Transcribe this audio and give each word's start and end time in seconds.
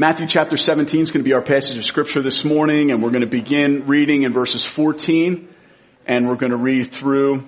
Matthew 0.00 0.26
chapter 0.26 0.56
17 0.56 1.02
is 1.02 1.10
going 1.10 1.22
to 1.22 1.28
be 1.28 1.34
our 1.34 1.42
passage 1.42 1.76
of 1.76 1.84
scripture 1.84 2.22
this 2.22 2.42
morning, 2.42 2.90
and 2.90 3.02
we're 3.02 3.10
going 3.10 3.20
to 3.20 3.26
begin 3.26 3.84
reading 3.84 4.22
in 4.22 4.32
verses 4.32 4.64
14, 4.64 5.46
and 6.06 6.26
we're 6.26 6.36
going 6.36 6.52
to 6.52 6.56
read 6.56 6.90
through 6.90 7.46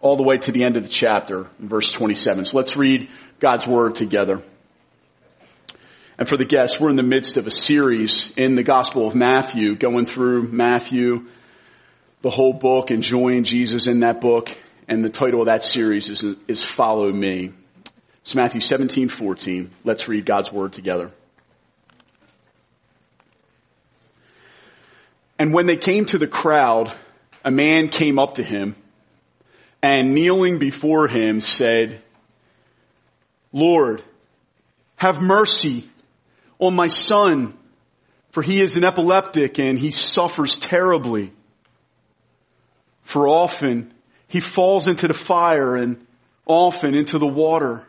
all 0.00 0.16
the 0.16 0.22
way 0.22 0.38
to 0.38 0.52
the 0.52 0.64
end 0.64 0.78
of 0.78 0.84
the 0.84 0.88
chapter, 0.88 1.50
verse 1.58 1.92
27. 1.92 2.46
So 2.46 2.56
let's 2.56 2.78
read 2.78 3.10
God's 3.40 3.66
word 3.66 3.94
together. 3.94 4.42
And 6.16 6.26
for 6.26 6.38
the 6.38 6.46
guests, 6.46 6.80
we're 6.80 6.88
in 6.88 6.96
the 6.96 7.02
midst 7.02 7.36
of 7.36 7.46
a 7.46 7.50
series 7.50 8.32
in 8.38 8.54
the 8.54 8.62
Gospel 8.62 9.06
of 9.06 9.14
Matthew, 9.14 9.76
going 9.76 10.06
through 10.06 10.44
Matthew, 10.44 11.26
the 12.22 12.30
whole 12.30 12.54
book, 12.54 12.90
enjoying 12.90 13.44
Jesus 13.44 13.86
in 13.86 14.00
that 14.00 14.22
book, 14.22 14.48
and 14.88 15.04
the 15.04 15.10
title 15.10 15.42
of 15.42 15.48
that 15.48 15.62
series 15.62 16.08
is, 16.08 16.24
is 16.48 16.62
Follow 16.62 17.12
Me. 17.12 17.52
It's 18.22 18.36
Matthew 18.36 18.60
17, 18.60 19.08
14. 19.08 19.72
Let's 19.82 20.06
read 20.06 20.24
God's 20.24 20.52
word 20.52 20.72
together. 20.72 21.10
And 25.40 25.52
when 25.52 25.66
they 25.66 25.76
came 25.76 26.04
to 26.06 26.18
the 26.18 26.28
crowd, 26.28 26.92
a 27.44 27.50
man 27.50 27.88
came 27.88 28.20
up 28.20 28.36
to 28.36 28.44
him 28.44 28.76
and 29.82 30.14
kneeling 30.14 30.60
before 30.60 31.08
him 31.08 31.40
said, 31.40 32.00
Lord, 33.52 34.04
have 34.94 35.20
mercy 35.20 35.90
on 36.60 36.76
my 36.76 36.86
son, 36.86 37.54
for 38.30 38.40
he 38.40 38.62
is 38.62 38.76
an 38.76 38.84
epileptic 38.84 39.58
and 39.58 39.76
he 39.76 39.90
suffers 39.90 40.58
terribly. 40.58 41.32
For 43.02 43.26
often 43.26 43.92
he 44.28 44.38
falls 44.38 44.86
into 44.86 45.08
the 45.08 45.12
fire 45.12 45.74
and 45.74 46.06
often 46.46 46.94
into 46.94 47.18
the 47.18 47.26
water. 47.26 47.84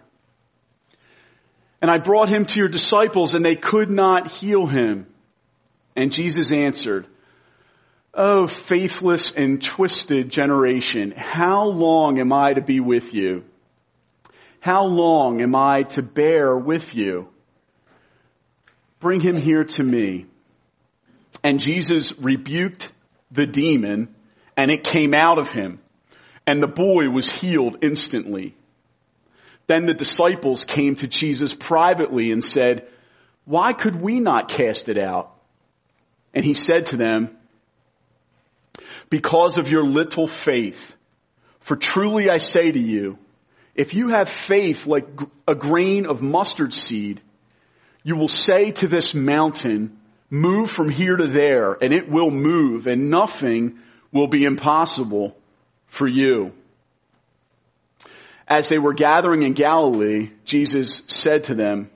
And 1.84 1.92
I 1.92 1.98
brought 1.98 2.30
him 2.30 2.46
to 2.46 2.60
your 2.60 2.70
disciples 2.70 3.34
and 3.34 3.44
they 3.44 3.58
could 3.58 3.92
not 3.92 4.32
heal 4.32 4.66
him. 4.66 5.06
And 5.98 6.14
Jesus 6.14 6.50
answered, 6.50 7.08
Oh, 8.14 8.48
faithless 8.48 9.34
and 9.36 9.62
twisted 9.62 10.30
generation, 10.30 11.12
how 11.12 11.66
long 11.66 12.22
am 12.22 12.32
I 12.32 12.54
to 12.54 12.62
be 12.62 12.80
with 12.80 13.14
you? 13.14 13.44
How 14.62 14.86
long 14.86 15.42
am 15.42 15.56
I 15.56 15.84
to 15.90 16.02
bear 16.02 16.56
with 16.56 16.96
you? 16.96 17.28
Bring 19.02 19.20
him 19.20 19.36
here 19.36 19.66
to 19.66 19.84
me. 19.84 20.28
And 21.44 21.60
Jesus 21.60 22.18
rebuked 22.18 22.94
the 23.30 23.46
demon 23.46 24.16
and 24.56 24.72
it 24.72 24.86
came 24.86 25.14
out 25.14 25.38
of 25.38 25.50
him 25.50 25.82
and 26.48 26.64
the 26.64 26.68
boy 26.68 27.10
was 27.10 27.30
healed 27.30 27.80
instantly. 27.82 28.56
Then 29.68 29.86
the 29.86 29.94
disciples 29.94 30.66
came 30.66 30.96
to 30.98 31.08
Jesus 31.08 31.54
privately 31.54 32.32
and 32.32 32.44
said, 32.44 32.88
why 33.46 33.74
could 33.74 34.02
we 34.02 34.20
not 34.20 34.50
cast 34.50 34.90
it 34.90 34.98
out? 34.98 35.34
And 36.34 36.44
he 36.44 36.54
said 36.54 36.88
to 36.88 36.98
them, 36.98 37.38
because 39.10 39.58
of 39.58 39.68
your 39.68 39.86
little 39.86 40.28
faith. 40.28 40.96
For 41.60 41.76
truly 41.76 42.30
I 42.30 42.38
say 42.38 42.72
to 42.72 42.80
you, 42.80 43.18
if 43.76 43.94
you 43.94 44.10
have 44.10 44.30
faith 44.30 44.88
like 44.88 45.08
a 45.48 45.56
grain 45.56 46.08
of 46.08 46.22
mustard 46.22 46.74
seed, 46.74 47.22
you 48.04 48.16
will 48.16 48.28
say 48.28 48.72
to 48.72 48.88
this 48.88 49.14
mountain, 49.14 50.00
move 50.30 50.72
from 50.72 50.90
here 50.90 51.16
to 51.16 51.28
there, 51.28 51.74
and 51.74 51.94
it 51.94 52.10
will 52.10 52.32
move, 52.32 52.88
and 52.88 53.10
nothing 53.10 53.80
will 54.12 54.28
be 54.28 54.44
impossible 54.44 55.38
for 55.88 56.08
you. 56.08 56.54
As 58.48 58.70
they 58.70 58.78
were 58.78 58.94
gathering 58.94 59.44
in 59.44 59.54
Galilee, 59.54 60.32
Jesus 60.46 61.02
said 61.08 61.46
to 61.46 61.56
them, 61.56 61.90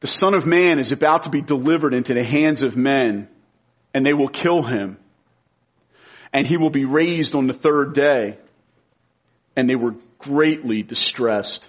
the 0.00 0.06
son 0.06 0.34
of 0.34 0.46
man 0.46 0.78
is 0.78 0.92
about 0.92 1.24
to 1.24 1.30
be 1.30 1.42
delivered 1.42 1.92
into 1.92 2.14
the 2.14 2.24
hands 2.24 2.62
of 2.62 2.76
men 2.76 3.28
and 3.92 4.06
they 4.06 4.12
will 4.12 4.28
kill 4.28 4.62
him 4.62 4.96
and 6.32 6.46
he 6.46 6.56
will 6.56 6.70
be 6.70 6.84
raised 6.84 7.34
on 7.34 7.46
the 7.46 7.52
third 7.52 7.94
day. 7.94 8.38
And 9.56 9.68
they 9.68 9.74
were 9.74 9.96
greatly 10.18 10.82
distressed. 10.82 11.68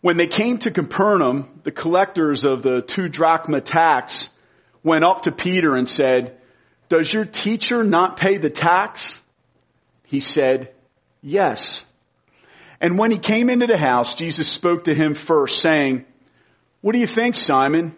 When 0.00 0.16
they 0.16 0.26
came 0.26 0.58
to 0.58 0.70
Capernaum, 0.70 1.60
the 1.64 1.70
collectors 1.70 2.44
of 2.44 2.62
the 2.62 2.80
two 2.80 3.08
drachma 3.08 3.60
tax 3.60 4.28
went 4.82 5.04
up 5.04 5.22
to 5.22 5.32
Peter 5.32 5.76
and 5.76 5.88
said, 5.88 6.38
does 6.88 7.12
your 7.12 7.24
teacher 7.24 7.84
not 7.84 8.16
pay 8.16 8.38
the 8.38 8.50
tax? 8.50 9.20
He 10.04 10.20
said, 10.20 10.72
Yes. 11.22 11.84
And 12.80 12.98
when 12.98 13.10
he 13.10 13.18
came 13.18 13.50
into 13.50 13.66
the 13.66 13.78
house, 13.78 14.14
Jesus 14.14 14.50
spoke 14.50 14.84
to 14.84 14.94
him 14.94 15.14
first, 15.14 15.60
saying, 15.60 16.04
What 16.80 16.92
do 16.92 16.98
you 16.98 17.06
think, 17.06 17.34
Simon? 17.34 17.94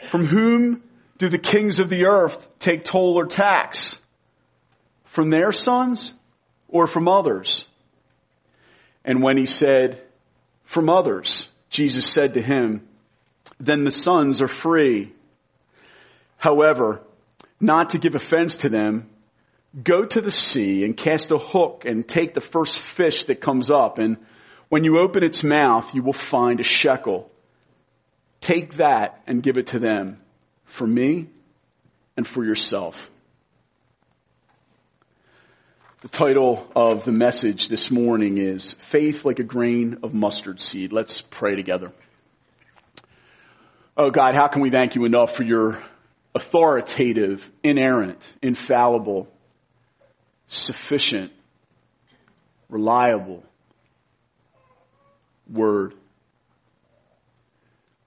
From 0.00 0.26
whom 0.26 0.82
do 1.18 1.28
the 1.28 1.38
kings 1.38 1.78
of 1.78 1.88
the 1.88 2.06
earth 2.06 2.46
take 2.58 2.84
toll 2.84 3.18
or 3.18 3.26
tax? 3.26 3.98
From 5.06 5.30
their 5.30 5.52
sons 5.52 6.12
or 6.68 6.86
from 6.86 7.08
others? 7.08 7.64
And 9.04 9.22
when 9.22 9.36
he 9.36 9.46
said, 9.46 10.02
From 10.64 10.88
others, 10.88 11.48
Jesus 11.68 12.06
said 12.06 12.34
to 12.34 12.42
him, 12.42 12.86
Then 13.58 13.84
the 13.84 13.90
sons 13.90 14.40
are 14.40 14.48
free. 14.48 15.12
However, 16.36 17.00
not 17.60 17.90
to 17.90 17.98
give 17.98 18.14
offense 18.14 18.56
to 18.58 18.68
them, 18.68 19.08
go 19.80 20.04
to 20.04 20.20
the 20.20 20.30
sea 20.30 20.84
and 20.84 20.96
cast 20.96 21.30
a 21.30 21.38
hook 21.38 21.84
and 21.86 22.06
take 22.06 22.34
the 22.34 22.40
first 22.40 22.78
fish 22.78 23.24
that 23.24 23.40
comes 23.40 23.70
up. 23.70 23.98
And 23.98 24.18
when 24.68 24.84
you 24.84 24.98
open 24.98 25.22
its 25.22 25.42
mouth, 25.42 25.94
you 25.94 26.02
will 26.02 26.12
find 26.12 26.60
a 26.60 26.64
shekel. 26.64 27.30
Take 28.40 28.74
that 28.74 29.22
and 29.26 29.42
give 29.42 29.56
it 29.56 29.68
to 29.68 29.78
them 29.78 30.20
for 30.64 30.86
me 30.86 31.28
and 32.16 32.26
for 32.26 32.44
yourself. 32.44 33.10
The 36.02 36.08
title 36.08 36.70
of 36.74 37.04
the 37.04 37.12
message 37.12 37.68
this 37.68 37.88
morning 37.90 38.38
is 38.38 38.72
Faith 38.90 39.24
Like 39.24 39.38
a 39.38 39.44
Grain 39.44 39.98
of 40.02 40.12
Mustard 40.12 40.58
Seed. 40.58 40.92
Let's 40.92 41.22
pray 41.30 41.54
together. 41.54 41.92
Oh 43.96 44.10
God, 44.10 44.34
how 44.34 44.48
can 44.48 44.62
we 44.62 44.70
thank 44.70 44.96
you 44.96 45.04
enough 45.04 45.36
for 45.36 45.44
your 45.44 45.80
authoritative, 46.34 47.48
inerrant, 47.62 48.26
infallible, 48.42 49.31
sufficient, 50.52 51.32
reliable 52.68 53.42
word. 55.50 55.94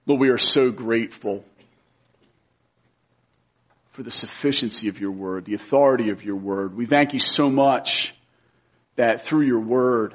Lord, 0.06 0.20
we 0.20 0.28
are 0.28 0.38
so 0.38 0.70
grateful 0.70 1.44
for 3.92 4.02
the 4.02 4.10
sufficiency 4.10 4.88
of 4.88 5.00
your 5.00 5.10
word, 5.10 5.44
the 5.46 5.54
authority 5.54 6.10
of 6.10 6.22
your 6.22 6.36
word. 6.36 6.76
We 6.76 6.86
thank 6.86 7.12
you 7.12 7.18
so 7.18 7.48
much 7.48 8.14
that 8.96 9.24
through 9.24 9.46
your 9.46 9.60
word, 9.60 10.14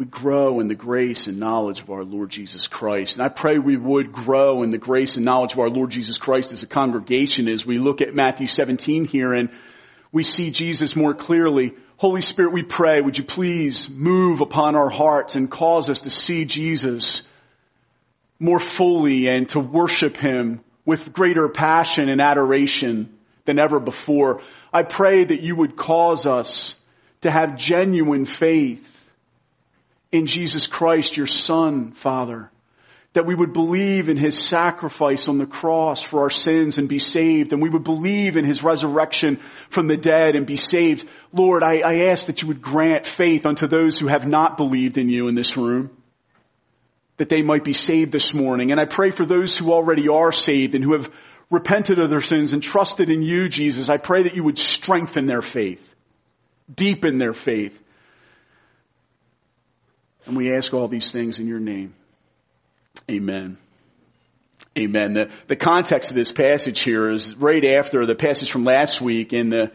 we 0.00 0.06
grow 0.06 0.60
in 0.60 0.68
the 0.68 0.74
grace 0.74 1.26
and 1.26 1.38
knowledge 1.38 1.80
of 1.80 1.90
our 1.90 2.04
Lord 2.04 2.30
Jesus 2.30 2.66
Christ. 2.66 3.16
And 3.16 3.22
I 3.22 3.28
pray 3.28 3.58
we 3.58 3.76
would 3.76 4.12
grow 4.12 4.62
in 4.62 4.70
the 4.70 4.78
grace 4.78 5.16
and 5.16 5.26
knowledge 5.26 5.52
of 5.52 5.58
our 5.58 5.68
Lord 5.68 5.90
Jesus 5.90 6.16
Christ 6.16 6.52
as 6.52 6.62
a 6.62 6.66
congregation 6.66 7.48
as 7.48 7.66
we 7.66 7.76
look 7.76 8.00
at 8.00 8.14
Matthew 8.14 8.46
17 8.46 9.04
here 9.04 9.34
and 9.34 9.50
we 10.10 10.22
see 10.22 10.52
Jesus 10.52 10.96
more 10.96 11.12
clearly. 11.12 11.74
Holy 11.98 12.22
Spirit, 12.22 12.54
we 12.54 12.62
pray, 12.62 13.02
would 13.02 13.18
you 13.18 13.24
please 13.24 13.90
move 13.90 14.40
upon 14.40 14.74
our 14.74 14.88
hearts 14.88 15.36
and 15.36 15.50
cause 15.50 15.90
us 15.90 16.00
to 16.00 16.10
see 16.10 16.46
Jesus 16.46 17.20
more 18.38 18.58
fully 18.58 19.28
and 19.28 19.50
to 19.50 19.60
worship 19.60 20.16
Him 20.16 20.62
with 20.86 21.12
greater 21.12 21.50
passion 21.50 22.08
and 22.08 22.22
adoration 22.22 23.18
than 23.44 23.58
ever 23.58 23.78
before. 23.78 24.40
I 24.72 24.82
pray 24.82 25.24
that 25.24 25.42
you 25.42 25.56
would 25.56 25.76
cause 25.76 26.24
us 26.24 26.74
to 27.20 27.30
have 27.30 27.58
genuine 27.58 28.24
faith 28.24 28.96
in 30.12 30.26
Jesus 30.26 30.66
Christ, 30.66 31.16
your 31.16 31.26
Son, 31.26 31.92
Father. 31.92 32.50
That 33.12 33.26
we 33.26 33.34
would 33.34 33.52
believe 33.52 34.08
in 34.08 34.16
His 34.16 34.48
sacrifice 34.48 35.28
on 35.28 35.38
the 35.38 35.46
cross 35.46 36.02
for 36.02 36.20
our 36.20 36.30
sins 36.30 36.78
and 36.78 36.88
be 36.88 37.00
saved, 37.00 37.52
and 37.52 37.60
we 37.60 37.68
would 37.68 37.82
believe 37.82 38.36
in 38.36 38.44
His 38.44 38.62
resurrection 38.62 39.40
from 39.68 39.88
the 39.88 39.96
dead 39.96 40.36
and 40.36 40.46
be 40.46 40.56
saved. 40.56 41.08
Lord, 41.32 41.64
I, 41.64 41.80
I 41.80 41.94
ask 42.10 42.26
that 42.26 42.40
you 42.40 42.48
would 42.48 42.62
grant 42.62 43.06
faith 43.06 43.46
unto 43.46 43.66
those 43.66 43.98
who 43.98 44.06
have 44.06 44.26
not 44.26 44.56
believed 44.56 44.96
in 44.96 45.08
you 45.08 45.26
in 45.26 45.34
this 45.34 45.56
room, 45.56 45.90
that 47.16 47.28
they 47.28 47.42
might 47.42 47.64
be 47.64 47.72
saved 47.72 48.12
this 48.12 48.32
morning. 48.32 48.70
And 48.70 48.80
I 48.80 48.84
pray 48.84 49.10
for 49.10 49.26
those 49.26 49.58
who 49.58 49.72
already 49.72 50.08
are 50.08 50.30
saved 50.30 50.76
and 50.76 50.84
who 50.84 50.92
have 50.92 51.10
repented 51.50 51.98
of 51.98 52.10
their 52.10 52.20
sins 52.20 52.52
and 52.52 52.62
trusted 52.62 53.10
in 53.10 53.22
you, 53.22 53.48
Jesus. 53.48 53.90
I 53.90 53.96
pray 53.96 54.22
that 54.22 54.36
you 54.36 54.44
would 54.44 54.58
strengthen 54.58 55.26
their 55.26 55.42
faith, 55.42 55.84
deepen 56.72 57.18
their 57.18 57.32
faith, 57.32 57.79
and 60.26 60.36
we 60.36 60.54
ask 60.54 60.72
all 60.72 60.88
these 60.88 61.10
things 61.10 61.38
in 61.38 61.46
your 61.46 61.60
name. 61.60 61.94
Amen. 63.10 63.58
Amen. 64.78 65.14
The, 65.14 65.30
the 65.48 65.56
context 65.56 66.10
of 66.10 66.16
this 66.16 66.30
passage 66.30 66.80
here 66.80 67.10
is 67.10 67.34
right 67.34 67.64
after 67.64 68.06
the 68.06 68.14
passage 68.14 68.52
from 68.52 68.64
last 68.64 69.00
week 69.00 69.32
in 69.32 69.50
the, 69.50 69.72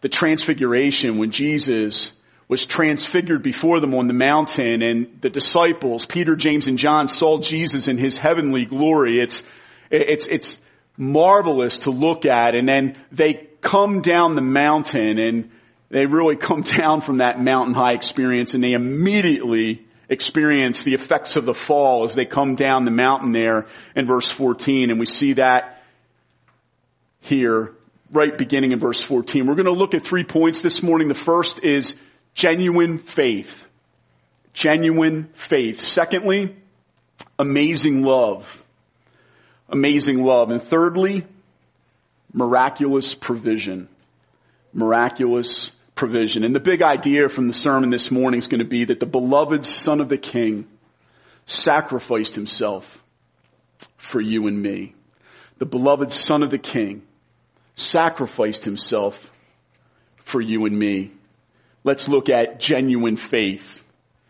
the 0.00 0.08
transfiguration 0.08 1.18
when 1.18 1.30
Jesus 1.30 2.12
was 2.46 2.64
transfigured 2.64 3.42
before 3.42 3.80
them 3.80 3.94
on 3.94 4.06
the 4.06 4.14
mountain 4.14 4.82
and 4.82 5.18
the 5.20 5.28
disciples, 5.28 6.06
Peter, 6.06 6.36
James, 6.36 6.66
and 6.66 6.78
John 6.78 7.08
saw 7.08 7.40
Jesus 7.40 7.88
in 7.88 7.98
his 7.98 8.16
heavenly 8.16 8.64
glory. 8.64 9.20
It's, 9.20 9.42
it's, 9.90 10.26
it's 10.26 10.56
marvelous 10.96 11.80
to 11.80 11.90
look 11.90 12.24
at 12.24 12.54
and 12.54 12.68
then 12.68 12.96
they 13.12 13.48
come 13.60 14.02
down 14.02 14.34
the 14.34 14.40
mountain 14.40 15.18
and 15.18 15.50
they 15.90 16.06
really 16.06 16.36
come 16.36 16.62
down 16.62 17.00
from 17.00 17.18
that 17.18 17.40
mountain 17.40 17.74
high 17.74 17.94
experience 17.94 18.54
and 18.54 18.62
they 18.62 18.72
immediately 18.72 19.86
experience 20.08 20.84
the 20.84 20.94
effects 20.94 21.36
of 21.36 21.44
the 21.44 21.54
fall 21.54 22.04
as 22.04 22.14
they 22.14 22.24
come 22.24 22.54
down 22.54 22.84
the 22.84 22.90
mountain 22.90 23.32
there 23.32 23.66
in 23.94 24.06
verse 24.06 24.30
14 24.30 24.90
and 24.90 24.98
we 24.98 25.06
see 25.06 25.34
that 25.34 25.82
here 27.20 27.72
right 28.12 28.36
beginning 28.36 28.72
in 28.72 28.78
verse 28.78 29.02
14. 29.02 29.46
We're 29.46 29.54
going 29.54 29.66
to 29.66 29.72
look 29.72 29.94
at 29.94 30.04
three 30.04 30.24
points 30.24 30.62
this 30.62 30.82
morning. 30.82 31.08
The 31.08 31.14
first 31.14 31.62
is 31.62 31.94
genuine 32.34 32.98
faith. 32.98 33.66
Genuine 34.54 35.28
faith. 35.34 35.80
Secondly, 35.80 36.56
amazing 37.38 38.02
love. 38.02 38.64
Amazing 39.68 40.24
love. 40.24 40.50
And 40.50 40.62
thirdly, 40.62 41.26
miraculous 42.32 43.14
provision. 43.14 43.88
Miraculous 44.72 45.70
provision. 45.98 46.44
And 46.44 46.54
the 46.54 46.60
big 46.60 46.80
idea 46.80 47.28
from 47.28 47.48
the 47.48 47.52
sermon 47.52 47.90
this 47.90 48.10
morning 48.10 48.38
is 48.38 48.46
going 48.46 48.60
to 48.60 48.68
be 48.68 48.84
that 48.86 49.00
the 49.00 49.06
beloved 49.06 49.64
son 49.64 50.00
of 50.00 50.08
the 50.08 50.16
king 50.16 50.66
sacrificed 51.44 52.36
himself 52.36 53.02
for 53.96 54.20
you 54.20 54.46
and 54.46 54.62
me. 54.62 54.94
The 55.58 55.66
beloved 55.66 56.12
son 56.12 56.44
of 56.44 56.50
the 56.50 56.58
king 56.58 57.02
sacrificed 57.74 58.64
himself 58.64 59.18
for 60.24 60.40
you 60.40 60.66
and 60.66 60.78
me. 60.78 61.12
Let's 61.82 62.08
look 62.08 62.28
at 62.30 62.60
genuine 62.60 63.16
faith 63.16 63.64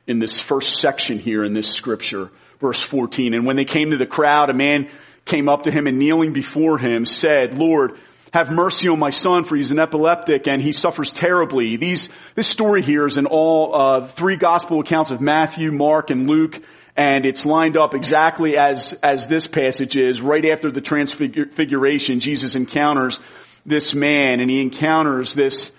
in 0.07 0.19
this 0.19 0.41
first 0.41 0.77
section 0.77 1.19
here 1.19 1.45
in 1.45 1.53
this 1.53 1.75
scripture, 1.75 2.31
verse 2.61 2.81
14. 2.81 3.35
And 3.35 3.47
when 3.47 3.57
they 3.57 3.67
came 3.67 3.91
to 3.91 3.99
the 3.99 4.07
crowd, 4.07 4.49
a 4.49 4.55
man 4.55 4.89
came 5.27 5.51
up 5.51 5.65
to 5.65 5.71
him 5.71 5.87
and 5.87 5.99
kneeling 5.99 6.33
before 6.33 6.79
him 6.79 7.05
said, 7.05 7.53
Lord, 7.53 7.99
have 8.33 8.51
mercy 8.51 8.89
on 8.89 8.99
my 8.99 9.11
son 9.11 9.45
for 9.45 9.57
he's 9.57 9.71
an 9.71 9.81
epileptic 9.81 10.49
and 10.49 10.61
he 10.61 10.73
suffers 10.73 11.13
terribly. 11.13 11.77
These, 11.77 12.09
this 12.35 12.47
story 12.47 12.83
here 12.83 13.07
is 13.07 13.17
in 13.17 13.27
all 13.27 13.75
uh, 13.75 14.07
three 14.07 14.37
gospel 14.37 14.81
accounts 14.81 15.11
of 15.11 15.21
Matthew, 15.21 15.71
Mark, 15.71 16.11
and 16.11 16.29
Luke, 16.29 16.61
and 16.97 17.25
it's 17.25 17.47
lined 17.47 17.77
up 17.77 17.95
exactly 17.95 18.57
as 18.57 18.93
as 19.03 19.29
this 19.29 19.47
passage 19.47 19.97
is. 19.97 20.21
Right 20.21 20.45
after 20.45 20.73
the 20.73 20.81
transfiguration, 20.81 22.19
Jesus 22.19 22.57
encounters 22.57 23.21
this 23.65 23.95
man, 23.95 24.41
and 24.41 24.51
he 24.51 24.61
encounters 24.61 25.33
this 25.33 25.71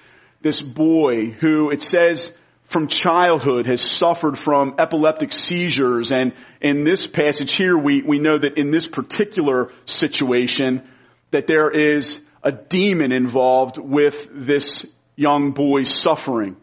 this 0.42 0.62
boy 0.62 1.32
who 1.32 1.72
it 1.72 1.82
says 1.82 2.32
from 2.70 2.88
childhood 2.88 3.66
has 3.66 3.82
suffered 3.82 4.38
from 4.38 4.76
epileptic 4.78 5.34
seizures. 5.34 6.12
And 6.12 6.34
in 6.62 6.84
this 6.84 7.08
passage 7.08 7.56
here, 7.56 7.78
we, 7.78 8.04
we 8.04 8.20
know 8.20 8.38
that 8.38 8.58
in 8.60 8.70
this 8.70 8.88
particular 8.88 9.72
situation, 9.86 10.88
that 11.32 11.48
there 11.48 11.72
is 11.72 12.20
a 12.44 12.52
demon 12.52 13.12
involved 13.12 13.78
with 13.78 14.30
this 14.32 14.86
young 15.16 15.52
boy's 15.52 15.94
suffering. 15.94 16.56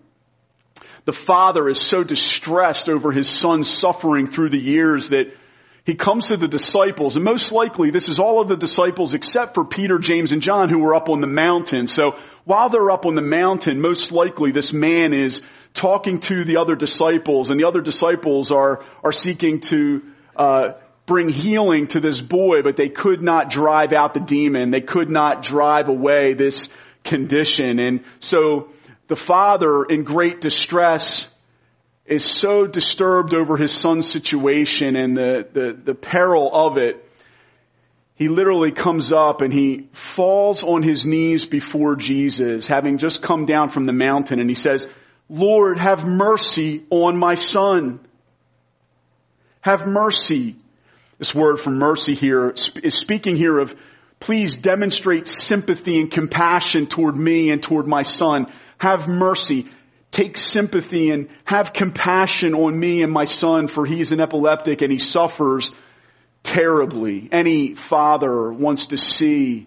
The 1.04 1.12
father 1.12 1.68
is 1.68 1.80
so 1.80 2.02
distressed 2.02 2.88
over 2.88 3.12
his 3.12 3.28
son's 3.28 3.70
suffering 3.70 4.28
through 4.28 4.50
the 4.50 4.58
years 4.58 5.10
that 5.10 5.26
he 5.84 5.94
comes 5.94 6.28
to 6.28 6.36
the 6.36 6.48
disciples, 6.48 7.14
and 7.14 7.24
most 7.24 7.52
likely 7.52 7.90
this 7.92 8.08
is 8.08 8.18
all 8.18 8.40
of 8.40 8.48
the 8.48 8.56
disciples 8.56 9.14
except 9.14 9.54
for 9.54 9.64
Peter, 9.64 10.00
James, 10.00 10.32
and 10.32 10.42
John 10.42 10.68
who 10.68 10.80
were 10.80 10.96
up 10.96 11.08
on 11.08 11.20
the 11.20 11.28
mountain. 11.28 11.86
So 11.86 12.16
while 12.44 12.70
they're 12.70 12.90
up 12.90 13.06
on 13.06 13.14
the 13.14 13.22
mountain, 13.22 13.80
most 13.80 14.10
likely 14.10 14.50
this 14.50 14.72
man 14.72 15.14
is 15.14 15.42
talking 15.74 16.18
to 16.20 16.44
the 16.44 16.56
other 16.56 16.74
disciples, 16.74 17.50
and 17.50 17.60
the 17.60 17.68
other 17.68 17.82
disciples 17.82 18.50
are, 18.50 18.84
are 19.04 19.12
seeking 19.12 19.60
to 19.60 20.02
uh, 20.34 20.72
bring 21.06 21.28
healing 21.28 21.86
to 21.88 22.00
this 22.00 22.20
boy, 22.20 22.62
but 22.62 22.76
they 22.76 22.88
could 22.88 23.22
not 23.22 23.48
drive 23.48 23.92
out 23.92 24.12
the 24.12 24.20
demon. 24.20 24.70
They 24.70 24.80
could 24.80 25.08
not 25.08 25.42
drive 25.42 25.88
away 25.88 26.34
this 26.34 26.68
condition. 27.04 27.78
And 27.78 28.04
so 28.18 28.70
the 29.06 29.16
father 29.16 29.84
in 29.84 30.02
great 30.02 30.40
distress 30.40 31.28
is 32.04 32.24
so 32.24 32.66
disturbed 32.66 33.34
over 33.34 33.56
his 33.56 33.72
son's 33.72 34.10
situation 34.10 34.96
and 34.96 35.16
the, 35.16 35.46
the, 35.52 35.78
the 35.84 35.94
peril 35.94 36.50
of 36.52 36.76
it. 36.76 37.02
He 38.14 38.28
literally 38.28 38.72
comes 38.72 39.12
up 39.12 39.42
and 39.42 39.52
he 39.52 39.88
falls 39.92 40.64
on 40.64 40.82
his 40.82 41.04
knees 41.04 41.44
before 41.44 41.96
Jesus, 41.96 42.66
having 42.66 42.98
just 42.98 43.22
come 43.22 43.44
down 43.44 43.68
from 43.68 43.84
the 43.84 43.92
mountain 43.92 44.40
and 44.40 44.48
he 44.48 44.54
says, 44.54 44.88
Lord, 45.28 45.78
have 45.78 46.04
mercy 46.06 46.84
on 46.88 47.16
my 47.16 47.34
son. 47.34 48.00
Have 49.60 49.86
mercy. 49.86 50.56
This 51.18 51.34
word 51.34 51.60
for 51.60 51.70
mercy 51.70 52.14
here 52.14 52.50
is 52.50 52.94
speaking 52.94 53.36
here 53.36 53.58
of 53.58 53.74
please 54.20 54.56
demonstrate 54.56 55.26
sympathy 55.26 55.98
and 56.00 56.10
compassion 56.10 56.86
toward 56.86 57.16
me 57.16 57.50
and 57.50 57.62
toward 57.62 57.86
my 57.86 58.02
son. 58.02 58.52
Have 58.78 59.08
mercy. 59.08 59.68
Take 60.10 60.36
sympathy 60.36 61.10
and 61.10 61.28
have 61.44 61.72
compassion 61.72 62.54
on 62.54 62.78
me 62.78 63.02
and 63.02 63.12
my 63.12 63.24
son 63.24 63.68
for 63.68 63.86
he's 63.86 64.12
an 64.12 64.20
epileptic 64.20 64.82
and 64.82 64.92
he 64.92 64.98
suffers 64.98 65.72
terribly. 66.42 67.28
Any 67.32 67.74
father 67.74 68.52
wants 68.52 68.86
to 68.86 68.98
see 68.98 69.66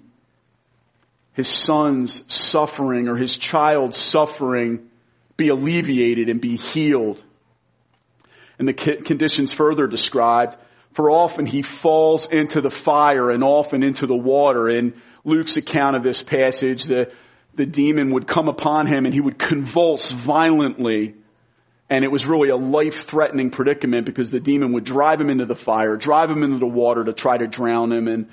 his 1.34 1.48
son's 1.48 2.24
suffering 2.28 3.08
or 3.08 3.16
his 3.16 3.38
child's 3.38 3.98
suffering 3.98 4.90
be 5.36 5.50
alleviated 5.50 6.30
and 6.30 6.42
be 6.42 6.58
healed. 6.58 7.24
And 8.58 8.68
the 8.68 8.74
conditions 8.74 9.54
further 9.54 9.88
described 9.88 10.58
for 11.00 11.10
often 11.10 11.46
he 11.46 11.62
falls 11.62 12.28
into 12.30 12.60
the 12.60 12.70
fire 12.70 13.32
and 13.32 13.42
often 13.42 13.84
into 13.84 14.06
the 14.06 14.18
water. 14.18 14.68
In 14.68 15.02
Luke's 15.24 15.56
account 15.56 15.96
of 15.96 16.04
this 16.04 16.22
passage, 16.22 16.84
the, 16.84 17.10
the 17.56 17.66
demon 17.66 18.12
would 18.16 18.28
come 18.28 18.50
upon 18.50 18.86
him 18.86 19.06
and 19.06 19.14
he 19.14 19.22
would 19.22 19.40
convulse 19.40 20.12
violently. 20.12 21.16
And 21.90 22.04
it 22.04 22.12
was 22.12 22.28
really 22.28 22.50
a 22.50 22.58
life-threatening 22.58 23.52
predicament 23.52 24.08
because 24.08 24.30
the 24.30 24.42
demon 24.42 24.74
would 24.74 24.84
drive 24.84 25.22
him 25.22 25.30
into 25.30 25.46
the 25.46 25.56
fire, 25.56 25.96
drive 25.96 26.30
him 26.30 26.44
into 26.44 26.58
the 26.58 26.68
water 26.68 27.06
to 27.06 27.14
try 27.14 27.38
to 27.38 27.48
drown 27.48 27.94
him. 27.94 28.10
And 28.10 28.28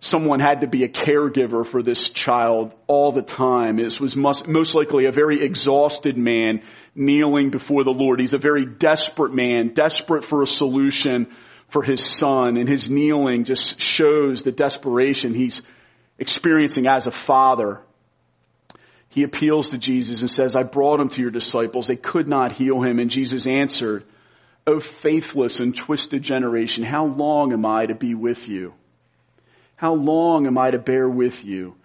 someone 0.00 0.40
had 0.40 0.62
to 0.62 0.66
be 0.66 0.84
a 0.84 0.88
caregiver 0.88 1.66
for 1.66 1.82
this 1.82 2.08
child 2.08 2.74
all 2.86 3.12
the 3.12 3.20
time. 3.20 3.76
This 3.76 4.00
was 4.00 4.16
most 4.16 4.74
likely 4.74 5.04
a 5.04 5.12
very 5.12 5.44
exhausted 5.44 6.16
man 6.16 6.62
kneeling 6.94 7.50
before 7.50 7.84
the 7.84 7.90
Lord. 7.90 8.18
He's 8.18 8.32
a 8.32 8.38
very 8.38 8.64
desperate 8.64 9.34
man, 9.34 9.74
desperate 9.74 10.24
for 10.24 10.40
a 10.40 10.46
solution 10.46 11.26
for 11.68 11.82
his 11.82 12.04
son 12.04 12.56
and 12.56 12.68
his 12.68 12.88
kneeling 12.88 13.44
just 13.44 13.80
shows 13.80 14.42
the 14.42 14.52
desperation 14.52 15.34
he's 15.34 15.62
experiencing 16.18 16.86
as 16.86 17.06
a 17.06 17.10
father. 17.10 17.80
He 19.10 19.22
appeals 19.22 19.70
to 19.70 19.78
Jesus 19.78 20.20
and 20.20 20.30
says, 20.30 20.56
I 20.56 20.62
brought 20.62 21.00
him 21.00 21.08
to 21.10 21.20
your 21.20 21.30
disciples. 21.30 21.86
They 21.86 21.96
could 21.96 22.28
not 22.28 22.52
heal 22.52 22.82
him. 22.82 22.98
And 22.98 23.10
Jesus 23.10 23.46
answered, 23.46 24.04
O 24.66 24.80
faithless 24.80 25.60
and 25.60 25.74
twisted 25.74 26.22
generation, 26.22 26.84
how 26.84 27.06
long 27.06 27.52
am 27.52 27.64
I 27.64 27.86
to 27.86 27.94
be 27.94 28.14
with 28.14 28.48
you? 28.48 28.74
How 29.76 29.94
long 29.94 30.46
am 30.46 30.58
I 30.58 30.70
to 30.70 30.78
bear 30.78 31.08
with 31.08 31.44
you? 31.44 31.76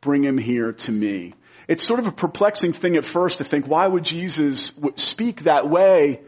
Bring 0.00 0.24
him 0.24 0.38
here 0.38 0.72
to 0.72 0.92
me. 0.92 1.34
It's 1.68 1.84
sort 1.84 2.00
of 2.00 2.06
a 2.06 2.12
perplexing 2.12 2.72
thing 2.72 2.96
at 2.96 3.04
first 3.04 3.38
to 3.38 3.44
think, 3.44 3.66
why 3.66 3.86
would 3.86 4.04
Jesus 4.04 4.72
speak 4.96 5.44
that 5.44 5.68
way 5.68 6.20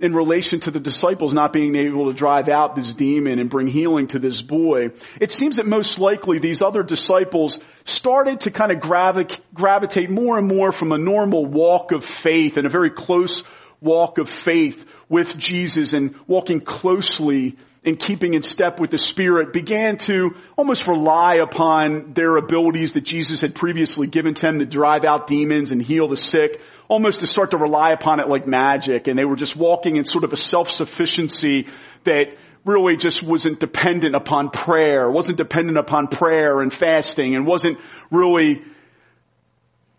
in 0.00 0.14
relation 0.14 0.60
to 0.60 0.70
the 0.70 0.78
disciples 0.78 1.34
not 1.34 1.52
being 1.52 1.74
able 1.74 2.06
to 2.06 2.12
drive 2.12 2.48
out 2.48 2.76
this 2.76 2.94
demon 2.94 3.38
and 3.38 3.50
bring 3.50 3.66
healing 3.66 4.06
to 4.08 4.18
this 4.18 4.40
boy. 4.42 4.90
It 5.20 5.32
seems 5.32 5.56
that 5.56 5.66
most 5.66 5.98
likely 5.98 6.38
these 6.38 6.62
other 6.62 6.82
disciples 6.82 7.58
started 7.84 8.40
to 8.40 8.50
kind 8.50 8.70
of 8.70 8.80
gravitate 8.80 10.10
more 10.10 10.38
and 10.38 10.46
more 10.46 10.70
from 10.70 10.92
a 10.92 10.98
normal 10.98 11.46
walk 11.46 11.92
of 11.92 12.04
faith 12.04 12.56
and 12.56 12.66
a 12.66 12.70
very 12.70 12.90
close 12.90 13.42
walk 13.80 14.18
of 14.18 14.28
faith 14.28 14.84
with 15.08 15.36
Jesus 15.36 15.92
and 15.92 16.14
walking 16.26 16.60
closely 16.60 17.56
and 17.84 17.98
keeping 17.98 18.34
in 18.34 18.42
step 18.42 18.80
with 18.80 18.90
the 18.90 18.98
Spirit 18.98 19.52
began 19.52 19.96
to 19.96 20.30
almost 20.56 20.86
rely 20.86 21.36
upon 21.36 22.12
their 22.12 22.36
abilities 22.36 22.92
that 22.92 23.02
Jesus 23.02 23.40
had 23.40 23.54
previously 23.54 24.06
given 24.06 24.34
to 24.34 24.46
them 24.46 24.58
to 24.58 24.66
drive 24.66 25.04
out 25.04 25.26
demons 25.26 25.70
and 25.70 25.80
heal 25.80 26.08
the 26.08 26.16
sick 26.16 26.60
almost 26.88 27.20
to 27.20 27.26
start 27.26 27.52
to 27.52 27.56
rely 27.56 27.92
upon 27.92 28.18
it 28.18 28.28
like 28.28 28.46
magic. 28.46 29.06
And 29.06 29.18
they 29.18 29.24
were 29.24 29.36
just 29.36 29.56
walking 29.56 29.96
in 29.96 30.04
sort 30.04 30.24
of 30.24 30.32
a 30.32 30.36
self-sufficiency 30.36 31.68
that 32.04 32.36
really 32.64 32.96
just 32.96 33.22
wasn't 33.22 33.60
dependent 33.60 34.14
upon 34.14 34.50
prayer, 34.50 35.10
wasn't 35.10 35.38
dependent 35.38 35.78
upon 35.78 36.08
prayer 36.08 36.60
and 36.60 36.72
fasting 36.72 37.36
and 37.36 37.46
wasn't 37.46 37.78
really 38.10 38.62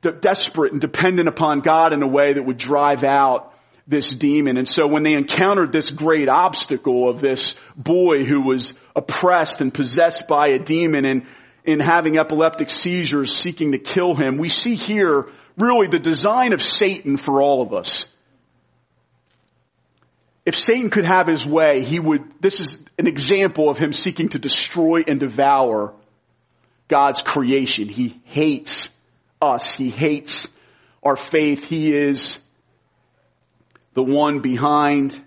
de- 0.02 0.12
desperate 0.12 0.74
and 0.74 0.82
dependent 0.82 1.28
upon 1.28 1.62
God 1.62 1.94
in 1.94 2.04
a 2.04 2.08
way 2.08 2.34
that 2.34 2.44
would 2.44 2.58
drive 2.58 3.04
out 3.04 3.54
this 3.90 4.12
demon. 4.12 4.58
And 4.58 4.68
so 4.68 4.88
when 4.88 5.04
they 5.04 5.14
encountered 5.14 5.72
this 5.72 5.90
great 5.90 6.30
obstacle 6.30 7.10
of 7.10 7.20
this 7.20 7.56
boy 7.76 8.24
who 8.24 8.42
was 8.42 8.74
oppressed 8.96 9.62
and 9.62 9.74
possessed 9.74 10.28
by 10.28 10.50
a 10.50 10.60
demon 10.60 11.06
and 11.06 11.26
in 11.66 11.80
having 11.80 12.18
epileptic 12.18 12.70
seizures 12.70 13.36
seeking 13.36 13.72
to 13.72 13.80
kill 13.80 14.16
him, 14.16 14.38
we 14.38 14.50
see 14.50 14.76
here 14.76 15.28
really 15.58 15.88
the 15.88 16.00
design 16.00 16.54
of 16.54 16.62
Satan 16.62 17.18
for 17.18 17.42
all 17.42 17.62
of 17.64 17.74
us. 17.74 18.06
If 20.46 20.56
Satan 20.56 20.90
could 20.90 21.06
have 21.06 21.28
his 21.28 21.46
way, 21.46 21.84
he 21.84 22.00
would, 22.00 22.22
this 22.40 22.60
is 22.60 22.78
an 22.98 23.08
example 23.08 23.70
of 23.70 23.78
him 23.78 23.92
seeking 23.92 24.30
to 24.30 24.40
destroy 24.40 25.02
and 25.08 25.20
devour 25.20 25.94
God's 26.88 27.22
creation. 27.22 27.88
He 27.88 28.22
hates 28.24 28.90
us. 29.42 29.74
He 29.74 29.90
hates 29.90 30.48
our 31.04 31.18
faith. 31.18 31.66
He 31.66 31.94
is 31.94 32.40
the 34.00 34.04
one 34.04 34.40
behind 34.40 35.22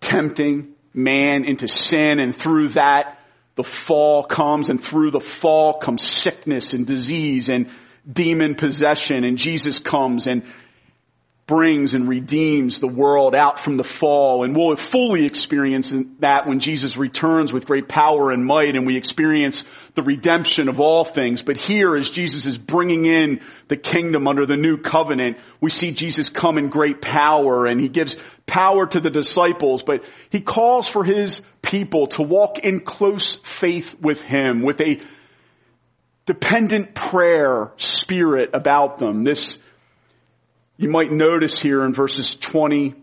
tempting 0.00 0.74
man 0.92 1.44
into 1.44 1.68
sin 1.68 2.18
and 2.18 2.34
through 2.34 2.66
that 2.70 3.20
the 3.54 3.62
fall 3.62 4.24
comes 4.24 4.70
and 4.70 4.82
through 4.82 5.12
the 5.12 5.20
fall 5.20 5.78
comes 5.78 6.02
sickness 6.02 6.72
and 6.72 6.84
disease 6.84 7.48
and 7.48 7.70
demon 8.12 8.56
possession 8.56 9.24
and 9.24 9.38
Jesus 9.38 9.78
comes 9.78 10.26
and 10.26 10.42
brings 11.46 11.94
and 11.94 12.08
redeems 12.08 12.80
the 12.80 12.88
world 12.88 13.32
out 13.32 13.60
from 13.60 13.76
the 13.76 13.84
fall 13.84 14.42
and 14.42 14.56
we'll 14.56 14.74
fully 14.74 15.26
experience 15.26 15.92
that 16.18 16.48
when 16.48 16.58
Jesus 16.58 16.96
returns 16.96 17.52
with 17.52 17.66
great 17.66 17.88
power 17.88 18.32
and 18.32 18.44
might 18.44 18.74
and 18.74 18.84
we 18.84 18.96
experience 18.96 19.64
the 19.94 20.02
redemption 20.02 20.68
of 20.68 20.80
all 20.80 21.04
things. 21.04 21.42
But 21.42 21.56
here 21.56 21.96
as 21.96 22.10
Jesus 22.10 22.46
is 22.46 22.58
bringing 22.58 23.04
in 23.04 23.42
the 23.68 23.76
kingdom 23.76 24.26
under 24.26 24.44
the 24.44 24.56
new 24.56 24.76
covenant, 24.76 25.38
we 25.60 25.70
see 25.70 25.92
Jesus 25.92 26.30
come 26.30 26.58
in 26.58 26.68
great 26.68 27.00
power 27.00 27.66
and 27.66 27.80
he 27.80 27.88
gives 27.88 28.16
power 28.46 28.84
to 28.84 28.98
the 28.98 29.10
disciples, 29.10 29.84
but 29.84 30.04
he 30.30 30.40
calls 30.40 30.88
for 30.88 31.04
his 31.04 31.42
people 31.62 32.08
to 32.08 32.22
walk 32.22 32.58
in 32.58 32.80
close 32.80 33.36
faith 33.44 33.94
with 34.00 34.20
him 34.20 34.62
with 34.62 34.80
a 34.80 35.00
dependent 36.26 36.96
prayer 36.96 37.72
spirit 37.76 38.50
about 38.52 38.98
them. 38.98 39.22
This 39.22 39.58
you 40.78 40.90
might 40.90 41.10
notice 41.10 41.60
here 41.60 41.84
in 41.84 41.94
verses 41.94 42.34
20 42.34 42.94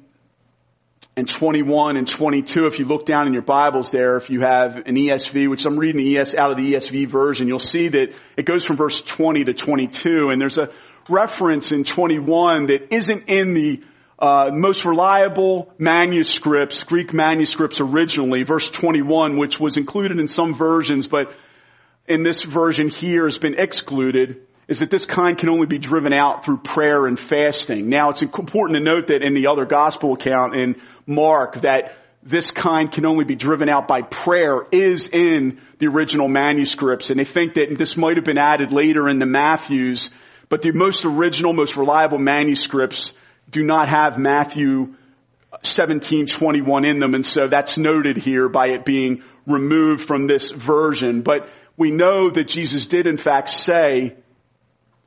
and 1.15 1.27
21 1.27 1.97
and 1.97 2.07
22, 2.07 2.65
if 2.65 2.79
you 2.79 2.85
look 2.85 3.05
down 3.05 3.27
in 3.27 3.33
your 3.33 3.41
Bibles 3.41 3.91
there, 3.91 4.17
if 4.17 4.29
you 4.29 4.41
have 4.41 4.77
an 4.77 4.95
ESV, 4.95 5.49
which 5.49 5.65
I'm 5.65 5.77
reading 5.77 6.03
the 6.03 6.17
ES, 6.17 6.35
out 6.35 6.51
of 6.51 6.57
the 6.57 6.73
ESV 6.73 7.09
version, 7.09 7.47
you'll 7.47 7.59
see 7.59 7.87
that 7.89 8.13
it 8.37 8.45
goes 8.45 8.63
from 8.63 8.77
verse 8.77 9.01
20 9.01 9.45
to 9.45 9.53
22, 9.53 10.29
and 10.29 10.39
there's 10.39 10.57
a 10.57 10.69
reference 11.09 11.71
in 11.71 11.83
21 11.83 12.67
that 12.67 12.93
isn't 12.93 13.23
in 13.27 13.53
the 13.53 13.81
uh, 14.19 14.51
most 14.53 14.85
reliable 14.85 15.73
manuscripts, 15.77 16.83
Greek 16.83 17.11
manuscripts 17.11 17.81
originally, 17.81 18.43
verse 18.43 18.69
21, 18.69 19.37
which 19.37 19.59
was 19.59 19.77
included 19.77 20.19
in 20.19 20.27
some 20.27 20.55
versions, 20.55 21.07
but 21.07 21.33
in 22.07 22.23
this 22.23 22.43
version 22.43 22.89
here 22.89 23.23
has 23.25 23.37
been 23.37 23.55
excluded 23.55 24.45
is 24.67 24.79
that 24.79 24.89
this 24.89 25.05
kind 25.05 25.37
can 25.37 25.49
only 25.49 25.67
be 25.67 25.77
driven 25.77 26.13
out 26.13 26.45
through 26.45 26.57
prayer 26.57 27.05
and 27.05 27.19
fasting. 27.19 27.89
Now 27.89 28.09
it's 28.09 28.21
important 28.21 28.77
to 28.77 28.83
note 28.83 29.07
that 29.07 29.21
in 29.21 29.33
the 29.33 29.47
other 29.47 29.65
gospel 29.65 30.13
account 30.13 30.55
in 30.55 30.81
Mark 31.05 31.61
that 31.61 31.95
this 32.25 32.51
kind 32.51 32.89
can 32.89 33.05
only 33.05 33.25
be 33.25 33.35
driven 33.35 33.67
out 33.67 33.87
by 33.87 34.01
prayer 34.01 34.65
is 34.71 35.09
in 35.09 35.59
the 35.79 35.87
original 35.87 36.29
manuscripts 36.29 37.09
and 37.09 37.19
they 37.19 37.25
think 37.25 37.55
that 37.55 37.77
this 37.77 37.97
might 37.97 38.15
have 38.15 38.25
been 38.25 38.37
added 38.37 38.71
later 38.71 39.09
in 39.09 39.19
the 39.19 39.25
Matthews, 39.25 40.09
but 40.47 40.61
the 40.61 40.71
most 40.71 41.03
original, 41.03 41.51
most 41.51 41.75
reliable 41.75 42.19
manuscripts 42.19 43.11
do 43.49 43.63
not 43.63 43.89
have 43.89 44.17
Matthew 44.17 44.95
1721 45.49 46.85
in 46.85 46.99
them 46.99 47.13
and 47.13 47.25
so 47.25 47.47
that's 47.47 47.77
noted 47.77 48.17
here 48.17 48.47
by 48.47 48.67
it 48.67 48.85
being 48.85 49.23
removed 49.45 50.07
from 50.07 50.25
this 50.25 50.51
version. 50.51 51.21
But 51.21 51.49
we 51.75 51.91
know 51.91 52.29
that 52.29 52.47
Jesus 52.47 52.85
did 52.85 53.05
in 53.05 53.17
fact 53.17 53.49
say 53.49 54.15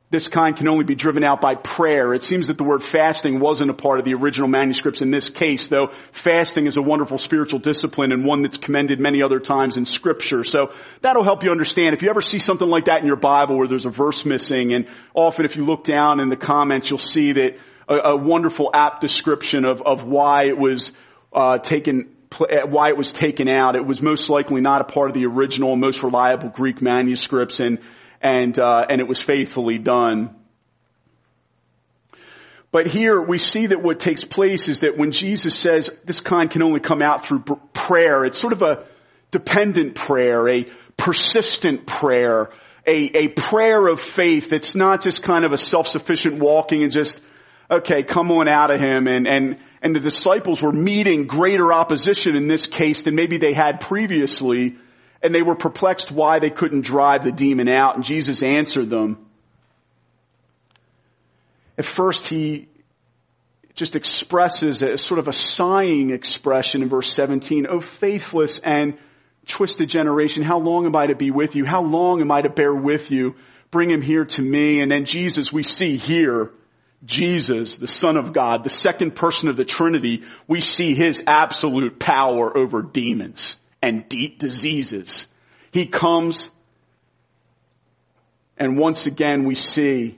this 0.09 0.29
kind 0.29 0.55
can 0.55 0.69
only 0.69 0.85
be 0.85 0.95
driven 0.95 1.23
out 1.23 1.41
by 1.41 1.55
prayer. 1.55 2.13
It 2.13 2.23
seems 2.23 2.47
that 2.47 2.57
the 2.57 2.63
word 2.63 2.81
fasting 2.81 3.41
wasn't 3.41 3.71
a 3.71 3.73
part 3.73 3.99
of 3.99 4.05
the 4.05 4.13
original 4.13 4.47
manuscripts 4.47 5.01
in 5.01 5.11
this 5.11 5.29
case, 5.29 5.67
though 5.67 5.91
fasting 6.13 6.65
is 6.65 6.77
a 6.77 6.81
wonderful 6.81 7.17
spiritual 7.17 7.59
discipline 7.59 8.13
and 8.13 8.25
one 8.25 8.41
that's 8.41 8.55
commended 8.55 9.01
many 9.01 9.21
other 9.21 9.39
times 9.39 9.75
in 9.75 9.83
scripture. 9.83 10.45
So 10.45 10.71
that'll 11.01 11.25
help 11.25 11.43
you 11.43 11.51
understand. 11.51 11.93
If 11.93 12.03
you 12.03 12.09
ever 12.09 12.21
see 12.21 12.39
something 12.39 12.67
like 12.67 12.85
that 12.85 13.01
in 13.01 13.07
your 13.07 13.17
Bible 13.17 13.57
where 13.57 13.67
there's 13.67 13.85
a 13.85 13.89
verse 13.89 14.25
missing, 14.25 14.73
and 14.73 14.87
often 15.13 15.43
if 15.43 15.57
you 15.57 15.65
look 15.65 15.83
down 15.83 16.21
in 16.21 16.29
the 16.29 16.37
comments, 16.37 16.89
you'll 16.89 16.99
see 16.99 17.33
that 17.33 17.57
a, 17.89 17.95
a 17.95 18.15
wonderful 18.15 18.71
apt 18.73 19.01
description 19.01 19.65
of, 19.65 19.81
of 19.81 20.05
why 20.05 20.45
it 20.45 20.57
was 20.57 20.91
uh, 21.33 21.57
taken 21.57 22.13
why 22.39 22.89
it 22.89 22.97
was 22.97 23.11
taken 23.11 23.47
out. 23.47 23.75
It 23.75 23.85
was 23.85 24.01
most 24.01 24.29
likely 24.29 24.59
not 24.59 24.81
a 24.81 24.83
part 24.83 25.09
of 25.09 25.13
the 25.13 25.25
original, 25.25 25.75
most 25.75 26.03
reliable 26.03 26.49
Greek 26.49 26.81
manuscripts, 26.81 27.61
and 27.61 27.79
and, 28.21 28.57
uh, 28.59 28.85
and 28.89 29.01
it 29.01 29.07
was 29.07 29.21
faithfully 29.21 29.77
done. 29.77 30.35
But 32.71 32.87
here 32.87 33.21
we 33.21 33.37
see 33.37 33.67
that 33.67 33.81
what 33.81 33.99
takes 33.99 34.23
place 34.23 34.67
is 34.67 34.81
that 34.81 34.97
when 34.97 35.11
Jesus 35.11 35.57
says 35.57 35.89
this 36.05 36.19
kind 36.19 36.49
can 36.49 36.61
only 36.61 36.79
come 36.79 37.01
out 37.01 37.25
through 37.25 37.43
prayer, 37.73 38.25
it's 38.25 38.39
sort 38.39 38.53
of 38.53 38.61
a 38.61 38.85
dependent 39.31 39.95
prayer, 39.95 40.49
a 40.49 40.65
persistent 40.97 41.87
prayer, 41.87 42.49
a, 42.85 43.25
a 43.25 43.27
prayer 43.29 43.87
of 43.87 44.01
faith. 44.01 44.51
It's 44.51 44.75
not 44.75 45.01
just 45.01 45.23
kind 45.23 45.45
of 45.45 45.53
a 45.53 45.57
self-sufficient 45.57 46.39
walking 46.39 46.83
and 46.83 46.91
just, 46.91 47.21
okay, 47.71 48.03
come 48.03 48.31
on 48.31 48.47
out 48.47 48.69
of 48.69 48.79
him. 48.79 49.07
And, 49.07 49.27
and, 49.27 49.59
and 49.81 49.95
the 49.95 49.99
disciples 49.99 50.61
were 50.61 50.73
meeting 50.73 51.27
greater 51.27 51.71
opposition 51.71 52.35
in 52.35 52.47
this 52.47 52.65
case 52.65 53.03
than 53.03 53.15
maybe 53.15 53.37
they 53.37 53.53
had 53.53 53.79
previously 53.79 54.75
and 55.27 55.35
they 55.35 55.41
were 55.41 55.55
perplexed 55.55 56.09
why 56.09 56.39
they 56.39 56.49
couldn't 56.49 56.85
drive 56.85 57.25
the 57.25 57.33
demon 57.33 57.67
out, 57.67 57.95
and 57.95 58.05
Jesus 58.05 58.41
answered 58.41 58.89
them. 58.89 59.27
At 61.77 61.83
first, 61.83 62.29
he 62.29 62.69
just 63.75 63.97
expresses 63.97 64.81
a 64.81 64.97
sort 64.97 65.19
of 65.19 65.27
a 65.27 65.33
sighing 65.33 66.11
expression 66.11 66.81
in 66.81 66.87
verse 66.87 67.11
17. 67.11 67.67
Oh, 67.69 67.81
faithless 67.81 68.59
and 68.59 68.97
twisted 69.45 69.89
generation, 69.89 70.43
how 70.43 70.59
long 70.59 70.85
am 70.85 70.95
I 70.95 71.07
to 71.07 71.15
be 71.15 71.29
with 71.29 71.57
you? 71.57 71.65
How 71.65 71.83
long 71.83 72.21
am 72.21 72.31
I 72.31 72.41
to 72.41 72.49
bear 72.49 72.73
with 72.73 73.11
you? 73.11 73.35
Bring 73.69 73.91
him 73.91 74.01
here 74.01 74.23
to 74.23 74.41
me. 74.41 74.79
And 74.79 74.89
then 74.89 75.03
Jesus, 75.03 75.51
we 75.51 75.61
see 75.61 75.97
here, 75.97 76.51
Jesus, 77.03 77.75
the 77.75 77.87
Son 77.87 78.15
of 78.15 78.31
God, 78.31 78.63
the 78.63 78.69
second 78.69 79.13
person 79.13 79.49
of 79.49 79.57
the 79.57 79.65
Trinity, 79.65 80.23
we 80.47 80.61
see 80.61 80.95
his 80.95 81.21
absolute 81.27 81.99
power 81.99 82.57
over 82.57 82.81
demons 82.81 83.57
and 83.81 84.07
deep 84.09 84.39
diseases. 84.39 85.27
He 85.71 85.85
comes 85.85 86.49
and 88.57 88.77
once 88.77 89.05
again 89.05 89.45
we 89.45 89.55
see 89.55 90.17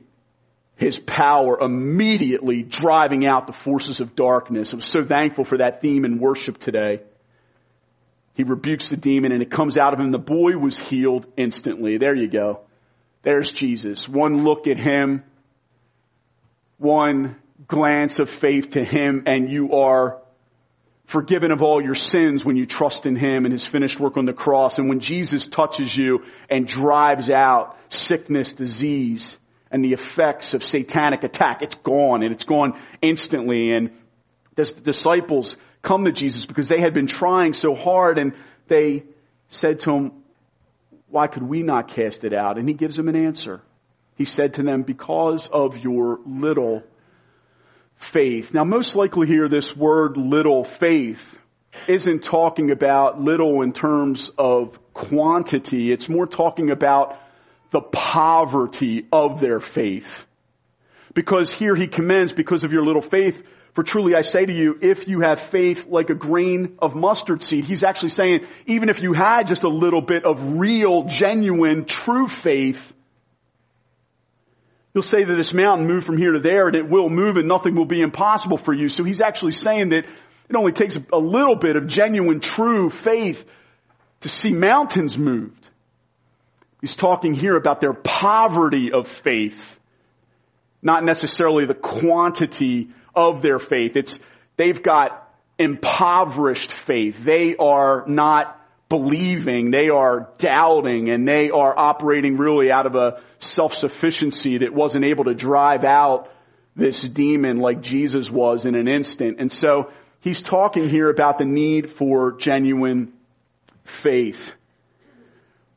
his 0.77 0.97
power 0.97 1.59
immediately 1.59 2.63
driving 2.63 3.25
out 3.27 3.47
the 3.47 3.53
forces 3.53 3.99
of 3.99 4.15
darkness. 4.15 4.71
I'm 4.71 4.81
so 4.81 5.03
thankful 5.03 5.43
for 5.43 5.57
that 5.57 5.81
theme 5.81 6.05
in 6.05 6.19
worship 6.19 6.57
today. 6.57 7.01
He 8.35 8.43
rebukes 8.43 8.87
the 8.87 8.95
demon 8.95 9.33
and 9.33 9.41
it 9.41 9.51
comes 9.51 9.77
out 9.77 9.93
of 9.93 9.99
him. 9.99 10.11
The 10.11 10.17
boy 10.17 10.57
was 10.57 10.79
healed 10.79 11.25
instantly. 11.35 11.97
There 11.97 12.15
you 12.15 12.29
go. 12.29 12.61
There's 13.23 13.51
Jesus. 13.51 14.07
One 14.07 14.45
look 14.45 14.67
at 14.67 14.79
him, 14.79 15.25
one 16.77 17.35
glance 17.67 18.19
of 18.19 18.29
faith 18.29 18.69
to 18.71 18.85
him, 18.85 19.23
and 19.25 19.51
you 19.51 19.73
are 19.73 20.18
forgiven 21.09 21.51
of 21.51 21.63
all 21.63 21.81
your 21.81 21.95
sins 21.95 22.45
when 22.45 22.55
you 22.55 22.67
trust 22.67 23.07
in 23.07 23.15
Him 23.15 23.45
and 23.45 23.51
His 23.51 23.65
finished 23.65 23.99
work 23.99 24.15
on 24.15 24.25
the 24.25 24.33
cross. 24.33 24.77
And 24.77 24.89
when 24.89 24.99
Jesus 24.99 25.47
touches 25.47 25.95
you 25.97 26.19
and 26.51 26.67
drives 26.67 27.31
out 27.31 27.75
sickness, 27.89 28.53
disease, 28.53 29.35
and 29.71 29.83
the 29.83 29.93
effects 29.93 30.53
of 30.53 30.63
satanic 30.63 31.23
attack, 31.23 31.63
it's 31.63 31.73
gone 31.77 32.21
and 32.21 32.31
it's 32.31 32.43
gone 32.43 32.79
instantly. 33.01 33.71
And 33.71 33.89
the 34.55 34.65
disciples 34.65 35.57
come 35.81 36.05
to 36.05 36.11
Jesus 36.11 36.45
because 36.45 36.67
they 36.67 36.79
had 36.79 36.93
been 36.93 37.07
trying 37.07 37.53
so 37.53 37.73
hard 37.73 38.19
and 38.19 38.35
they 38.67 39.03
said 39.47 39.79
to 39.79 39.91
him, 39.91 40.11
why 41.07 41.25
could 41.25 41.41
we 41.41 41.63
not 41.63 41.87
cast 41.87 42.23
it 42.23 42.35
out? 42.35 42.59
And 42.59 42.67
he 42.67 42.75
gives 42.75 42.95
them 42.95 43.09
an 43.09 43.15
answer. 43.15 43.63
He 44.15 44.25
said 44.25 44.53
to 44.55 44.63
them, 44.63 44.83
because 44.83 45.49
of 45.51 45.75
your 45.77 46.19
little 46.23 46.83
faith. 47.99 48.53
Now 48.53 48.63
most 48.63 48.95
likely 48.95 49.27
here 49.27 49.47
this 49.47 49.75
word 49.75 50.17
little 50.17 50.63
faith 50.63 51.21
isn't 51.87 52.23
talking 52.23 52.71
about 52.71 53.21
little 53.21 53.61
in 53.61 53.73
terms 53.73 54.31
of 54.37 54.77
quantity. 54.93 55.91
It's 55.91 56.09
more 56.09 56.25
talking 56.25 56.71
about 56.71 57.17
the 57.71 57.81
poverty 57.81 59.07
of 59.11 59.39
their 59.39 59.59
faith. 59.59 60.25
Because 61.13 61.53
here 61.53 61.75
he 61.75 61.87
commends 61.87 62.33
because 62.33 62.63
of 62.63 62.71
your 62.71 62.85
little 62.85 63.01
faith, 63.01 63.43
for 63.73 63.83
truly 63.83 64.15
I 64.15 64.21
say 64.21 64.45
to 64.45 64.53
you, 64.53 64.77
if 64.81 65.07
you 65.07 65.21
have 65.21 65.39
faith 65.51 65.85
like 65.87 66.09
a 66.09 66.15
grain 66.15 66.77
of 66.79 66.95
mustard 66.95 67.43
seed, 67.43 67.65
he's 67.65 67.83
actually 67.83 68.09
saying, 68.09 68.45
even 68.65 68.89
if 68.89 69.01
you 69.01 69.13
had 69.13 69.47
just 69.47 69.63
a 69.63 69.69
little 69.69 70.01
bit 70.01 70.25
of 70.25 70.59
real, 70.59 71.03
genuine, 71.03 71.85
true 71.85 72.27
faith, 72.27 72.93
You'll 74.93 75.03
say 75.03 75.23
that 75.23 75.35
this 75.35 75.53
mountain 75.53 75.87
moved 75.87 76.05
from 76.05 76.17
here 76.17 76.31
to 76.31 76.39
there 76.39 76.67
and 76.67 76.75
it 76.75 76.89
will 76.89 77.09
move 77.09 77.37
and 77.37 77.47
nothing 77.47 77.75
will 77.75 77.85
be 77.85 78.01
impossible 78.01 78.57
for 78.57 78.73
you. 78.73 78.89
So 78.89 79.03
he's 79.03 79.21
actually 79.21 79.51
saying 79.51 79.89
that 79.89 80.05
it 80.05 80.55
only 80.55 80.71
takes 80.71 80.95
a 80.95 81.17
little 81.17 81.55
bit 81.55 81.75
of 81.75 81.85
genuine, 81.85 82.39
true 82.39 82.89
faith 82.89 83.45
to 84.21 84.29
see 84.29 84.51
mountains 84.51 85.17
moved. 85.17 85.69
He's 86.81 86.95
talking 86.95 87.33
here 87.33 87.55
about 87.55 87.81
their 87.81 87.93
poverty 87.93 88.91
of 88.91 89.07
faith. 89.07 89.79
not 90.81 91.03
necessarily 91.03 91.65
the 91.65 91.73
quantity 91.73 92.89
of 93.15 93.41
their 93.41 93.59
faith. 93.59 93.95
It's, 93.95 94.19
they've 94.57 94.81
got 94.81 95.27
impoverished 95.57 96.73
faith. 96.73 97.17
They 97.23 97.55
are 97.57 98.05
not 98.07 98.55
believing, 98.87 99.71
they 99.71 99.89
are 99.89 100.29
doubting, 100.37 101.09
and 101.09 101.27
they 101.27 101.49
are 101.51 101.77
operating 101.77 102.37
really 102.37 102.71
out 102.71 102.85
of 102.85 102.95
a 102.95 103.21
self-sufficiency 103.39 104.59
that 104.59 104.73
wasn't 104.73 105.05
able 105.05 105.25
to 105.25 105.33
drive 105.33 105.83
out 105.83 106.31
this 106.75 107.01
demon 107.01 107.57
like 107.57 107.81
Jesus 107.81 108.29
was 108.29 108.65
in 108.65 108.75
an 108.75 108.87
instant. 108.87 109.39
And 109.39 109.51
so 109.51 109.91
he's 110.19 110.41
talking 110.43 110.89
here 110.89 111.09
about 111.09 111.37
the 111.37 111.45
need 111.45 111.91
for 111.91 112.33
genuine 112.33 113.13
faith. 113.83 114.53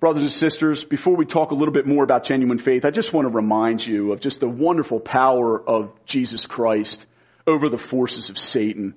Brothers 0.01 0.23
and 0.23 0.33
sisters, 0.33 0.85
before 0.85 1.15
we 1.15 1.25
talk 1.25 1.53
a 1.53 1.55
little 1.55 1.73
bit 1.73 1.87
more 1.87 2.03
about 2.03 2.25
genuine 2.25 2.59
faith, 2.59 2.85
I 2.85 2.91
just 2.91 3.13
want 3.13 3.27
to 3.29 3.33
remind 3.33 3.87
you 3.87 4.13
of 4.13 4.21
just 4.21 4.41
the 4.41 4.49
wonderful 4.49 4.99
power 4.99 5.61
of 5.61 5.93
Jesus 6.05 6.47
Christ 6.47 7.07
over 7.47 7.69
the 7.69 7.79
forces 7.79 8.29
of 8.29 8.37
Satan. 8.37 8.95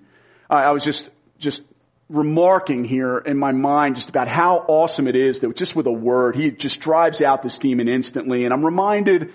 I 0.50 0.72
was 0.72 0.84
just, 0.84 1.10
just 1.38 1.62
remarking 2.10 2.84
here 2.84 3.18
in 3.18 3.38
my 3.38 3.52
mind 3.52 3.96
just 3.96 4.10
about 4.10 4.28
how 4.28 4.58
awesome 4.68 5.08
it 5.08 5.16
is 5.16 5.40
that 5.40 5.56
just 5.56 5.76
with 5.76 5.88
a 5.88 5.92
word, 5.92 6.36
he 6.36 6.52
just 6.52 6.80
drives 6.80 7.22
out 7.22 7.42
this 7.42 7.58
demon 7.58 7.88
instantly. 7.88 8.46
And 8.46 8.54
I'm 8.54 8.64
reminded 8.64 9.32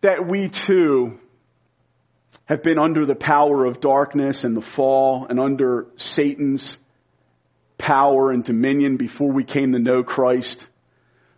that 0.00 0.26
we 0.26 0.48
too 0.48 1.18
have 2.46 2.62
been 2.62 2.78
under 2.78 3.04
the 3.04 3.14
power 3.14 3.66
of 3.66 3.80
darkness 3.80 4.44
and 4.44 4.56
the 4.56 4.62
fall 4.62 5.26
and 5.28 5.38
under 5.38 5.86
Satan's 5.96 6.78
power 7.76 8.30
and 8.30 8.42
dominion 8.42 8.96
before 8.96 9.30
we 9.30 9.44
came 9.44 9.72
to 9.72 9.78
know 9.78 10.02
Christ. 10.02 10.66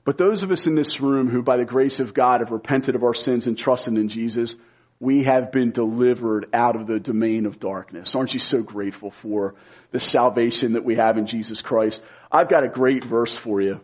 But 0.05 0.19
those 0.19 0.43
of 0.43 0.51
us 0.51 0.67
in 0.67 0.75
this 0.75 1.01
room 1.01 1.29
who 1.29 1.43
by 1.43 1.57
the 1.57 1.65
grace 1.65 2.01
of 2.01 2.15
God 2.15 2.41
have 2.41 2.51
repented 2.51 2.95
of 2.95 3.05
our 3.05 3.15
sins 3.15 3.47
and 3.47 3.59
trusted 3.59 3.97
in 3.97 4.09
Jesus, 4.09 4.55
we 5.03 5.25
have 5.25 5.51
been 5.51 5.73
delivered 5.73 6.47
out 6.55 6.77
of 6.77 6.87
the 6.87 7.01
domain 7.01 7.45
of 7.45 7.59
darkness. 7.59 8.15
Aren't 8.15 8.35
you 8.35 8.39
so 8.39 8.63
grateful 8.63 9.11
for 9.11 9.57
the 9.91 9.99
salvation 9.99 10.75
that 10.75 10.85
we 10.85 10.95
have 10.95 11.19
in 11.19 11.27
Jesus 11.27 11.61
Christ? 11.61 12.05
I've 12.31 12.49
got 12.49 12.63
a 12.63 12.69
great 12.69 13.03
verse 13.03 13.37
for 13.37 13.61
you. 13.61 13.81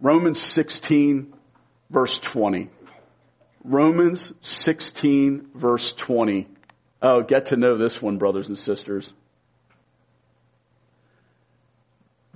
Romans 0.00 0.40
16 0.40 1.34
verse 1.90 2.20
20. 2.20 2.70
Romans 3.64 4.32
16 4.40 5.48
verse 5.52 5.92
20. 5.94 6.46
Oh, 7.02 7.22
get 7.22 7.46
to 7.46 7.56
know 7.56 7.76
this 7.76 8.00
one, 8.00 8.16
brothers 8.16 8.48
and 8.48 8.56
sisters. 8.56 9.12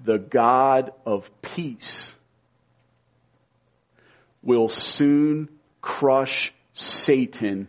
The 0.05 0.19
God 0.19 0.91
of 1.07 1.31
peace 1.43 2.11
will 4.43 4.69
soon 4.69 5.49
crush 5.81 6.53
Satan 6.79 7.69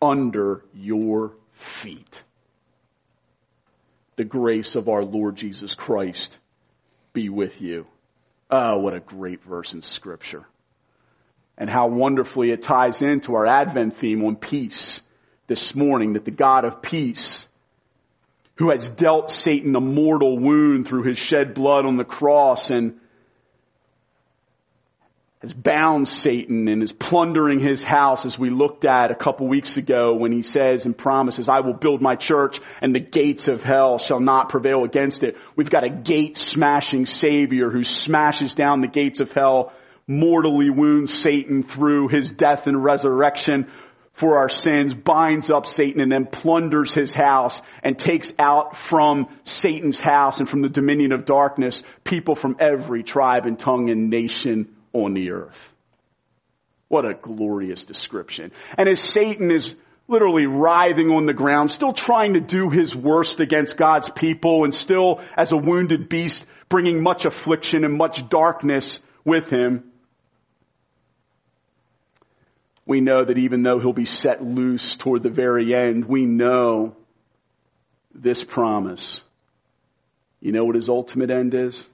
under 0.00 0.64
your 0.74 1.32
feet. 1.52 2.22
The 4.16 4.24
grace 4.24 4.74
of 4.74 4.88
our 4.88 5.04
Lord 5.04 5.36
Jesus 5.36 5.74
Christ 5.74 6.36
be 7.12 7.28
with 7.28 7.60
you. 7.60 7.86
Oh, 8.50 8.78
what 8.78 8.94
a 8.94 9.00
great 9.00 9.42
verse 9.44 9.72
in 9.74 9.80
scripture. 9.80 10.44
And 11.56 11.70
how 11.70 11.88
wonderfully 11.88 12.50
it 12.50 12.62
ties 12.62 13.00
into 13.00 13.34
our 13.34 13.46
Advent 13.46 13.96
theme 13.96 14.24
on 14.24 14.36
peace 14.36 15.00
this 15.46 15.74
morning 15.74 16.14
that 16.14 16.24
the 16.24 16.30
God 16.30 16.64
of 16.64 16.82
peace 16.82 17.46
who 18.56 18.70
has 18.70 18.88
dealt 18.88 19.30
Satan 19.30 19.76
a 19.76 19.80
mortal 19.80 20.38
wound 20.38 20.88
through 20.88 21.04
his 21.04 21.18
shed 21.18 21.54
blood 21.54 21.86
on 21.86 21.96
the 21.96 22.04
cross 22.04 22.70
and 22.70 22.98
has 25.42 25.52
bound 25.52 26.06
Satan 26.06 26.68
and 26.68 26.84
is 26.84 26.92
plundering 26.92 27.58
his 27.58 27.82
house 27.82 28.24
as 28.24 28.38
we 28.38 28.48
looked 28.48 28.84
at 28.84 29.10
a 29.10 29.14
couple 29.16 29.48
weeks 29.48 29.76
ago 29.76 30.14
when 30.14 30.30
he 30.30 30.42
says 30.42 30.86
and 30.86 30.96
promises, 30.96 31.48
I 31.48 31.60
will 31.60 31.74
build 31.74 32.00
my 32.00 32.14
church 32.14 32.60
and 32.80 32.94
the 32.94 33.00
gates 33.00 33.48
of 33.48 33.60
hell 33.60 33.98
shall 33.98 34.20
not 34.20 34.50
prevail 34.50 34.84
against 34.84 35.24
it. 35.24 35.34
We've 35.56 35.68
got 35.68 35.82
a 35.82 35.90
gate 35.90 36.36
smashing 36.36 37.06
savior 37.06 37.70
who 37.70 37.82
smashes 37.82 38.54
down 38.54 38.82
the 38.82 38.86
gates 38.86 39.18
of 39.18 39.32
hell, 39.32 39.72
mortally 40.06 40.70
wounds 40.70 41.12
Satan 41.12 41.64
through 41.64 42.06
his 42.06 42.30
death 42.30 42.68
and 42.68 42.82
resurrection 42.82 43.68
for 44.12 44.38
our 44.38 44.48
sins, 44.48 44.94
binds 44.94 45.50
up 45.50 45.66
Satan 45.66 46.00
and 46.02 46.12
then 46.12 46.26
plunders 46.26 46.94
his 46.94 47.14
house 47.14 47.62
and 47.82 47.98
takes 47.98 48.32
out 48.38 48.76
from 48.76 49.26
Satan's 49.42 49.98
house 49.98 50.38
and 50.38 50.48
from 50.48 50.62
the 50.62 50.68
dominion 50.68 51.10
of 51.10 51.24
darkness 51.24 51.82
people 52.04 52.36
from 52.36 52.56
every 52.60 53.02
tribe 53.02 53.46
and 53.46 53.58
tongue 53.58 53.90
and 53.90 54.08
nation 54.08 54.76
on 54.92 55.14
the 55.14 55.30
earth. 55.30 55.72
What 56.88 57.04
a 57.04 57.14
glorious 57.14 57.84
description. 57.84 58.52
And 58.76 58.88
as 58.88 59.00
Satan 59.00 59.50
is 59.50 59.74
literally 60.08 60.46
writhing 60.46 61.10
on 61.10 61.26
the 61.26 61.32
ground, 61.32 61.70
still 61.70 61.92
trying 61.92 62.34
to 62.34 62.40
do 62.40 62.68
his 62.68 62.94
worst 62.94 63.40
against 63.40 63.76
God's 63.76 64.10
people 64.10 64.64
and 64.64 64.74
still 64.74 65.20
as 65.36 65.52
a 65.52 65.56
wounded 65.56 66.08
beast 66.08 66.44
bringing 66.68 67.02
much 67.02 67.24
affliction 67.24 67.84
and 67.84 67.94
much 67.94 68.28
darkness 68.28 68.98
with 69.24 69.50
him, 69.50 69.84
we 72.86 73.00
know 73.00 73.24
that 73.24 73.38
even 73.38 73.62
though 73.62 73.78
he'll 73.78 73.92
be 73.92 74.06
set 74.06 74.42
loose 74.42 74.96
toward 74.96 75.22
the 75.22 75.30
very 75.30 75.74
end, 75.74 76.04
we 76.04 76.24
know 76.24 76.96
this 78.14 78.42
promise. 78.42 79.20
You 80.40 80.52
know 80.52 80.64
what 80.64 80.74
his 80.74 80.88
ultimate 80.88 81.30
end 81.30 81.54
is? 81.54 81.86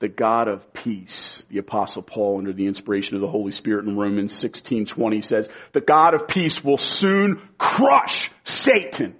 The 0.00 0.08
God 0.08 0.48
of 0.48 0.72
peace. 0.72 1.42
The 1.50 1.58
apostle 1.58 2.02
Paul 2.02 2.38
under 2.38 2.52
the 2.52 2.66
inspiration 2.66 3.16
of 3.16 3.20
the 3.20 3.28
Holy 3.28 3.52
Spirit 3.52 3.86
in 3.86 3.96
Romans 3.96 4.32
16:20 4.32 5.20
says, 5.20 5.48
"The 5.72 5.80
God 5.80 6.14
of 6.14 6.28
peace 6.28 6.62
will 6.62 6.76
soon 6.76 7.40
crush 7.58 8.30
Satan 8.44 9.16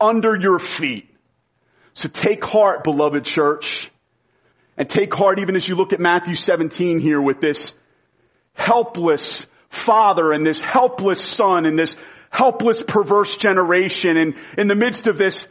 under 0.00 0.36
your 0.38 0.58
feet." 0.58 1.08
So 1.94 2.08
take 2.10 2.44
heart, 2.44 2.84
beloved 2.84 3.24
church, 3.24 3.90
and 4.76 4.88
take 4.88 5.14
heart 5.14 5.38
even 5.38 5.56
as 5.56 5.66
you 5.66 5.76
look 5.76 5.94
at 5.94 6.00
Matthew 6.00 6.34
17 6.34 6.98
here 6.98 7.20
with 7.20 7.40
this 7.40 7.72
helpless 8.52 9.46
father 9.70 10.32
and 10.32 10.44
this 10.44 10.60
helpless 10.60 11.22
son 11.22 11.64
and 11.64 11.78
this 11.78 11.96
helpless 12.30 12.82
perverse 12.82 13.36
generation 13.36 14.16
and 14.16 14.34
in 14.58 14.68
the 14.68 14.74
midst 14.74 15.06
of 15.06 15.16
this 15.16 15.46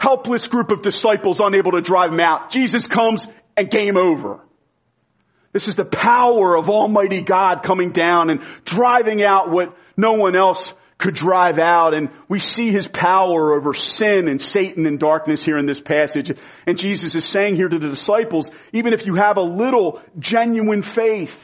helpless 0.00 0.46
group 0.46 0.70
of 0.70 0.80
disciples 0.80 1.40
unable 1.40 1.72
to 1.72 1.82
drive 1.82 2.10
him 2.10 2.20
out. 2.20 2.50
Jesus 2.50 2.86
comes 2.86 3.26
and 3.56 3.70
game 3.70 3.98
over. 3.98 4.40
This 5.52 5.68
is 5.68 5.76
the 5.76 5.84
power 5.84 6.56
of 6.56 6.70
Almighty 6.70 7.20
God 7.20 7.62
coming 7.62 7.92
down 7.92 8.30
and 8.30 8.40
driving 8.64 9.22
out 9.22 9.50
what 9.50 9.76
no 9.96 10.14
one 10.14 10.36
else 10.36 10.72
could 10.96 11.14
drive 11.14 11.58
out. 11.58 11.92
And 11.92 12.08
we 12.28 12.38
see 12.38 12.70
his 12.70 12.88
power 12.88 13.54
over 13.54 13.74
sin 13.74 14.28
and 14.28 14.40
Satan 14.40 14.86
and 14.86 14.98
darkness 14.98 15.44
here 15.44 15.58
in 15.58 15.66
this 15.66 15.80
passage. 15.80 16.32
And 16.66 16.78
Jesus 16.78 17.14
is 17.14 17.26
saying 17.26 17.56
here 17.56 17.68
to 17.68 17.78
the 17.78 17.88
disciples, 17.88 18.50
even 18.72 18.94
if 18.94 19.04
you 19.04 19.16
have 19.16 19.36
a 19.36 19.42
little 19.42 20.00
genuine 20.18 20.82
faith, 20.82 21.36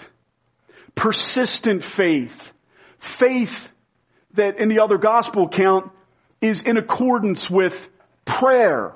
persistent 0.94 1.84
faith, 1.84 2.52
faith 2.98 3.70
that 4.34 4.58
in 4.58 4.70
the 4.70 4.80
other 4.80 4.96
gospel 4.96 5.46
account 5.46 5.90
is 6.40 6.62
in 6.62 6.78
accordance 6.78 7.50
with 7.50 7.90
prayer. 8.26 8.94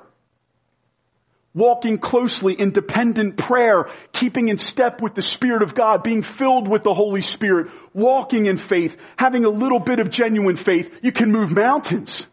Walking 1.53 1.97
closely 1.97 2.53
in 2.53 2.71
dependent 2.71 3.35
prayer, 3.35 3.89
keeping 4.13 4.47
in 4.47 4.57
step 4.57 5.01
with 5.01 5.15
the 5.15 5.21
Spirit 5.21 5.63
of 5.63 5.75
God, 5.75 6.03
being 6.03 6.21
filled 6.23 6.67
with 6.67 6.83
the 6.83 6.93
Holy 6.93 7.21
Spirit, 7.21 7.71
walking 7.93 8.45
in 8.45 8.57
faith, 8.57 8.95
having 9.17 9.43
a 9.43 9.49
little 9.49 9.79
bit 9.79 9.99
of 9.99 10.09
genuine 10.11 10.55
faith, 10.55 10.89
you 11.01 11.11
can 11.11 11.31
move 11.31 11.51
mountains. 11.51 12.27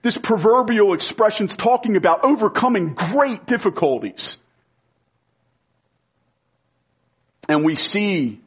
This 0.00 0.16
proverbial 0.16 0.94
expression's 0.94 1.56
talking 1.56 1.96
about 1.96 2.24
overcoming 2.24 2.94
great 2.94 3.44
difficulties. 3.44 4.36
And 7.48 7.64
we 7.64 7.74
see 7.74 8.40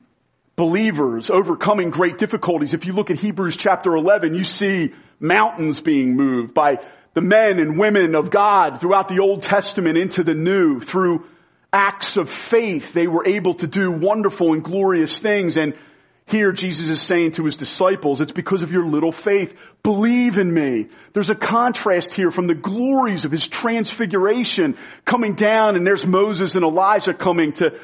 believers 0.56 1.30
overcoming 1.30 1.90
great 1.90 2.18
difficulties. 2.18 2.74
If 2.74 2.86
you 2.86 2.94
look 2.94 3.12
at 3.12 3.20
Hebrews 3.20 3.56
chapter 3.56 3.96
11, 3.96 4.36
you 4.36 4.44
see 4.44 4.94
mountains 5.20 5.80
being 5.80 6.16
moved 6.16 6.54
by 6.54 6.80
the 7.14 7.22
men 7.22 7.60
and 7.60 7.80
women 7.80 8.16
of 8.16 8.30
God 8.30 8.80
throughout 8.80 9.10
the 9.10 9.20
Old 9.20 9.42
Testament 9.42 9.98
into 9.98 10.24
the 10.24 10.34
New 10.34 10.80
through 10.80 11.26
acts 11.72 12.18
of 12.18 12.30
faith. 12.30 12.94
They 12.94 13.08
were 13.08 13.28
able 13.28 13.56
to 13.56 13.68
do 13.68 13.92
wonderful 13.92 14.54
and 14.54 14.64
glorious 14.64 15.20
things. 15.20 15.58
And 15.58 15.76
here 16.26 16.52
Jesus 16.52 16.90
is 16.90 17.02
saying 17.02 17.34
to 17.34 17.46
his 17.46 17.58
disciples, 17.58 18.22
it's 18.22 18.32
because 18.32 18.62
of 18.62 18.72
your 18.72 18.86
little 18.86 19.12
faith. 19.12 19.56
Believe 19.82 20.38
in 20.38 20.54
me. 20.54 20.90
There's 21.14 21.30
a 21.30 21.36
contrast 21.36 22.14
here 22.14 22.32
from 22.32 22.48
the 22.48 22.56
glories 22.56 23.26
of 23.26 23.32
his 23.32 23.48
transfiguration 23.48 24.78
coming 25.06 25.36
down 25.36 25.76
and 25.76 25.86
there's 25.86 26.06
Moses 26.06 26.56
and 26.56 26.64
Elijah 26.64 27.14
coming 27.14 27.54
to, 27.54 27.80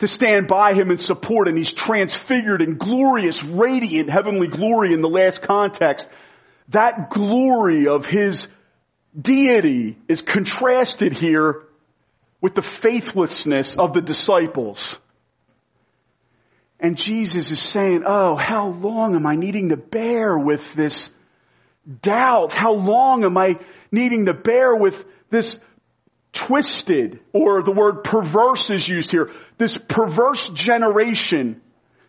to 0.00 0.06
stand 0.08 0.48
by 0.48 0.74
him 0.74 0.90
and 0.90 1.00
support 1.00 1.46
and 1.46 1.56
he's 1.56 1.72
transfigured 1.72 2.62
in 2.62 2.78
glorious, 2.78 3.42
radiant, 3.44 4.10
heavenly 4.10 4.48
glory 4.48 4.92
in 4.92 5.00
the 5.00 5.08
last 5.08 5.42
context. 5.42 6.08
That 6.68 7.10
glory 7.10 7.86
of 7.86 8.06
his 8.06 8.48
deity 9.18 9.98
is 10.08 10.22
contrasted 10.22 11.12
here 11.12 11.62
with 12.40 12.54
the 12.54 12.62
faithlessness 12.62 13.76
of 13.78 13.94
the 13.94 14.02
disciples. 14.02 14.98
And 16.80 16.98
Jesus 16.98 17.50
is 17.50 17.60
saying, 17.60 18.02
oh, 18.06 18.36
how 18.36 18.68
long 18.68 19.14
am 19.14 19.26
I 19.26 19.36
needing 19.36 19.70
to 19.70 19.76
bear 19.76 20.36
with 20.36 20.74
this 20.74 21.08
doubt? 22.02 22.52
How 22.52 22.72
long 22.72 23.24
am 23.24 23.38
I 23.38 23.58
needing 23.90 24.26
to 24.26 24.34
bear 24.34 24.74
with 24.76 25.02
this 25.30 25.58
twisted, 26.32 27.20
or 27.32 27.62
the 27.62 27.72
word 27.72 28.02
perverse 28.02 28.68
is 28.68 28.86
used 28.88 29.10
here, 29.10 29.30
this 29.56 29.78
perverse 29.78 30.48
generation 30.48 31.62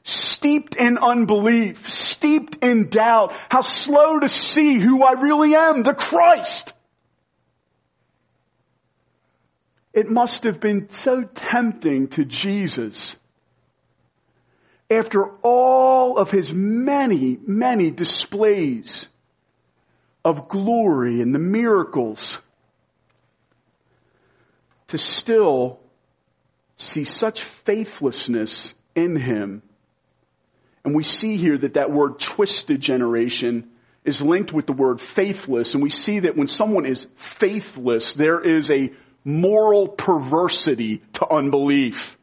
steeped 0.03 0.75
in 0.75 0.97
unbelief, 0.97 1.89
steeped 1.89 2.63
in 2.63 2.89
doubt, 2.89 3.33
how 3.49 3.61
slow 3.61 4.19
to 4.19 4.27
see 4.27 4.79
who 4.79 5.03
I 5.03 5.13
really 5.13 5.55
am, 5.55 5.83
the 5.83 5.93
Christ. 5.93 6.73
It 9.95 10.09
must 10.09 10.43
have 10.43 10.59
been 10.59 10.89
so 10.89 11.23
tempting 11.23 12.09
to 12.09 12.25
Jesus 12.25 13.15
after 14.91 15.29
all 15.41 16.17
of 16.17 16.29
his 16.29 16.51
many, 16.51 17.39
many 17.47 17.91
displays 17.91 19.07
of 20.25 20.49
glory 20.49 21.21
and 21.21 21.33
the 21.33 21.39
miracles 21.39 22.39
to 24.87 24.97
still 24.97 25.79
see 26.75 27.05
such 27.05 27.41
faithlessness 27.41 28.73
in 28.95 29.15
him. 29.15 29.61
And 30.83 30.93
we 30.93 31.03
see 31.03 31.37
here 31.37 31.57
that 31.57 31.75
that 31.75 31.89
word 31.89 32.19
twisted 32.19 32.81
generation 32.81 33.69
is 34.03 34.21
linked 34.21 34.51
with 34.51 34.67
the 34.67 34.73
word 34.73 34.99
faithless. 34.99 35.73
And 35.73 35.81
we 35.81 35.89
see 35.89 36.19
that 36.19 36.35
when 36.35 36.47
someone 36.47 36.85
is 36.85 37.07
faithless, 37.15 38.13
there 38.13 38.41
is 38.41 38.69
a 38.69 38.91
moral 39.25 39.87
perversity 39.87 41.01
to 41.13 41.27
unbelief. 41.27 42.17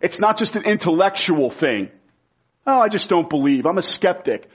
It's 0.00 0.18
not 0.18 0.38
just 0.38 0.56
an 0.56 0.64
intellectual 0.64 1.50
thing. 1.50 1.90
Oh, 2.66 2.80
I 2.80 2.88
just 2.88 3.08
don't 3.08 3.28
believe. 3.28 3.66
I'm 3.66 3.78
a 3.78 3.82
skeptic. 3.82 4.48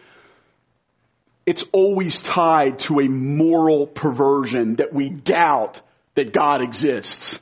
It's 1.46 1.64
always 1.72 2.20
tied 2.20 2.80
to 2.80 3.00
a 3.00 3.08
moral 3.08 3.88
perversion 3.88 4.76
that 4.78 4.92
we 4.92 5.10
doubt 5.10 5.80
that 6.16 6.34
God 6.34 6.62
exists. 6.62 7.40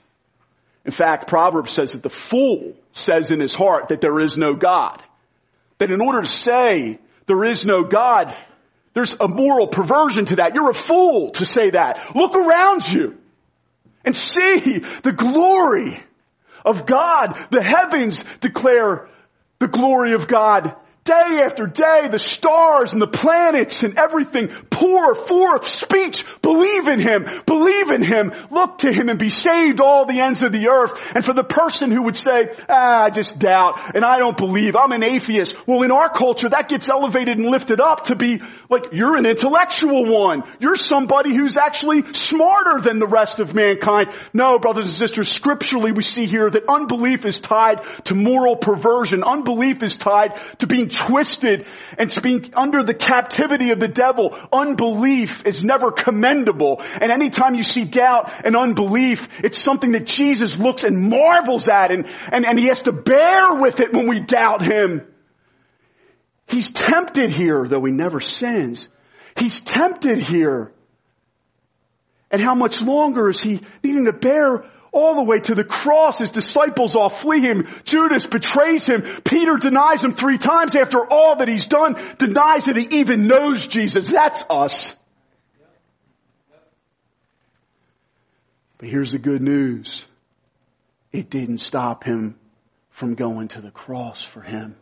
In 0.84 0.92
fact, 0.92 1.28
Proverbs 1.28 1.72
says 1.72 1.94
that 1.94 2.04
the 2.04 2.10
fool 2.10 2.76
says 2.92 3.32
in 3.32 3.40
his 3.40 3.56
heart 3.56 3.88
that 3.88 4.02
there 4.02 4.20
is 4.20 4.38
no 4.38 4.54
God. 4.54 5.02
That 5.80 5.90
in 5.90 6.02
order 6.02 6.22
to 6.22 6.28
say 6.28 7.00
there 7.26 7.44
is 7.44 7.66
no 7.66 7.84
God, 7.84 8.36
there's 8.94 9.16
a 9.20 9.28
moral 9.28 9.68
perversion 9.68 10.26
to 10.26 10.36
that. 10.36 10.54
You're 10.54 10.70
a 10.70 10.76
fool 10.76 11.32
to 11.32 11.46
say 11.46 11.72
that. 11.72 12.16
Look 12.16 12.36
around 12.36 12.88
you 12.88 13.18
and 14.06 14.16
see 14.16 14.80
the 15.04 15.12
glory 15.12 16.04
of 16.64 16.86
God. 16.86 17.38
The 17.52 17.64
heavens 17.64 18.24
declare 18.40 19.10
the 19.60 19.68
glory 19.68 20.14
of 20.14 20.28
God. 20.28 20.76
Day 21.06 21.44
after 21.46 21.68
day, 21.68 22.08
the 22.10 22.18
stars 22.18 22.92
and 22.92 23.00
the 23.00 23.06
planets 23.06 23.84
and 23.84 23.96
everything 23.96 24.48
pour 24.72 25.14
forth 25.14 25.70
speech. 25.70 26.26
Believe 26.42 26.88
in 26.88 27.00
Him. 27.00 27.28
Believe 27.46 27.92
in 27.92 28.02
Him. 28.02 28.34
Look 28.50 28.80
to 28.80 28.92
Him 28.92 29.10
and 29.10 29.20
be 29.20 29.30
saved 29.30 29.82
all 29.82 30.08
the 30.08 30.20
ends 30.20 30.42
of 30.42 30.52
the 30.52 30.68
earth. 30.68 31.12
And 31.14 31.24
for 31.24 31.34
the 31.34 31.44
person 31.44 31.92
who 31.92 32.02
would 32.02 32.16
say, 32.16 32.50
ah, 32.68 33.04
I 33.04 33.10
just 33.12 33.38
doubt 33.38 33.96
and 33.96 34.04
I 34.04 34.18
don't 34.18 34.36
believe, 34.36 34.76
I'm 34.76 34.94
an 34.94 35.04
atheist. 35.04 35.56
Well, 35.68 35.84
in 35.84 35.92
our 35.92 36.10
culture, 36.10 36.50
that 36.50 36.70
gets 36.70 36.90
elevated 36.90 37.38
and 37.38 37.52
lifted 37.52 37.80
up 37.80 38.06
to 38.06 38.16
be 38.16 38.42
like, 38.72 38.86
you're 38.92 39.16
an 39.16 39.28
intellectual 39.28 40.12
one. 40.12 40.42
You're 40.60 40.76
somebody 40.76 41.36
who's 41.36 41.56
actually 41.56 42.14
smarter 42.14 42.82
than 42.82 42.98
the 42.98 43.06
rest 43.06 43.40
of 43.40 43.54
mankind. 43.54 44.10
No, 44.34 44.58
brothers 44.58 44.86
and 44.86 44.94
sisters, 44.94 45.30
scripturally 45.30 45.92
we 45.92 46.02
see 46.02 46.26
here 46.26 46.50
that 46.50 46.64
unbelief 46.68 47.28
is 47.28 47.40
tied 47.40 47.82
to 48.06 48.16
moral 48.16 48.56
perversion. 48.56 49.24
Unbelief 49.24 49.84
is 49.84 49.98
tied 49.98 50.34
to 50.58 50.66
being 50.66 50.90
twisted 50.96 51.68
and 51.98 52.14
being 52.22 52.54
under 52.56 52.84
the 52.84 52.94
captivity 52.94 53.72
of 53.72 53.80
the 53.80 53.88
devil. 53.88 54.38
Unbelief 54.52 55.46
is 55.46 55.64
never 55.64 55.92
commendable. 55.92 56.82
And 56.82 57.12
anytime 57.12 57.56
you 57.56 57.64
see 57.64 57.86
doubt 57.86 58.32
and 58.46 58.56
unbelief, 58.56 59.28
it's 59.44 59.62
something 59.62 59.92
that 59.92 60.06
Jesus 60.06 60.58
looks 60.58 60.84
and 60.84 61.10
marvels 61.10 61.68
at 61.68 61.92
and, 61.92 62.08
and, 62.32 62.46
and 62.46 62.60
he 62.60 62.68
has 62.68 62.84
to 62.84 62.92
bear 62.92 63.56
with 63.56 63.82
it 63.82 63.94
when 63.94 64.08
we 64.08 64.20
doubt 64.20 64.62
him. 64.62 65.06
He's 66.48 66.70
tempted 66.70 67.32
here, 67.32 67.66
though 67.68 67.84
he 67.84 67.92
never 67.92 68.20
sins. 68.20 68.88
He's 69.36 69.60
tempted 69.62 70.20
here. 70.20 70.72
And 72.32 72.42
how 72.42 72.56
much 72.56 72.82
longer 72.82 73.30
is 73.30 73.42
he 73.42 73.62
needing 73.84 74.06
to 74.06 74.14
bear 74.14 74.66
all 74.96 75.16
the 75.16 75.24
way 75.24 75.40
to 75.42 75.54
the 75.54 75.64
cross. 75.64 76.20
His 76.20 76.30
disciples 76.30 76.96
all 76.96 77.10
flee 77.10 77.42
him. 77.42 77.68
Judas 77.84 78.26
betrays 78.26 78.88
him. 78.88 79.04
Peter 79.24 79.58
denies 79.58 80.04
him 80.04 80.14
three 80.14 80.38
times 80.38 80.74
after 80.74 81.06
all 81.06 81.36
that 81.38 81.48
he's 81.48 81.68
done, 81.68 81.96
denies 82.18 82.66
that 82.66 82.78
he 82.78 82.88
even 83.00 83.28
knows 83.28 83.68
Jesus. 83.68 84.08
That's 84.08 84.44
us. 84.50 84.96
But 88.78 88.90
here's 88.90 89.12
the 89.12 89.20
good 89.20 89.42
news. 89.42 90.06
It 91.12 91.30
didn't 91.30 91.60
stop 91.60 92.04
him 92.04 92.38
from 92.90 93.16
going 93.16 93.50
to 93.50 93.62
the 93.62 93.72
cross 93.72 94.24
for 94.24 94.42
him 94.42 94.76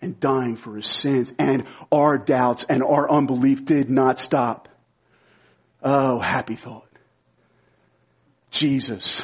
and 0.00 0.18
dying 0.20 0.56
for 0.56 0.76
his 0.76 0.86
sins. 0.86 1.34
And 1.38 1.64
our 1.90 2.18
doubts 2.18 2.64
and 2.68 2.82
our 2.82 3.10
unbelief 3.10 3.64
did 3.64 3.90
not 3.90 4.18
stop. 4.18 4.68
Oh, 5.82 6.18
happy 6.18 6.56
thought. 6.56 6.87
Jesus 8.50 9.22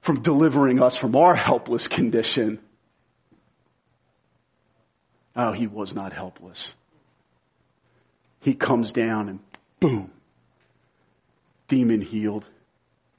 from 0.00 0.22
delivering 0.22 0.80
us 0.80 0.96
from 0.96 1.16
our 1.16 1.34
helpless 1.34 1.88
condition. 1.88 2.60
Oh, 5.34 5.52
he 5.52 5.66
was 5.66 5.94
not 5.94 6.12
helpless. 6.12 6.72
He 8.40 8.54
comes 8.54 8.92
down 8.92 9.28
and 9.28 9.40
boom, 9.80 10.12
demon 11.66 12.00
healed, 12.00 12.44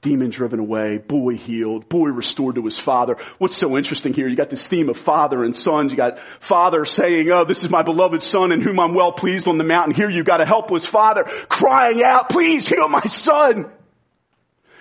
demon 0.00 0.30
driven 0.30 0.58
away, 0.58 0.96
boy 0.96 1.36
healed, 1.36 1.88
boy 1.90 2.08
restored 2.08 2.54
to 2.54 2.64
his 2.64 2.78
father. 2.78 3.16
What's 3.36 3.56
so 3.56 3.76
interesting 3.76 4.14
here? 4.14 4.26
You 4.26 4.36
got 4.36 4.48
this 4.48 4.66
theme 4.66 4.88
of 4.88 4.96
father 4.96 5.44
and 5.44 5.54
sons. 5.54 5.90
You 5.90 5.98
got 5.98 6.18
father 6.40 6.86
saying, 6.86 7.30
oh, 7.30 7.44
this 7.44 7.62
is 7.62 7.68
my 7.68 7.82
beloved 7.82 8.22
son 8.22 8.50
in 8.52 8.62
whom 8.62 8.80
I'm 8.80 8.94
well 8.94 9.12
pleased 9.12 9.46
on 9.46 9.58
the 9.58 9.64
mountain. 9.64 9.94
Here 9.94 10.08
you 10.08 10.24
got 10.24 10.40
a 10.40 10.46
helpless 10.46 10.86
father 10.86 11.24
crying 11.24 12.02
out, 12.02 12.30
please 12.30 12.66
heal 12.66 12.88
my 12.88 13.02
son. 13.02 13.70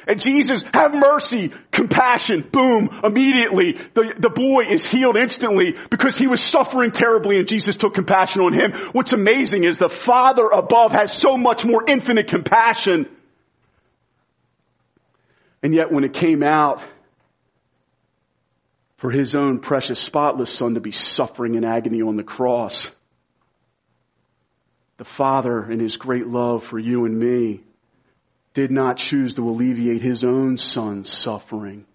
And 0.07 0.21
Jesus, 0.21 0.63
have 0.73 0.93
mercy, 0.93 1.51
compassion, 1.69 2.47
boom, 2.49 3.01
immediately. 3.03 3.73
The, 3.73 4.13
the 4.17 4.29
boy 4.29 4.63
is 4.69 4.89
healed 4.89 5.17
instantly 5.17 5.75
because 5.89 6.17
he 6.17 6.27
was 6.27 6.41
suffering 6.41 6.91
terribly 6.91 7.37
and 7.39 7.47
Jesus 7.47 7.75
took 7.75 7.93
compassion 7.93 8.41
on 8.41 8.53
him. 8.53 8.71
What's 8.93 9.11
amazing 9.11 9.65
is 9.65 9.77
the 9.77 9.89
Father 9.89 10.47
above 10.47 10.93
has 10.93 11.11
so 11.11 11.35
much 11.35 11.65
more 11.65 11.83
infinite 11.85 12.27
compassion. 12.27 13.09
And 15.61 15.75
yet 15.75 15.91
when 15.91 16.05
it 16.05 16.13
came 16.13 16.41
out 16.41 16.81
for 18.95 19.11
his 19.11 19.35
own 19.35 19.59
precious 19.59 19.99
spotless 19.99 20.51
son 20.51 20.75
to 20.75 20.79
be 20.79 20.91
suffering 20.91 21.55
in 21.55 21.65
agony 21.65 22.01
on 22.01 22.15
the 22.15 22.23
cross, 22.23 22.87
the 24.95 25.03
Father 25.03 25.69
in 25.69 25.81
his 25.81 25.97
great 25.97 26.27
love 26.27 26.63
for 26.63 26.79
you 26.79 27.03
and 27.03 27.19
me 27.19 27.63
did 28.57 28.71
not 28.71 28.97
choose 28.97 29.35
to 29.35 29.47
alleviate 29.47 30.01
his 30.01 30.23
own 30.23 30.57
son's 30.57 31.13
suffering 31.13 31.85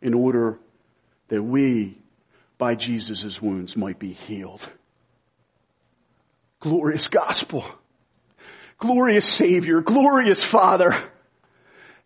in 0.00 0.14
order 0.14 0.56
that 1.26 1.42
we, 1.42 1.98
by 2.56 2.76
Jesus' 2.76 3.42
wounds, 3.42 3.76
might 3.76 3.98
be 3.98 4.12
healed. 4.12 4.64
Glorious 6.60 7.08
gospel. 7.08 7.64
Glorious 8.78 9.26
Savior. 9.26 9.80
Glorious 9.80 10.44
Father. 10.44 10.96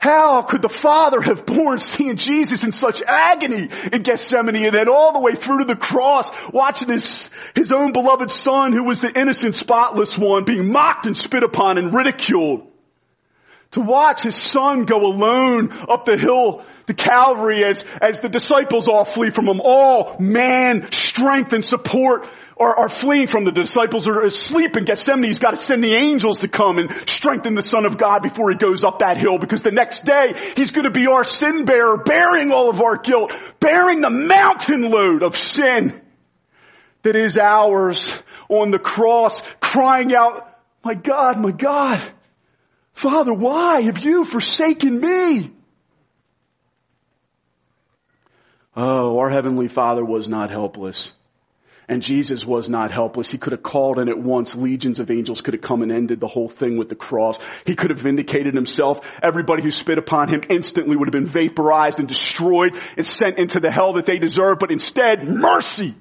How 0.00 0.40
could 0.40 0.62
the 0.62 0.70
Father 0.70 1.20
have 1.20 1.44
borne 1.44 1.78
seeing 1.78 2.16
Jesus 2.16 2.64
in 2.64 2.72
such 2.72 3.02
agony 3.02 3.68
in 3.92 4.02
Gethsemane 4.02 4.64
and 4.64 4.74
then 4.74 4.88
all 4.88 5.12
the 5.12 5.20
way 5.20 5.34
through 5.34 5.58
to 5.58 5.64
the 5.66 5.76
cross, 5.76 6.30
watching 6.54 6.88
his, 6.88 7.28
his 7.54 7.70
own 7.70 7.92
beloved 7.92 8.30
Son 8.30 8.72
who 8.72 8.82
was 8.82 9.00
the 9.00 9.12
innocent, 9.12 9.54
spotless 9.54 10.16
one 10.16 10.44
being 10.44 10.72
mocked 10.72 11.06
and 11.06 11.14
spit 11.14 11.42
upon 11.42 11.76
and 11.76 11.94
ridiculed? 11.94 12.69
To 13.72 13.80
watch 13.80 14.22
his 14.22 14.35
son 14.35 14.85
go 14.85 14.96
alone 14.96 15.70
up 15.88 16.04
the 16.04 16.16
hill, 16.16 16.64
the 16.87 16.94
Calvary 16.94 17.64
as, 17.64 17.85
as 18.00 18.18
the 18.18 18.28
disciples 18.28 18.88
all 18.88 19.04
flee 19.04 19.30
from 19.30 19.46
him. 19.46 19.61
All 19.62 20.16
man, 20.18 20.90
strength 20.90 21.52
and 21.52 21.64
support 21.64 22.26
are, 22.56 22.76
are 22.76 22.88
fleeing 22.88 23.28
from 23.28 23.44
the 23.44 23.52
disciples 23.52 24.09
are 24.09 24.22
asleep 24.22 24.76
in 24.76 24.85
Gethsemane. 24.85 25.24
He's 25.24 25.38
got 25.38 25.52
to 25.52 25.56
send 25.56 25.85
the 25.85 25.94
angels 25.94 26.38
to 26.38 26.48
come 26.48 26.78
and 26.78 26.90
strengthen 27.09 27.54
the 27.54 27.62
son 27.62 27.87
of 27.87 27.96
God 27.96 28.22
before 28.22 28.50
he 28.50 28.56
goes 28.56 28.83
up 28.83 28.98
that 28.98 29.18
hill 29.18 29.38
because 29.38 29.62
the 29.62 29.70
next 29.70 30.04
day 30.04 30.35
he's 30.56 30.72
going 30.72 30.85
to 30.85 30.90
be 30.90 31.06
our 31.06 31.24
sin 31.24 31.64
bearer, 31.64 31.98
bearing 31.98 32.50
all 32.50 32.70
of 32.70 32.80
our 32.80 32.96
guilt, 32.96 33.33
bearing 33.61 34.00
the 34.00 34.11
mountain 34.11 34.90
load 34.90 35.22
of 35.22 35.37
sin 35.37 36.00
that 37.02 37.14
is 37.14 37.38
ours 37.38 38.12
on 38.48 38.72
the 38.72 38.78
cross, 38.78 39.40
crying 39.61 40.12
out, 40.14 40.59
my 40.85 40.94
God, 40.94 41.38
my 41.38 41.52
God, 41.52 42.02
Father, 42.92 43.33
why 43.33 43.83
have 43.83 43.98
you 43.98 44.24
forsaken 44.24 45.00
me? 45.00 45.53
Oh, 48.76 49.18
our 49.18 49.31
Heavenly 49.31 49.68
Father 49.68 50.05
was 50.05 50.29
not 50.29 50.50
helpless. 50.50 51.12
And 51.88 52.03
Jesus 52.03 52.46
was 52.46 52.70
not 52.70 52.92
helpless. 52.92 53.31
He 53.31 53.38
could 53.38 53.53
have 53.53 53.64
called 53.64 53.98
and 53.98 54.09
at 54.09 54.16
once 54.16 54.55
legions 54.55 55.00
of 55.00 55.11
angels 55.11 55.40
could 55.40 55.55
have 55.55 55.62
come 55.62 55.83
and 55.83 55.90
ended 55.90 56.20
the 56.20 56.29
whole 56.29 56.48
thing 56.48 56.76
with 56.76 56.88
the 56.88 56.94
cross. 56.94 57.37
He 57.66 57.74
could 57.74 57.90
have 57.90 57.98
vindicated 57.98 58.55
himself. 58.55 59.00
Everybody 59.20 59.64
who 59.64 59.72
spit 59.72 59.98
upon 59.98 60.29
him 60.29 60.42
instantly 60.48 60.94
would 60.94 61.09
have 61.09 61.12
been 61.12 61.26
vaporized 61.26 61.98
and 61.98 62.07
destroyed 62.07 62.79
and 62.96 63.05
sent 63.05 63.38
into 63.38 63.59
the 63.59 63.72
hell 63.72 63.94
that 63.94 64.07
they 64.07 64.20
deserve. 64.20 64.61
But 64.61 64.70
instead, 64.70 65.29
mercy, 65.29 65.96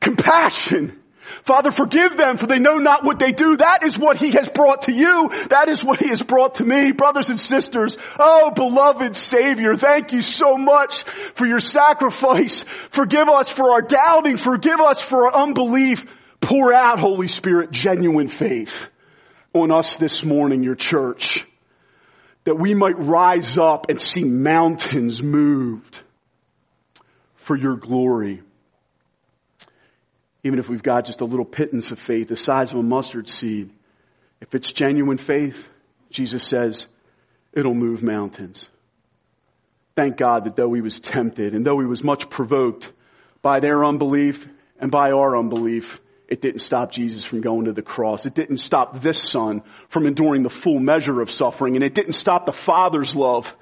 compassion, 0.00 1.01
Father, 1.44 1.70
forgive 1.70 2.16
them 2.16 2.36
for 2.36 2.46
they 2.46 2.58
know 2.58 2.78
not 2.78 3.04
what 3.04 3.18
they 3.18 3.32
do. 3.32 3.56
That 3.56 3.84
is 3.84 3.98
what 3.98 4.16
He 4.16 4.32
has 4.32 4.48
brought 4.48 4.82
to 4.82 4.92
you. 4.92 5.30
That 5.50 5.68
is 5.68 5.82
what 5.84 6.00
He 6.00 6.08
has 6.08 6.22
brought 6.22 6.56
to 6.56 6.64
me. 6.64 6.92
Brothers 6.92 7.30
and 7.30 7.38
sisters, 7.38 7.96
oh 8.18 8.50
beloved 8.50 9.14
Savior, 9.16 9.76
thank 9.76 10.12
you 10.12 10.20
so 10.20 10.56
much 10.56 11.04
for 11.34 11.46
your 11.46 11.60
sacrifice. 11.60 12.64
Forgive 12.90 13.28
us 13.28 13.48
for 13.48 13.72
our 13.72 13.82
doubting. 13.82 14.36
Forgive 14.36 14.80
us 14.80 15.00
for 15.00 15.26
our 15.26 15.42
unbelief. 15.42 16.04
Pour 16.40 16.74
out, 16.74 16.98
Holy 16.98 17.28
Spirit, 17.28 17.70
genuine 17.70 18.28
faith 18.28 18.74
on 19.54 19.70
us 19.70 19.96
this 19.96 20.24
morning, 20.24 20.62
your 20.62 20.74
church, 20.74 21.46
that 22.44 22.58
we 22.58 22.74
might 22.74 22.98
rise 22.98 23.58
up 23.58 23.88
and 23.90 24.00
see 24.00 24.24
mountains 24.24 25.22
moved 25.22 26.02
for 27.36 27.56
your 27.56 27.76
glory 27.76 28.42
even 30.44 30.58
if 30.58 30.68
we've 30.68 30.82
got 30.82 31.06
just 31.06 31.20
a 31.20 31.24
little 31.24 31.44
pittance 31.44 31.90
of 31.90 31.98
faith 31.98 32.28
the 32.28 32.36
size 32.36 32.70
of 32.70 32.76
a 32.76 32.82
mustard 32.82 33.28
seed, 33.28 33.70
if 34.40 34.54
it's 34.54 34.72
genuine 34.72 35.18
faith, 35.18 35.68
Jesus 36.10 36.42
says, 36.42 36.86
it'll 37.52 37.74
move 37.74 38.02
mountains. 38.02 38.68
Thank 39.94 40.16
God 40.16 40.44
that 40.44 40.56
though 40.56 40.72
he 40.72 40.80
was 40.80 41.00
tempted 41.00 41.54
and 41.54 41.64
though 41.64 41.78
he 41.78 41.86
was 41.86 42.02
much 42.02 42.28
provoked 42.30 42.90
by 43.42 43.60
their 43.60 43.84
unbelief 43.84 44.48
and 44.80 44.90
by 44.90 45.10
our 45.10 45.36
unbelief, 45.36 46.00
it 46.28 46.40
didn't 46.40 46.60
stop 46.60 46.90
Jesus 46.90 47.24
from 47.24 47.42
going 47.42 47.66
to 47.66 47.72
the 47.72 47.82
cross. 47.82 48.24
It 48.24 48.34
didn't 48.34 48.58
stop 48.58 49.00
this 49.00 49.22
son 49.22 49.62
from 49.88 50.06
enduring 50.06 50.42
the 50.42 50.50
full 50.50 50.80
measure 50.80 51.20
of 51.20 51.30
suffering 51.30 51.76
and 51.76 51.84
it 51.84 51.94
didn't 51.94 52.14
stop 52.14 52.46
the 52.46 52.52
father's 52.52 53.14
love 53.14 53.54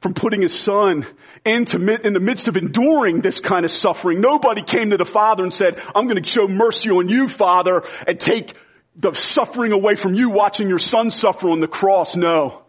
from 0.00 0.14
putting 0.14 0.42
his 0.42 0.58
son 0.58 1.06
into, 1.44 1.76
in 2.04 2.12
the 2.12 2.20
midst 2.20 2.48
of 2.48 2.56
enduring 2.56 3.20
this 3.20 3.40
kind 3.40 3.64
of 3.64 3.70
suffering. 3.70 4.20
Nobody 4.20 4.62
came 4.62 4.90
to 4.90 4.96
the 4.96 5.04
father 5.04 5.42
and 5.42 5.52
said, 5.52 5.80
I'm 5.94 6.06
going 6.06 6.22
to 6.22 6.28
show 6.28 6.46
mercy 6.48 6.90
on 6.90 7.08
you, 7.08 7.28
father, 7.28 7.82
and 8.06 8.18
take 8.20 8.54
the 8.96 9.12
suffering 9.12 9.72
away 9.72 9.94
from 9.94 10.14
you 10.14 10.30
watching 10.30 10.68
your 10.68 10.78
son 10.78 11.10
suffer 11.10 11.50
on 11.50 11.60
the 11.60 11.66
cross. 11.66 12.16
No. 12.16 12.62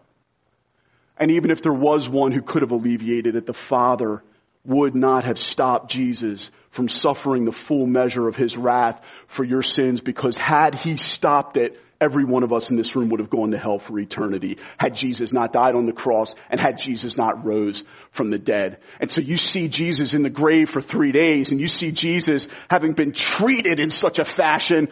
And 1.17 1.31
even 1.31 1.51
if 1.51 1.61
there 1.61 1.73
was 1.73 2.07
one 2.07 2.31
who 2.31 2.41
could 2.41 2.61
have 2.61 2.71
alleviated 2.71 3.35
it, 3.35 3.45
the 3.45 3.53
father 3.53 4.23
would 4.63 4.95
not 4.95 5.23
have 5.23 5.39
stopped 5.39 5.89
Jesus 5.89 6.51
from 6.69 6.89
suffering 6.89 7.45
the 7.45 7.51
full 7.51 7.87
measure 7.87 8.27
of 8.27 8.35
his 8.35 8.57
wrath 8.57 9.01
for 9.27 9.43
your 9.43 9.63
sins 9.63 10.01
because 10.01 10.37
had 10.37 10.75
he 10.75 10.97
stopped 10.97 11.57
it, 11.57 11.79
every 11.99 12.25
one 12.25 12.43
of 12.43 12.53
us 12.53 12.69
in 12.69 12.77
this 12.77 12.95
room 12.95 13.09
would 13.09 13.19
have 13.19 13.29
gone 13.29 13.51
to 13.51 13.57
hell 13.57 13.79
for 13.79 13.99
eternity 13.99 14.57
had 14.77 14.95
Jesus 14.95 15.33
not 15.33 15.53
died 15.53 15.75
on 15.75 15.85
the 15.85 15.93
cross 15.93 16.35
and 16.49 16.59
had 16.59 16.77
Jesus 16.77 17.17
not 17.17 17.45
rose 17.45 17.83
from 18.11 18.29
the 18.29 18.37
dead. 18.37 18.79
And 18.99 19.09
so 19.09 19.21
you 19.21 19.37
see 19.37 19.67
Jesus 19.67 20.13
in 20.13 20.23
the 20.23 20.29
grave 20.29 20.69
for 20.69 20.81
three 20.81 21.11
days 21.11 21.51
and 21.51 21.59
you 21.59 21.67
see 21.67 21.91
Jesus 21.91 22.47
having 22.69 22.93
been 22.93 23.13
treated 23.13 23.79
in 23.79 23.89
such 23.89 24.19
a 24.19 24.25
fashion, 24.25 24.89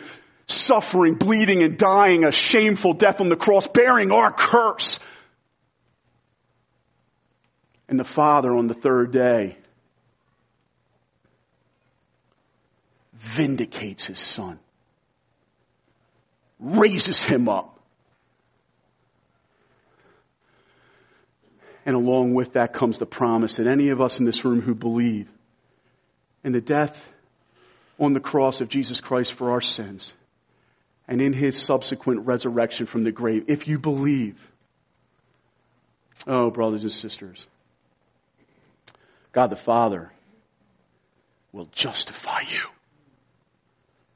suffering, 0.47 1.15
bleeding 1.15 1.63
and 1.63 1.77
dying 1.77 2.25
a 2.25 2.31
shameful 2.31 2.93
death 2.93 3.21
on 3.21 3.29
the 3.29 3.35
cross, 3.35 3.67
bearing 3.67 4.11
our 4.11 4.31
curse. 4.31 4.99
And 7.87 7.99
the 7.99 8.03
Father 8.03 8.51
on 8.51 8.67
the 8.67 8.73
third 8.73 9.11
day 9.11 9.57
vindicates 13.13 14.05
his 14.05 14.19
son 14.19 14.59
raises 16.59 17.21
him 17.21 17.49
up. 17.49 17.79
And 21.85 21.95
along 21.95 22.33
with 22.33 22.53
that 22.53 22.73
comes 22.73 22.97
the 22.97 23.05
promise 23.05 23.57
that 23.57 23.67
any 23.67 23.89
of 23.89 24.01
us 24.01 24.19
in 24.19 24.25
this 24.25 24.43
room 24.43 24.61
who 24.61 24.73
believe 24.73 25.29
in 26.43 26.51
the 26.51 26.61
death 26.61 26.99
on 27.99 28.13
the 28.13 28.19
cross 28.19 28.59
of 28.61 28.69
Jesus 28.69 28.99
Christ 28.99 29.33
for 29.33 29.51
our 29.51 29.61
sins 29.61 30.13
and 31.07 31.21
in 31.21 31.33
his 31.33 31.61
subsequent 31.61 32.25
resurrection 32.25 32.87
from 32.87 33.03
the 33.03 33.11
grave, 33.11 33.45
if 33.47 33.67
you 33.67 33.77
believe, 33.77 34.39
oh, 36.25 36.49
brothers 36.49 36.81
and 36.81 36.91
sisters, 36.91 37.45
God 39.31 39.51
the 39.51 39.55
Father 39.55 40.11
will 41.51 41.69
justify 41.71 42.41
you. 42.41 42.74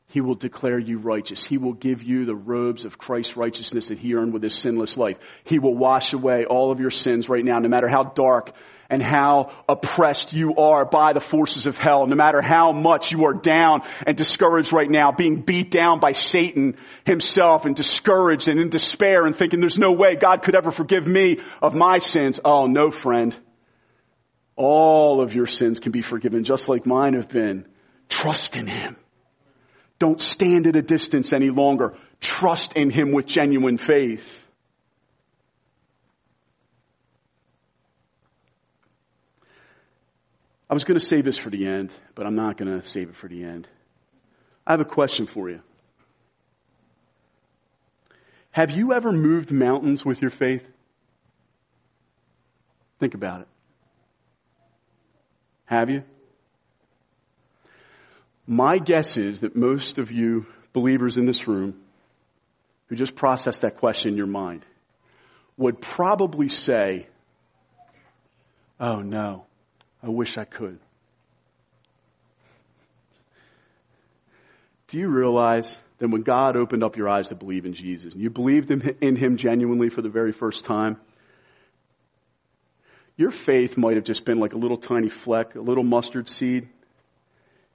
He 0.09 0.21
will 0.21 0.35
declare 0.35 0.79
you 0.79 0.97
righteous. 0.97 1.45
He 1.45 1.59
will 1.59 1.73
give 1.73 2.01
you 2.01 2.25
the 2.25 2.35
robes 2.35 2.83
of 2.83 2.97
Christ's 2.97 3.37
righteousness 3.37 3.89
that 3.89 3.99
he 3.99 4.15
earned 4.15 4.33
with 4.33 4.41
his 4.41 4.55
sinless 4.55 4.97
life. 4.97 5.17
He 5.43 5.59
will 5.59 5.75
wash 5.75 6.13
away 6.13 6.45
all 6.49 6.71
of 6.71 6.79
your 6.79 6.89
sins 6.89 7.29
right 7.29 7.45
now, 7.45 7.59
no 7.59 7.69
matter 7.69 7.87
how 7.87 8.03
dark 8.03 8.51
and 8.89 9.03
how 9.03 9.51
oppressed 9.69 10.33
you 10.33 10.55
are 10.55 10.83
by 10.83 11.13
the 11.13 11.19
forces 11.19 11.67
of 11.67 11.77
hell, 11.77 12.07
no 12.07 12.15
matter 12.15 12.41
how 12.41 12.71
much 12.71 13.11
you 13.11 13.25
are 13.25 13.35
down 13.35 13.83
and 14.07 14.17
discouraged 14.17 14.73
right 14.73 14.89
now, 14.89 15.11
being 15.11 15.41
beat 15.41 15.69
down 15.69 15.99
by 15.99 16.13
Satan 16.13 16.77
himself 17.05 17.65
and 17.65 17.75
discouraged 17.75 18.49
and 18.49 18.59
in 18.59 18.69
despair 18.69 19.27
and 19.27 19.35
thinking 19.35 19.59
there's 19.59 19.77
no 19.77 19.91
way 19.91 20.15
God 20.15 20.41
could 20.41 20.55
ever 20.55 20.71
forgive 20.71 21.05
me 21.05 21.37
of 21.61 21.75
my 21.75 21.99
sins. 21.99 22.39
Oh, 22.43 22.65
no, 22.65 22.89
friend. 22.89 23.37
All 24.55 25.21
of 25.21 25.35
your 25.35 25.45
sins 25.45 25.79
can 25.79 25.91
be 25.91 26.01
forgiven 26.01 26.43
just 26.43 26.67
like 26.67 26.87
mine 26.87 27.13
have 27.13 27.29
been. 27.29 27.67
Trust 28.09 28.55
in 28.55 28.65
Him. 28.65 28.97
Don't 29.99 30.21
stand 30.21 30.65
at 30.65 30.75
a 30.75 30.81
distance 30.81 31.33
any 31.33 31.49
longer. 31.49 31.95
Trust 32.21 32.73
in 32.73 32.89
Him 32.89 33.11
with 33.11 33.27
genuine 33.27 33.77
faith. 33.77 34.25
I 40.69 40.73
was 40.73 40.83
going 40.83 40.99
to 40.99 41.05
save 41.05 41.25
this 41.25 41.37
for 41.37 41.49
the 41.49 41.67
end, 41.67 41.91
but 42.15 42.25
I'm 42.25 42.35
not 42.35 42.57
going 42.57 42.79
to 42.79 42.87
save 42.87 43.09
it 43.09 43.15
for 43.15 43.27
the 43.27 43.43
end. 43.43 43.67
I 44.65 44.73
have 44.73 44.81
a 44.81 44.85
question 44.85 45.25
for 45.25 45.49
you. 45.49 45.61
Have 48.51 48.71
you 48.71 48.93
ever 48.93 49.11
moved 49.11 49.51
mountains 49.51 50.05
with 50.05 50.21
your 50.21 50.31
faith? 50.31 50.63
Think 52.99 53.15
about 53.15 53.41
it. 53.41 53.47
Have 55.65 55.89
you? 55.89 56.03
My 58.51 58.79
guess 58.79 59.15
is 59.15 59.41
that 59.41 59.55
most 59.55 59.99
of 59.99 60.11
you 60.11 60.47
believers 60.73 61.17
in 61.17 61.27
this 61.27 61.47
room 61.47 61.75
who 62.87 62.95
just 62.95 63.15
processed 63.15 63.61
that 63.61 63.77
question 63.77 64.13
in 64.13 64.17
your 64.17 64.25
mind 64.25 64.65
would 65.55 65.79
probably 65.79 66.49
say, 66.49 67.05
Oh 68.79 69.01
no, 69.01 69.45
I 70.01 70.09
wish 70.09 70.35
I 70.39 70.45
could. 70.45 70.79
Do 74.87 74.97
you 74.97 75.09
realize 75.09 75.77
that 75.99 76.09
when 76.09 76.23
God 76.23 76.57
opened 76.57 76.83
up 76.83 76.97
your 76.97 77.07
eyes 77.07 77.27
to 77.27 77.35
believe 77.35 77.67
in 77.67 77.73
Jesus 77.73 78.13
and 78.13 78.23
you 78.23 78.31
believed 78.31 78.71
in 78.71 79.15
Him 79.15 79.37
genuinely 79.37 79.89
for 79.89 80.01
the 80.01 80.09
very 80.09 80.31
first 80.31 80.65
time, 80.65 80.97
your 83.15 83.29
faith 83.29 83.77
might 83.77 83.95
have 83.95 84.05
just 84.05 84.25
been 84.25 84.39
like 84.39 84.53
a 84.53 84.57
little 84.57 84.77
tiny 84.77 85.09
fleck, 85.09 85.53
a 85.53 85.61
little 85.61 85.83
mustard 85.83 86.27
seed 86.27 86.67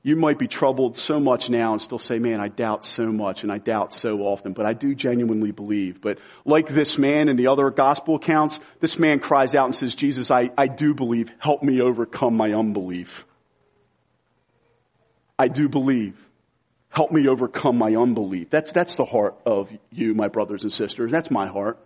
you 0.05 0.17
might 0.17 0.38
be 0.38 0.47
troubled 0.47 0.99
so 0.99 1.19
much 1.19 1.49
now 1.49 1.73
and 1.73 1.81
still 1.81 1.99
say, 1.99 2.19
man, 2.19 2.38
I 2.38 2.49
doubt 2.49 2.85
so 2.85 3.07
much 3.07 3.43
and 3.43 3.51
I 3.51 3.57
doubt 3.57 3.95
so 3.95 4.21
often, 4.21 4.53
but 4.53 4.67
I 4.67 4.75
do 4.75 4.95
genuinely 4.95 5.51
believe. 5.51 6.03
But 6.03 6.19
like 6.45 6.69
this 6.69 6.99
man 6.99 7.31
in 7.31 7.37
the 7.37 7.47
other 7.47 7.71
gospel 7.71 8.17
accounts, 8.17 8.61
this 8.81 8.99
man 8.99 9.19
cries 9.19 9.55
out 9.55 9.64
and 9.64 9.75
says, 9.75 9.95
Jesus, 9.95 10.31
I, 10.31 10.51
I 10.59 10.67
do 10.67 10.93
believe. 10.93 11.33
Help 11.38 11.62
me 11.62 11.81
overcome 11.81 12.37
my 12.37 12.53
unbelief. 12.53 13.25
I 15.38 15.49
do 15.49 15.71
believe. 15.71 16.19
Help 16.90 17.11
me 17.11 17.27
overcome 17.27 17.79
my 17.79 17.97
unbelief. 17.97 18.51
That's, 18.51 18.73
that's 18.73 18.97
the 18.97 19.07
heart 19.07 19.37
of 19.47 19.71
you, 19.90 20.14
my 20.14 20.29
brothers 20.29 20.64
and 20.64 20.73
sisters. 20.73 21.11
That's 21.11 21.31
my 21.31 21.47
heart. 21.47 21.79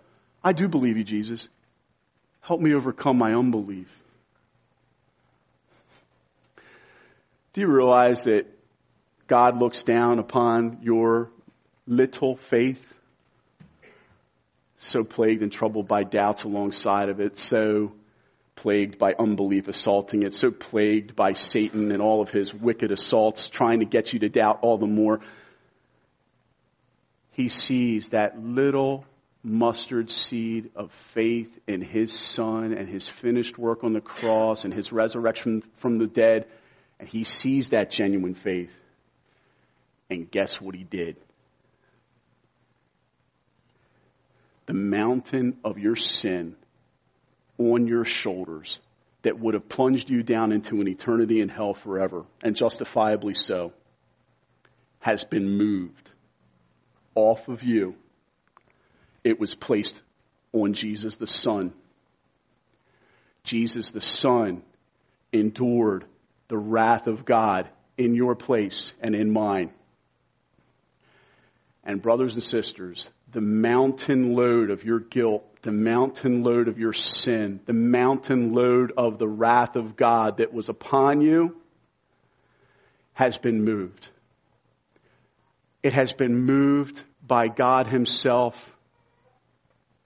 I 0.43 0.53
do 0.53 0.67
believe 0.67 0.97
you, 0.97 1.05
Jesus. 1.05 1.49
Help 2.41 2.61
me 2.61 2.75
overcome 2.75 3.17
my 3.17 3.33
unbelief. 3.33 3.89
Do 7.55 7.63
you 7.63 7.69
realize 7.69 8.25
that 8.25 8.47
God 9.27 9.59
looks 9.59 9.83
down 9.83 10.19
upon 10.19 10.79
your 10.83 11.31
little 11.87 12.37
faith? 12.37 12.85
So 14.79 15.03
plagued 15.03 15.43
and 15.43 15.51
troubled 15.51 15.89
by 15.89 16.05
doubts 16.05 16.45
alongside 16.45 17.09
of 17.09 17.21
it, 17.21 17.39
so 17.39 17.93
plagued 18.55 18.99
by 18.99 19.15
unbelief 19.19 19.67
assaulting 19.69 20.23
it, 20.25 20.35
so 20.35 20.51
plagued 20.51 21.17
by 21.17 21.33
Satan 21.33 21.91
and 21.91 22.03
all 22.03 22.21
of 22.21 22.31
his 22.31 22.53
wicked 22.53 22.93
assaults 22.93 23.49
trying 23.49 23.81
to 23.81 23.87
get 23.87 24.13
you 24.13 24.19
to 24.21 24.29
doubt 24.29 24.59
all 24.63 24.79
the 24.79 24.87
more. 24.87 25.21
He 27.33 27.49
sees 27.49 28.11
that 28.11 28.39
little 28.39 29.05
mustard 29.43 30.11
seed 30.11 30.71
of 30.75 30.93
faith 31.15 31.57
in 31.67 31.81
his 31.81 32.13
son 32.13 32.73
and 32.73 32.89
his 32.89 33.09
finished 33.09 33.57
work 33.57 33.85
on 33.85 33.93
the 33.93 34.01
cross 34.01 34.65
and 34.65 34.75
his 34.75 34.93
resurrection 34.93 35.63
from 35.77 35.99
the 35.99 36.07
dead. 36.07 36.47
And 36.99 37.09
he 37.09 37.25
sees 37.25 37.71
that 37.71 37.91
genuine 37.91 38.35
faith. 38.35 38.73
And 40.11 40.31
guess 40.31 40.61
what 40.61 40.75
he 40.75 40.85
did? 40.85 41.17
The 44.67 44.75
mountain 44.75 45.59
of 45.65 45.79
your 45.79 45.97
sin 45.97 46.57
on 47.59 47.87
your 47.87 48.05
shoulders 48.05 48.81
that 49.23 49.39
would 49.39 49.55
have 49.55 49.69
plunged 49.69 50.11
you 50.11 50.23
down 50.23 50.53
into 50.53 50.81
an 50.81 50.89
eternity 50.89 51.41
in 51.41 51.49
hell 51.49 51.75
forever, 51.75 52.25
and 52.43 52.55
justifiably 52.55 53.35
so, 53.35 53.73
has 55.01 55.25
been 55.25 55.49
moved 55.49 56.11
off 57.15 57.49
of 57.49 57.63
you. 57.63 57.95
It 59.25 59.41
was 59.41 59.55
placed 59.55 60.01
on 60.53 60.73
Jesus 60.73 61.17
the 61.17 61.27
Son. 61.27 61.73
Jesus 63.43 63.91
the 63.91 64.01
Son 64.01 64.63
endured 65.33 66.05
the 66.49 66.59
wrath 66.59 67.07
of 67.07 67.25
God 67.25 67.69
in 67.97 68.15
your 68.15 68.35
place 68.35 68.93
and 69.01 69.15
in 69.15 69.31
mine. 69.31 69.71
And 71.85 72.03
brothers 72.03 72.35
and 72.35 72.43
sisters, 72.43 73.09
the 73.33 73.41
mountain 73.41 74.35
load 74.35 74.71
of 74.71 74.85
your 74.85 75.01
guilt, 75.01 75.45
the 75.63 75.73
mountain 75.73 76.43
load 76.43 76.69
of 76.69 76.79
your 76.79 76.93
sin, 76.93 77.61
the 77.67 77.73
mountain 77.73 78.53
load 78.53 78.93
of 78.97 79.19
the 79.19 79.29
wrath 79.29 79.77
of 79.77 79.97
God 79.97 80.39
that 80.39 80.53
was 80.53 80.69
upon 80.69 81.21
you 81.21 81.57
has 83.13 83.37
been 83.37 83.65
moved. 83.65 84.09
It 85.83 85.93
has 85.93 86.13
been 86.13 86.37
moved 86.45 87.01
by 87.27 87.49
God 87.49 87.87
Himself 87.87 88.77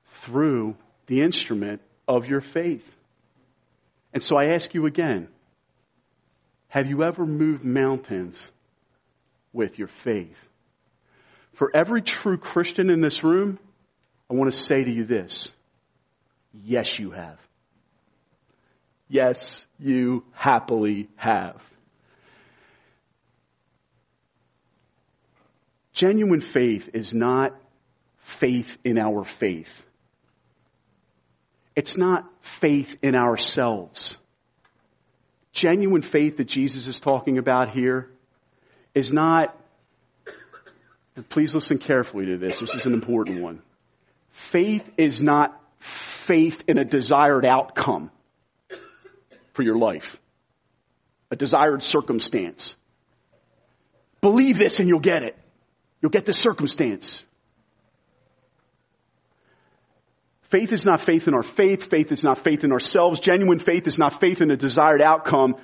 through 0.06 0.76
the 1.06 1.20
instrument 1.20 1.82
of 2.08 2.26
your 2.26 2.40
faith. 2.40 2.84
And 4.12 4.22
so 4.22 4.36
I 4.36 4.54
ask 4.54 4.74
you 4.74 4.86
again, 4.86 5.28
have 6.72 6.86
you 6.86 7.04
ever 7.04 7.26
moved 7.26 7.62
mountains 7.62 8.34
with 9.52 9.78
your 9.78 9.88
faith? 9.88 10.38
For 11.52 11.70
every 11.76 12.00
true 12.00 12.38
Christian 12.38 12.88
in 12.88 13.02
this 13.02 13.22
room, 13.22 13.58
I 14.30 14.34
want 14.36 14.50
to 14.50 14.56
say 14.56 14.82
to 14.82 14.90
you 14.90 15.04
this. 15.04 15.50
Yes, 16.54 16.98
you 16.98 17.10
have. 17.10 17.38
Yes, 19.06 19.66
you 19.78 20.24
happily 20.32 21.10
have. 21.16 21.60
Genuine 25.92 26.40
faith 26.40 26.88
is 26.94 27.12
not 27.12 27.54
faith 28.16 28.78
in 28.82 28.96
our 28.96 29.24
faith. 29.24 29.68
It's 31.76 31.98
not 31.98 32.24
faith 32.40 32.96
in 33.02 33.14
ourselves. 33.14 34.16
Genuine 35.52 36.02
faith 36.02 36.38
that 36.38 36.46
Jesus 36.46 36.86
is 36.86 36.98
talking 36.98 37.38
about 37.38 37.70
here 37.70 38.08
is 38.94 39.12
not, 39.12 39.56
and 41.14 41.28
please 41.28 41.54
listen 41.54 41.78
carefully 41.78 42.26
to 42.26 42.38
this, 42.38 42.60
this 42.60 42.74
is 42.74 42.86
an 42.86 42.94
important 42.94 43.42
one. 43.42 43.60
Faith 44.30 44.88
is 44.96 45.22
not 45.22 45.60
faith 45.78 46.64
in 46.68 46.78
a 46.78 46.84
desired 46.84 47.44
outcome 47.44 48.10
for 49.52 49.62
your 49.62 49.76
life, 49.76 50.18
a 51.30 51.36
desired 51.36 51.82
circumstance. 51.82 52.74
Believe 54.22 54.56
this 54.56 54.80
and 54.80 54.88
you'll 54.88 55.00
get 55.00 55.22
it. 55.22 55.36
You'll 56.00 56.10
get 56.10 56.24
the 56.24 56.32
circumstance. 56.32 57.24
Faith 60.52 60.70
is 60.72 60.84
not 60.84 61.00
faith 61.00 61.28
in 61.28 61.34
our 61.34 61.42
faith. 61.42 61.84
Faith 61.84 62.12
is 62.12 62.22
not 62.22 62.44
faith 62.44 62.62
in 62.62 62.72
ourselves. 62.72 63.20
Genuine 63.20 63.58
faith 63.58 63.86
is 63.86 63.98
not 63.98 64.20
faith 64.20 64.42
in 64.42 64.50
a 64.50 64.56
desired 64.56 65.00
outcome. 65.00 65.56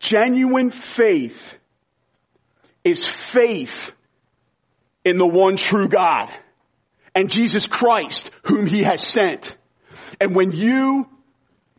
Genuine 0.00 0.70
faith 0.70 1.54
is 2.84 3.06
faith 3.06 3.90
in 5.02 5.16
the 5.16 5.26
one 5.26 5.56
true 5.56 5.88
God 5.88 6.28
and 7.14 7.30
Jesus 7.30 7.66
Christ 7.66 8.30
whom 8.42 8.66
he 8.66 8.82
has 8.82 9.00
sent. 9.00 9.56
And 10.20 10.36
when 10.36 10.52
you 10.52 11.08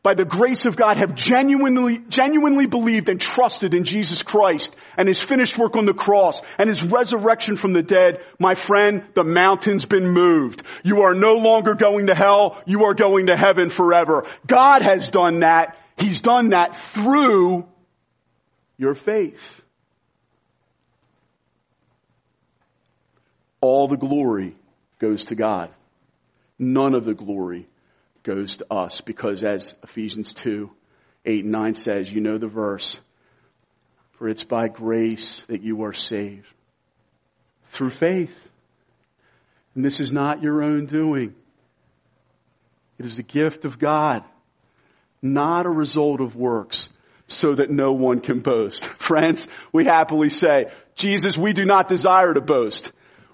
by 0.02 0.14
the 0.14 0.26
grace 0.26 0.66
of 0.66 0.78
God 0.78 0.98
have 0.98 1.14
genuinely, 1.14 2.00
genuinely 2.08 2.66
believed 2.66 3.10
and 3.10 3.20
trusted 3.20 3.74
in 3.74 3.84
Jesus 3.84 4.24
Christ 4.24 4.74
and 4.98 5.08
his 5.08 5.22
finished 5.22 5.58
work 5.58 5.76
on 5.76 5.86
the 5.86 5.94
cross 5.94 6.42
and 6.58 6.70
his 6.70 6.84
resurrection 6.84 7.58
from 7.58 7.74
the 7.74 7.82
dead, 7.82 8.22
my 8.40 8.56
friend, 8.56 9.04
the 9.14 9.24
mountain's 9.24 9.86
been 9.86 10.08
moved. 10.08 10.64
You 10.84 11.02
are 11.02 11.14
no 11.14 11.34
longer 11.34 11.74
going 11.74 12.08
to 12.08 12.16
hell. 12.16 12.62
You 12.66 12.86
are 12.86 12.94
going 12.94 13.28
to 13.28 13.36
heaven 13.36 13.70
forever. 13.70 14.26
God 14.48 14.84
has 14.84 15.10
done 15.10 15.42
that. 15.42 15.78
He's 15.98 16.22
done 16.22 16.50
that 16.50 16.76
through 16.76 17.68
your 18.78 18.96
faith. 18.96 19.62
All 23.62 23.90
the 23.90 23.98
glory 23.98 24.56
goes 25.00 25.26
to 25.26 25.36
God. 25.36 25.70
None 26.58 26.94
of 26.94 27.04
the 27.06 27.14
glory 27.14 27.69
goes 28.24 28.58
to 28.58 28.74
us 28.74 29.02
because 29.02 29.44
as 29.44 29.74
Ephesians 29.84 30.34
2, 30.34 30.70
8 31.26 31.44
and 31.44 31.52
9 31.52 31.74
says, 31.74 32.12
you 32.12 32.22
know 32.22 32.38
the 32.38 32.48
verse, 32.48 33.00
for 34.14 34.30
it's 34.30 34.44
by 34.44 34.68
grace 34.68 35.44
that 35.48 35.62
you 35.62 35.84
are 35.84 35.94
saved 35.94 36.48
through 37.70 37.92
faith. 37.92 38.36
And 39.76 39.86
this 39.86 40.00
is 40.00 40.12
not 40.12 40.42
your 40.42 40.64
own 40.64 40.86
doing. 40.86 41.36
It 42.98 43.06
is 43.06 43.16
the 43.16 43.24
gift 43.24 43.64
of 43.64 43.80
God, 43.80 44.24
not 45.22 45.66
a 45.66 45.70
result 45.70 46.20
of 46.20 46.36
works, 46.36 46.90
so 47.28 47.56
that 47.56 47.70
no 47.70 47.94
one 47.94 48.20
can 48.20 48.40
boast. 48.40 48.86
Friends, 48.98 49.48
we 49.72 49.86
happily 49.86 50.30
say, 50.30 50.66
Jesus, 50.96 51.38
we 51.38 51.54
do 51.54 51.64
not 51.64 51.88
desire 51.88 52.34
to 52.34 52.42
boast. 52.42 52.92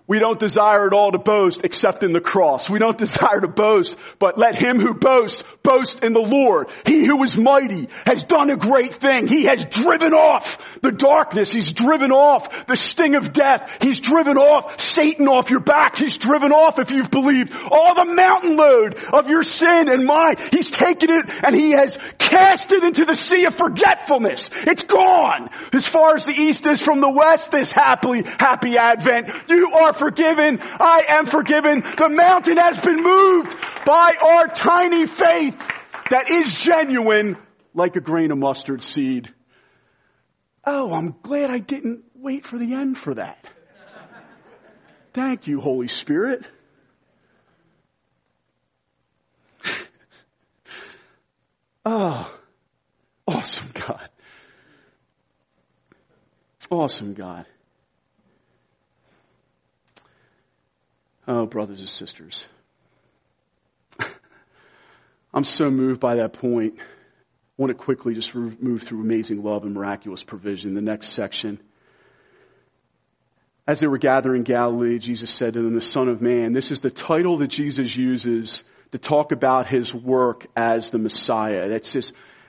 We 0.08 0.20
don't 0.20 0.39
desire 0.39 0.86
at 0.86 0.94
all 0.94 1.12
to 1.12 1.18
boast 1.18 1.62
except 1.63 2.04
in 2.04 2.13
the 2.13 2.20
cross. 2.20 2.70
We 2.70 2.78
don't 2.78 2.98
desire 3.06 3.39
to 3.41 3.48
boast, 3.48 3.98
but 4.20 4.38
let 4.38 4.62
him 4.62 4.80
who 4.80 4.94
boasts 4.94 5.44
boast 5.63 6.04
in 6.04 6.13
the 6.13 6.20
Lord. 6.20 6.70
He 6.86 7.06
who 7.06 7.24
is 7.24 7.36
mighty 7.36 7.89
has 8.06 8.24
done 8.24 8.52
a 8.52 8.56
great 8.56 8.94
thing. 8.94 9.28
He 9.28 9.46
has 9.46 9.65
driven 9.65 10.13
off 10.13 10.58
the 10.82 10.91
darkness. 10.91 11.52
He's 11.52 11.72
driven 11.72 12.12
off 12.12 12.68
the 12.68 12.76
sting 12.76 13.15
of 13.15 13.34
death. 13.34 13.80
He's 13.82 14.00
driven 14.00 14.38
off 14.38 14.80
Satan 14.80 15.28
off 15.28 15.50
your 15.50 15.60
back. 15.60 15.98
He's 15.98 16.18
driven 16.18 16.52
off, 16.52 16.78
if 16.78 16.91
you've 16.91 17.10
believed, 17.10 17.52
all 17.72 17.96
the 17.96 18.13
mountain 18.13 18.56
load 18.58 18.96
of 19.12 19.28
your 19.28 19.41
sin 19.41 19.89
and 19.89 20.06
mine. 20.06 20.36
He's 20.52 20.70
taken 20.70 21.10
it 21.10 21.26
and 21.44 21.56
he 21.56 21.72
has 21.72 21.98
cast 22.20 22.72
it 22.72 22.84
into 22.84 23.06
the 23.06 23.15
sea 23.15 23.46
of 23.46 23.56
forgetfulness. 23.56 24.50
It's 24.68 24.84
gone. 24.84 25.50
As 25.74 25.88
far 25.88 26.13
as 26.13 26.26
the 26.26 26.32
east 26.32 26.68
is 26.68 26.80
from 26.80 27.02
the 27.02 27.10
west, 27.10 27.52
this 27.52 27.72
happily, 27.72 28.24
happy 28.24 28.78
advent. 28.78 29.30
You 29.50 29.72
are 29.74 29.95
forgiven. 29.98 30.60
I 30.62 31.06
am 31.10 31.26
forgiven. 31.26 31.82
The 31.82 32.10
mountain 32.10 32.58
has 32.58 32.80
been 32.80 33.02
moved 33.02 33.56
by 33.86 34.16
our 34.22 34.48
tiny 34.48 35.08
faith 35.08 35.56
that 36.10 36.30
is 36.30 36.54
genuine 36.54 37.38
like 37.74 37.96
a 37.96 38.02
grain 38.02 38.32
of 38.32 38.38
mustard 38.38 38.84
seed. 38.84 39.34
Oh, 40.64 40.94
I'm 40.94 41.16
glad 41.22 41.50
I 41.50 41.60
didn't 41.60 42.06
wait 42.16 42.46
for 42.46 42.58
the 42.58 42.74
end 42.74 42.98
for 42.98 43.14
that. 43.16 43.46
Thank 45.14 45.48
you, 45.48 45.62
Holy 45.62 45.88
Spirit. 45.88 46.44
oh, 51.86 52.38
awesome 53.28 53.70
God. 53.74 54.10
Awesome 56.70 57.14
God. 57.14 57.46
Oh, 61.28 61.46
brothers 61.46 61.80
and 61.80 61.90
sisters. 61.90 62.46
I'm 65.34 65.44
so 65.44 65.70
moved 65.70 66.00
by 66.00 66.16
that 66.16 66.34
point. 66.34 66.76
I 66.78 66.84
want 67.58 67.72
to 67.72 67.84
quickly 67.84 68.14
just 68.14 68.36
move 68.36 68.84
through 68.84 69.02
amazing 69.02 69.43
love 69.43 69.64
and 69.64 69.74
miraculous 69.74 70.24
provision. 70.24 70.76
The 70.76 70.82
next 70.82 71.10
section. 71.10 71.60
As 73.68 73.80
they 73.80 73.88
were 73.88 73.97
gathering 73.97 74.39
in 74.39 74.43
Galilee, 74.43 74.99
Jesus 74.99 75.32
said 75.32 75.54
to 75.54 75.62
them, 75.64 75.74
the 75.74 75.82
Son 75.82 76.10
of 76.10 76.22
Man. 76.22 76.54
This 76.54 76.70
is 76.70 76.82
the 76.82 76.91
title 76.91 77.39
that 77.39 77.47
Jesus 77.47 77.95
uses 77.95 78.64
to 78.91 78.99
talk 78.99 79.32
about 79.32 79.68
his 79.68 79.93
work 79.93 80.45
as 80.56 80.91
the 80.91 80.99
Messiah. 80.99 81.70
That's 81.70 81.95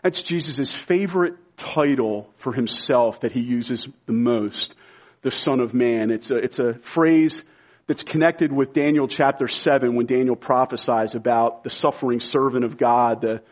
that's 0.02 0.22
Jesus' 0.22 0.74
favorite 0.74 1.34
title 1.56 2.30
for 2.38 2.52
himself 2.52 3.20
that 3.20 3.32
he 3.32 3.40
uses 3.40 3.88
the 4.04 4.12
most. 4.12 4.74
The 5.22 5.30
Son 5.30 5.60
of 5.60 5.72
Man. 5.72 6.10
It's 6.10 6.30
a, 6.30 6.36
it's 6.36 6.58
a 6.58 6.74
phrase 6.74 7.42
that's 7.86 8.02
connected 8.02 8.52
with 8.52 8.72
Daniel 8.72 9.06
chapter 9.06 9.46
7 9.46 9.94
when 9.94 10.06
Daniel 10.06 10.36
prophesies 10.36 11.14
about 11.14 11.62
the 11.62 11.70
suffering 11.70 12.20
servant 12.20 12.64
of 12.64 12.76
God, 12.76 13.20
the 13.20 13.42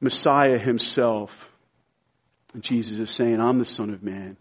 Messiah 0.00 0.58
himself. 0.58 1.30
And 2.52 2.62
Jesus 2.62 2.98
is 2.98 3.10
saying, 3.10 3.40
I'm 3.40 3.58
the 3.58 3.64
Son 3.64 3.90
of 3.90 4.02
Man. 4.02 4.36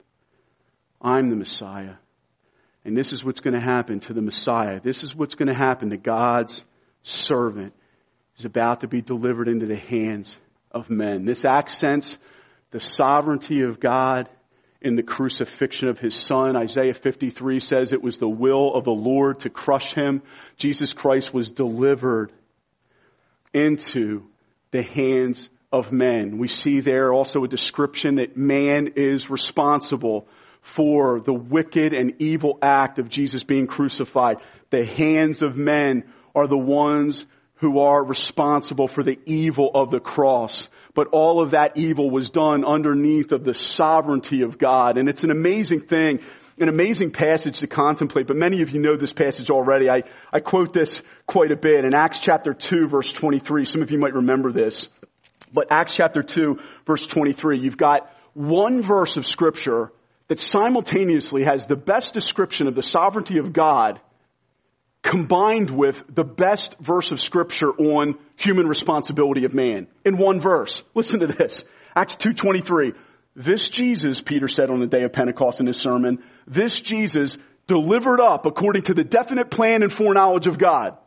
I'm 1.02 1.30
the 1.30 1.36
Messiah. 1.36 1.96
And 2.84 2.98
this 2.98 3.14
is 3.14 3.24
what's 3.24 3.40
going 3.40 3.54
to 3.54 3.62
happen 3.62 4.00
to 4.02 4.14
the 4.14 4.22
Messiah. 4.22 4.80
This 4.84 5.04
is 5.04 5.16
what's 5.16 5.36
going 5.36 5.52
to 5.52 5.58
happen 5.58 5.92
to 5.92 5.98
God's 5.98 6.66
servant 7.04 7.74
is 8.38 8.46
about 8.46 8.82
to 8.82 8.88
be 8.88 9.02
delivered 9.02 9.48
into 9.48 9.68
the 9.68 9.78
hands 9.78 10.36
of 10.72 10.90
men. 10.90 11.26
This 11.26 11.46
accents 11.46 12.18
the 12.72 12.80
sovereignty 12.80 13.62
of 13.62 13.80
God 13.80 14.30
in 14.82 14.96
the 14.96 15.04
crucifixion 15.04 15.90
of 15.90 16.00
his 16.00 16.16
son. 16.16 16.56
Isaiah 16.56 16.94
53 16.94 17.60
says 17.60 17.94
it 17.94 18.02
was 18.02 18.18
the 18.18 18.28
will 18.28 18.74
of 18.74 18.84
the 18.84 18.92
Lord 18.92 19.42
to 19.42 19.50
crush 19.50 19.94
him. 19.94 20.24
Jesus 20.58 20.94
Christ 20.94 21.34
was 21.34 21.52
delivered 21.52 22.32
into 23.54 24.24
the 24.72 24.82
hands 24.82 25.50
of 25.72 25.92
men. 25.92 26.38
We 26.38 26.48
see 26.48 26.80
there 26.80 27.14
also 27.14 27.44
a 27.44 27.48
description 27.48 28.16
that 28.16 28.36
man 28.36 28.94
is 28.96 29.30
responsible 29.30 30.28
for 30.62 31.20
the 31.20 31.34
wicked 31.34 31.94
and 31.94 32.16
evil 32.20 32.58
act 32.62 33.00
of 33.00 33.10
Jesus 33.10 33.44
being 33.44 33.68
crucified. 33.68 34.38
The 34.70 34.86
hands 34.86 35.42
of 35.42 35.56
men 35.56 36.06
are 36.36 36.48
the 36.48 36.58
ones 36.58 37.26
who 37.56 37.80
are 37.80 38.04
responsible 38.04 38.88
for 38.88 39.04
the 39.04 39.20
evil 39.26 39.70
of 39.74 39.92
the 39.92 40.00
cross. 40.00 40.68
But 40.94 41.08
all 41.08 41.42
of 41.42 41.52
that 41.52 41.78
evil 41.78 42.10
was 42.10 42.30
done 42.30 42.66
underneath 42.66 43.32
of 43.32 43.44
the 43.44 43.54
sovereignty 43.54 44.42
of 44.42 44.58
God. 44.58 44.98
And 44.98 45.08
it's 45.08 45.24
an 45.24 45.32
amazing 45.32 45.82
thing, 45.82 46.20
an 46.60 46.70
amazing 46.70 47.12
passage 47.12 47.60
to 47.60 47.68
contemplate. 47.68 48.28
But 48.28 48.36
many 48.36 48.62
of 48.62 48.72
you 48.72 48.80
know 48.80 48.98
this 48.98 49.14
passage 49.14 49.50
already. 49.50 49.89
I, 49.89 50.04
I 50.34 50.42
quote 50.42 50.74
this 50.74 51.02
quite 51.26 51.52
a 51.52 51.56
bit 51.56 51.86
in 51.86 51.94
Acts 51.94 52.20
chapter 52.20 52.54
2 52.54 52.88
verse 52.88 53.12
23. 53.14 53.66
Some 53.66 53.82
of 53.82 53.92
you 53.92 53.98
might 53.98 54.14
remember 54.14 54.52
this. 54.52 54.89
But 55.54 55.72
Acts 55.72 55.94
chapter 55.94 56.24
2 56.24 56.60
verse 56.86 57.08
23, 57.08 57.60
you've 57.60 57.78
got 57.78 58.14
one 58.34 58.82
verse 58.82 59.18
of 59.18 59.26
scripture 59.26 59.92
that 60.28 60.39
simultaneously 60.39 61.44
has 61.44 61.66
the 61.66 61.76
best 61.76 62.14
description 62.14 62.68
of 62.68 62.76
the 62.76 62.84
sovereignty 62.84 63.38
of 63.38 63.52
God 63.52 64.00
combined 65.04 65.70
with 65.70 66.04
the 66.14 66.24
best 66.24 66.78
verse 66.80 67.12
of 67.12 67.20
scripture 67.20 67.72
on 67.72 68.18
human 68.36 68.68
responsibility 68.68 69.45
of 69.45 69.54
man 69.54 69.88
in 70.06 70.18
one 70.18 70.39
verse. 70.39 70.84
Listen 70.93 71.20
to 71.22 71.28
this. 71.28 71.64
Acts 71.95 72.16
2.23. 72.16 72.95
This 73.36 73.70
Jesus, 73.70 74.22
Peter 74.22 74.47
said 74.47 74.70
on 74.70 74.80
the 74.80 74.88
day 74.88 75.04
of 75.04 75.14
Pentecost 75.14 75.60
in 75.60 75.68
his 75.68 75.78
sermon, 75.78 76.24
this 76.45 76.80
Jesus 76.80 77.38
delivered 77.68 78.20
up 78.20 78.45
according 78.45 78.84
to 78.84 78.93
the 78.93 79.04
definite 79.04 79.49
plan 79.49 79.84
and 79.84 79.91
foreknowledge 79.91 80.47
of 80.47 80.58
God. 80.58 80.97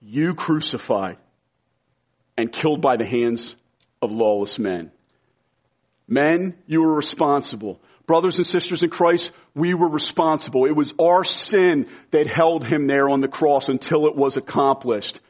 You 0.00 0.34
crucified 0.34 1.16
and 2.36 2.52
killed 2.52 2.82
by 2.82 2.96
the 2.96 3.06
hands 3.06 3.56
of 4.02 4.12
lawless 4.12 4.58
men. 4.58 4.90
Men, 6.12 6.54
you 6.66 6.82
were 6.82 6.92
responsible. 6.92 7.80
Brothers 8.06 8.36
and 8.36 8.46
sisters 8.46 8.82
in 8.82 8.90
Christ, 8.90 9.30
we 9.54 9.72
were 9.72 9.88
responsible. 9.88 10.66
It 10.66 10.76
was 10.76 10.92
our 11.00 11.24
sin 11.24 11.88
that 12.10 12.26
held 12.26 12.66
him 12.66 12.86
there 12.86 13.08
on 13.08 13.22
the 13.22 13.28
cross 13.28 13.70
until 13.70 14.06
it 14.06 14.14
was 14.14 14.36
accomplished. 14.36 15.20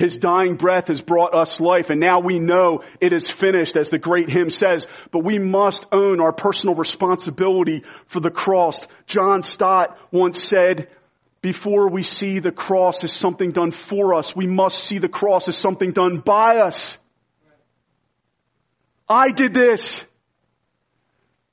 His 0.00 0.18
dying 0.18 0.56
breath 0.56 0.88
has 0.88 1.00
brought 1.00 1.32
us 1.32 1.60
life 1.60 1.90
and 1.90 2.00
now 2.00 2.18
we 2.18 2.40
know 2.40 2.82
it 3.00 3.12
is 3.12 3.30
finished 3.30 3.76
as 3.76 3.90
the 3.90 3.98
great 3.98 4.28
hymn 4.28 4.50
says, 4.50 4.84
but 5.12 5.20
we 5.22 5.38
must 5.38 5.86
own 5.92 6.20
our 6.20 6.32
personal 6.32 6.74
responsibility 6.74 7.84
for 8.06 8.18
the 8.18 8.30
cross. 8.30 8.84
John 9.06 9.44
Stott 9.44 9.96
once 10.10 10.42
said, 10.42 10.88
before 11.40 11.88
we 11.88 12.02
see 12.02 12.40
the 12.40 12.50
cross 12.50 13.04
as 13.04 13.12
something 13.12 13.52
done 13.52 13.70
for 13.70 14.14
us, 14.14 14.34
we 14.34 14.48
must 14.48 14.82
see 14.82 14.98
the 14.98 15.08
cross 15.08 15.46
as 15.46 15.56
something 15.56 15.92
done 15.92 16.18
by 16.18 16.56
us. 16.56 16.98
I 19.08 19.30
did 19.30 19.54
this. 19.54 20.04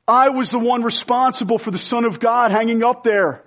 I 0.10 0.30
was 0.30 0.50
the 0.50 0.60
one 0.60 0.82
responsible 0.82 1.60
for 1.60 1.70
the 1.70 1.78
Son 1.78 2.04
of 2.04 2.20
God 2.20 2.52
hanging 2.52 2.84
up 2.84 3.04
there. 3.04 3.44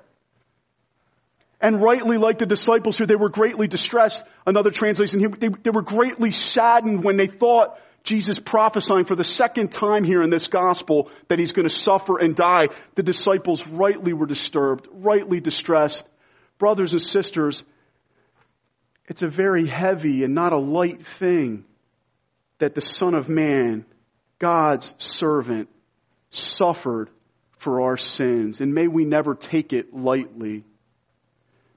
And 1.60 1.82
rightly, 1.82 2.18
like 2.18 2.38
the 2.38 2.46
disciples 2.46 2.98
here, 2.98 3.06
they 3.06 3.16
were 3.16 3.28
greatly 3.28 3.66
distressed. 3.66 4.22
Another 4.46 4.70
translation 4.70 5.18
here, 5.18 5.28
they, 5.28 5.48
they 5.48 5.70
were 5.70 5.82
greatly 5.82 6.30
saddened 6.30 7.02
when 7.02 7.16
they 7.16 7.26
thought 7.26 7.78
Jesus 8.04 8.38
prophesying 8.38 9.06
for 9.06 9.16
the 9.16 9.24
second 9.24 9.72
time 9.72 10.04
here 10.04 10.22
in 10.22 10.30
this 10.30 10.46
gospel 10.46 11.10
that 11.28 11.40
he's 11.40 11.52
going 11.52 11.68
to 11.68 11.74
suffer 11.74 12.18
and 12.18 12.36
die. 12.36 12.68
The 12.94 13.02
disciples 13.02 13.66
rightly 13.66 14.12
were 14.12 14.26
disturbed, 14.26 14.86
rightly 14.92 15.40
distressed. 15.40 16.04
Brothers 16.58 16.92
and 16.92 17.02
sisters, 17.02 17.64
it's 19.08 19.22
a 19.22 19.28
very 19.28 19.66
heavy 19.66 20.22
and 20.22 20.34
not 20.34 20.52
a 20.52 20.58
light 20.58 21.04
thing 21.06 21.64
that 22.58 22.74
the 22.76 22.80
Son 22.80 23.14
of 23.14 23.28
Man, 23.28 23.84
God's 24.38 24.94
servant, 24.98 25.68
suffered 26.32 27.10
for 27.58 27.82
our 27.82 27.96
sins, 27.96 28.60
and 28.60 28.74
may 28.74 28.88
we 28.88 29.04
never 29.04 29.34
take 29.34 29.72
it 29.72 29.94
lightly. 29.94 30.64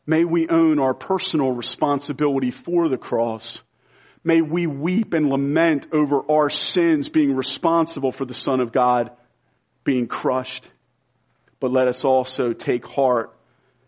May 0.07 0.23
we 0.23 0.47
own 0.49 0.79
our 0.79 0.93
personal 0.93 1.51
responsibility 1.51 2.51
for 2.51 2.89
the 2.89 2.97
cross. 2.97 3.61
May 4.23 4.41
we 4.41 4.65
weep 4.65 5.13
and 5.13 5.29
lament 5.29 5.87
over 5.93 6.21
our 6.29 6.49
sins 6.49 7.09
being 7.09 7.35
responsible 7.35 8.11
for 8.11 8.25
the 8.25 8.33
Son 8.33 8.59
of 8.59 8.71
God 8.71 9.11
being 9.83 10.07
crushed. 10.07 10.67
But 11.59 11.71
let 11.71 11.87
us 11.87 12.03
also 12.03 12.53
take 12.53 12.85
heart 12.85 13.35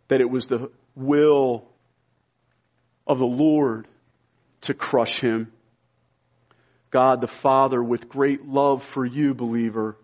that 0.07 0.21
it 0.21 0.29
was 0.29 0.47
the 0.47 0.71
will 0.95 1.67
of 3.07 3.19
the 3.19 3.25
Lord 3.25 3.87
to 4.61 4.73
crush 4.73 5.19
him. 5.19 5.51
God 6.91 7.21
the 7.21 7.27
Father, 7.27 7.83
with 7.83 8.07
great 8.09 8.45
love 8.45 8.83
for 8.83 9.05
you, 9.05 9.33
believer, 9.33 9.97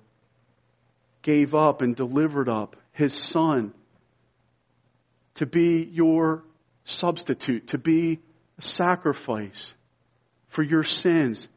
gave 1.24 1.56
up 1.56 1.82
and 1.82 1.96
delivered 1.96 2.48
up 2.48 2.76
his 2.92 3.14
son 3.14 3.74
to 5.36 5.46
be 5.48 5.90
your 5.92 6.44
substitute, 6.84 7.68
to 7.68 7.78
be 7.78 8.20
a 8.60 8.62
sacrifice 8.62 9.74
for 10.50 10.62
your 10.62 10.84
sins. 10.84 11.48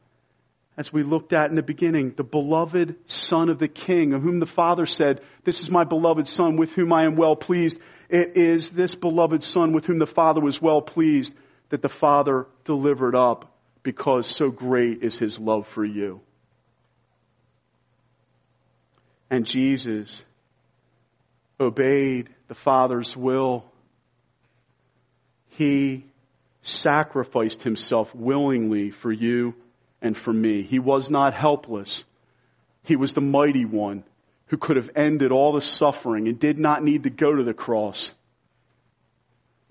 As 0.78 0.92
we 0.92 1.02
looked 1.02 1.32
at 1.32 1.50
in 1.50 1.56
the 1.56 1.62
beginning, 1.62 2.14
the 2.16 2.24
beloved 2.24 2.96
son 3.06 3.50
of 3.50 3.58
the 3.58 3.68
king, 3.68 4.12
of 4.12 4.22
whom 4.22 4.40
the 4.40 4.46
father 4.46 4.86
said, 4.86 5.20
this 5.44 5.62
is 5.62 5.70
my 5.70 5.84
beloved 5.84 6.26
son 6.26 6.56
with 6.56 6.72
whom 6.72 6.92
I 6.92 7.04
am 7.04 7.16
well 7.16 7.36
pleased. 7.36 7.78
It 8.08 8.36
is 8.36 8.70
this 8.70 8.94
beloved 8.94 9.42
son 9.42 9.72
with 9.72 9.86
whom 9.86 9.98
the 9.98 10.06
father 10.06 10.40
was 10.40 10.60
well 10.60 10.80
pleased 10.80 11.34
that 11.70 11.82
the 11.82 11.88
father 11.88 12.46
delivered 12.64 13.14
up 13.14 13.52
because 13.82 14.26
so 14.26 14.50
great 14.50 15.02
is 15.02 15.18
his 15.18 15.38
love 15.38 15.66
for 15.68 15.84
you. 15.84 16.20
And 19.30 19.44
Jesus 19.44 20.24
obeyed 21.58 22.28
the 22.48 22.54
Father's 22.54 23.16
will. 23.16 23.64
He 25.48 26.04
sacrificed 26.62 27.62
himself 27.62 28.14
willingly 28.14 28.90
for 28.90 29.10
you 29.10 29.54
and 30.02 30.16
for 30.16 30.32
me. 30.32 30.62
He 30.62 30.78
was 30.78 31.10
not 31.10 31.34
helpless. 31.34 32.04
He 32.82 32.96
was 32.96 33.12
the 33.12 33.20
mighty 33.20 33.64
one 33.64 34.04
who 34.48 34.56
could 34.56 34.76
have 34.76 34.90
ended 34.94 35.32
all 35.32 35.52
the 35.52 35.60
suffering 35.60 36.28
and 36.28 36.38
did 36.38 36.58
not 36.58 36.82
need 36.82 37.02
to 37.04 37.10
go 37.10 37.34
to 37.34 37.42
the 37.42 37.54
cross. 37.54 38.12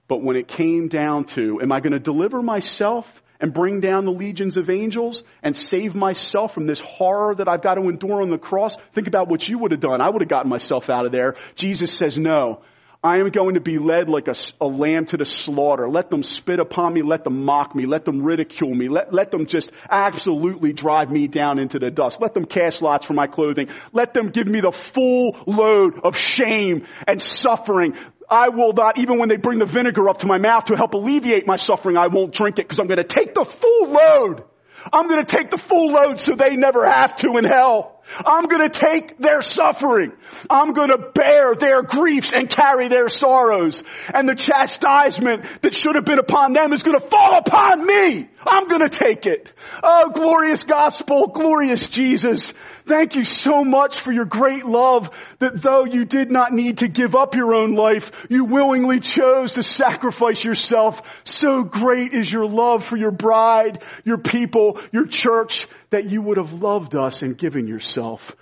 But 0.08 0.22
when 0.22 0.36
it 0.36 0.47
came 0.47 0.89
down 0.89 1.26
to, 1.26 1.62
am 1.62 1.72
I 1.72 1.80
going 1.80 1.93
to 1.93 1.99
deliver 1.99 2.41
myself 2.41 3.08
and 3.39 3.53
bring 3.53 3.79
down 3.79 4.05
the 4.05 4.11
legions 4.11 4.57
of 4.57 4.69
angels 4.69 5.23
and 5.43 5.55
save 5.55 5.95
myself 5.95 6.53
from 6.53 6.67
this 6.67 6.79
horror 6.79 7.36
that 7.36 7.47
I've 7.47 7.61
got 7.61 7.75
to 7.75 7.81
endure 7.81 8.21
on 8.21 8.29
the 8.29 8.38
cross? 8.38 8.77
Think 8.93 9.07
about 9.07 9.27
what 9.27 9.47
you 9.47 9.57
would 9.59 9.71
have 9.71 9.79
done. 9.79 10.01
I 10.01 10.09
would 10.09 10.21
have 10.21 10.29
gotten 10.29 10.49
myself 10.49 10.89
out 10.89 11.05
of 11.05 11.11
there. 11.11 11.36
Jesus 11.55 11.97
says, 11.97 12.17
no. 12.17 12.61
I 13.06 13.20
am 13.20 13.30
going 13.30 13.53
to 13.53 13.60
be 13.60 13.78
led 13.78 14.10
like 14.10 14.28
a, 14.28 14.34
a, 14.60 14.66
lamb 14.66 15.06
to 15.06 15.18
the 15.18 15.26
slaughter. 15.26 15.88
Let 15.88 16.10
them 16.10 16.24
spit 16.24 16.60
upon 16.60 16.95
me. 16.95 17.03
Let 17.03 17.24
them 17.24 17.45
mock 17.45 17.76
me. 17.76 17.86
Let 17.86 18.03
them 18.03 18.24
ridicule 18.24 18.74
me. 18.74 18.89
Let, 18.89 19.14
let 19.14 19.30
them 19.30 19.45
just 19.45 19.72
absolutely 19.88 20.74
drive 20.74 21.12
me 21.12 21.28
down 21.28 21.60
into 21.60 21.78
the 21.78 21.91
dust. 21.91 22.18
Let 22.20 22.34
them 22.34 22.45
cast 22.45 22.82
lots 22.82 23.06
for 23.06 23.14
my 23.14 23.28
clothing. 23.28 23.68
Let 23.93 24.16
them 24.16 24.30
give 24.30 24.47
me 24.47 24.60
the 24.60 24.72
full 24.72 25.38
load 25.45 25.99
of 26.03 26.18
shame 26.18 26.88
and 27.08 27.22
suffering. 27.22 27.95
I 28.28 28.49
will 28.49 28.74
not, 28.74 28.97
even 28.97 29.20
when 29.20 29.30
they 29.30 29.38
bring 29.38 29.60
the 29.60 29.68
vinegar 29.68 30.10
up 30.10 30.20
to 30.20 30.26
my 30.26 30.39
mouth 30.39 30.66
to 30.66 30.76
help 30.76 30.95
alleviate 30.95 31.45
my 31.45 31.58
suffering, 31.58 31.97
I 31.97 32.08
won't 32.08 32.34
drink 32.34 32.58
it 32.58 32.64
because 32.64 32.80
I'm 32.80 32.88
going 32.88 32.97
to 32.97 33.03
take 33.03 33.36
the 33.36 33.45
full 33.45 33.91
load. 33.91 34.45
I'm 34.91 35.07
going 35.07 35.23
to 35.23 35.25
take 35.25 35.49
the 35.49 35.57
full 35.57 35.91
load 35.91 36.19
so 36.19 36.36
they 36.36 36.55
never 36.55 36.88
have 36.88 37.15
to 37.17 37.38
in 37.38 37.45
hell. 37.45 37.95
I'm 38.25 38.45
going 38.45 38.69
to 38.69 38.79
take 38.79 39.17
their 39.17 39.41
suffering. 39.41 40.11
I'm 40.49 40.73
going 40.73 40.89
to 40.89 41.09
bear 41.13 41.55
their 41.55 41.81
griefs 41.81 42.31
and 42.33 42.47
carry 42.47 42.88
their 42.88 43.09
sorrows. 43.09 43.83
And 44.13 44.29
the 44.29 44.36
chastisement 44.36 45.45
that 45.61 45.73
should 45.73 45.95
have 45.95 46.05
been 46.05 46.19
upon 46.19 46.53
them 46.53 46.71
is 46.71 46.83
going 46.83 46.99
to 46.99 47.07
fall 47.07 47.38
upon 47.39 47.86
me. 47.86 48.29
I'm 48.45 48.67
going 48.67 48.88
to 48.88 48.89
take 48.89 49.25
it. 49.25 49.49
Oh, 49.81 50.11
glorious 50.13 50.63
gospel, 50.63 51.27
glorious 51.27 51.88
Jesus. 51.88 52.53
Thank 52.88 53.15
you 53.15 53.23
so 53.23 53.63
much 53.63 54.01
for 54.01 54.11
your 54.11 54.25
great 54.25 54.63
love 54.63 55.09
that 55.39 55.59
though 55.59 55.86
you 55.86 56.05
did 56.05 56.29
not 56.29 56.53
need 56.53 56.79
to 56.79 56.88
give 56.88 57.15
up 57.15 57.36
your 57.36 57.55
own 57.55 57.73
life, 57.73 58.11
you 58.29 58.45
willingly 58.45 58.99
chose 58.99 59.53
to 59.53 59.63
sacrifice 59.63 60.43
yourself. 60.43 61.01
So 61.23 61.63
great 61.63 62.13
is 62.13 62.31
your 62.31 62.45
love 62.45 62.86
for 62.86 62.95
your 62.95 63.11
bride, 63.11 63.83
your 64.03 64.19
people, 64.19 64.79
your 64.91 65.07
church, 65.07 65.67
that 65.89 66.09
you 66.09 66.21
would 66.21 66.38
have 66.38 66.53
loved 66.53 66.95
us 66.95 67.23
and 67.23 67.36
given 67.36 67.67
yourself 67.67 68.36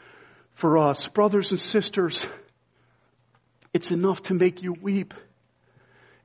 for 0.55 0.77
us. 0.77 1.07
Brothers 1.07 1.51
and 1.51 1.59
sisters, 1.59 2.25
it's 3.73 3.91
enough 3.91 4.23
to 4.23 4.33
make 4.33 4.61
you 4.61 4.73
weep. 4.73 5.13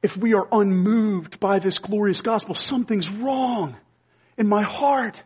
If 0.02 0.16
we 0.16 0.34
are 0.34 0.48
unmoved 0.50 1.38
by 1.38 1.60
this 1.60 1.78
glorious 1.78 2.22
gospel, 2.22 2.56
something's 2.56 3.08
wrong 3.08 3.76
in 4.36 4.48
my 4.48 4.62
heart. 4.62 5.20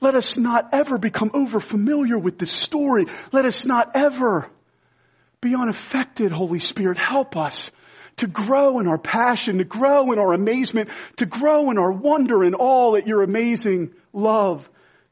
Let 0.00 0.14
us 0.14 0.36
not 0.36 0.68
ever 0.72 0.98
become 0.98 1.30
over 1.34 1.60
familiar 1.60 2.18
with 2.18 2.38
this 2.38 2.52
story. 2.52 3.06
Let 3.32 3.44
us 3.44 3.64
not 3.64 3.92
ever 3.94 4.48
be 5.40 5.54
unaffected, 5.54 6.32
Holy 6.32 6.58
Spirit. 6.58 6.98
Help 6.98 7.36
us 7.36 7.70
to 8.16 8.26
grow 8.26 8.80
in 8.80 8.88
our 8.88 8.98
passion, 8.98 9.58
to 9.58 9.64
grow 9.64 10.12
in 10.12 10.18
our 10.18 10.32
amazement, 10.32 10.90
to 11.16 11.26
grow 11.26 11.70
in 11.70 11.78
our 11.78 11.92
wonder 11.92 12.42
and 12.42 12.54
all 12.54 12.96
at 12.96 13.06
your 13.06 13.22
amazing 13.22 13.94
love 14.12 14.68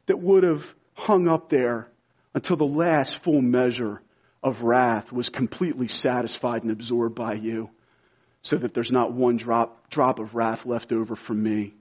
that 0.06 0.18
would 0.20 0.42
have 0.42 0.64
hung 0.94 1.28
up 1.28 1.48
there 1.48 1.88
until 2.34 2.56
the 2.56 2.64
last 2.64 3.18
full 3.18 3.40
measure 3.40 4.00
of 4.42 4.62
wrath 4.62 5.12
was 5.12 5.28
completely 5.28 5.88
satisfied 5.88 6.62
and 6.62 6.70
absorbed 6.70 7.14
by 7.14 7.34
you 7.34 7.70
so 8.42 8.56
that 8.56 8.74
there's 8.74 8.92
not 8.92 9.12
one 9.12 9.36
drop, 9.36 9.90
drop 9.90 10.18
of 10.18 10.34
wrath 10.34 10.66
left 10.66 10.92
over 10.92 11.16
for 11.16 11.34
me. 11.34 11.74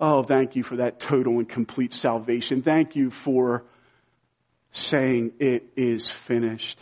Oh, 0.00 0.22
thank 0.22 0.56
you 0.56 0.62
for 0.62 0.76
that 0.76 0.98
total 0.98 1.38
and 1.38 1.48
complete 1.48 1.92
salvation. 1.92 2.62
Thank 2.62 2.96
you 2.96 3.10
for 3.10 3.64
saying 4.72 5.32
it 5.40 5.64
is 5.76 6.08
finished 6.26 6.80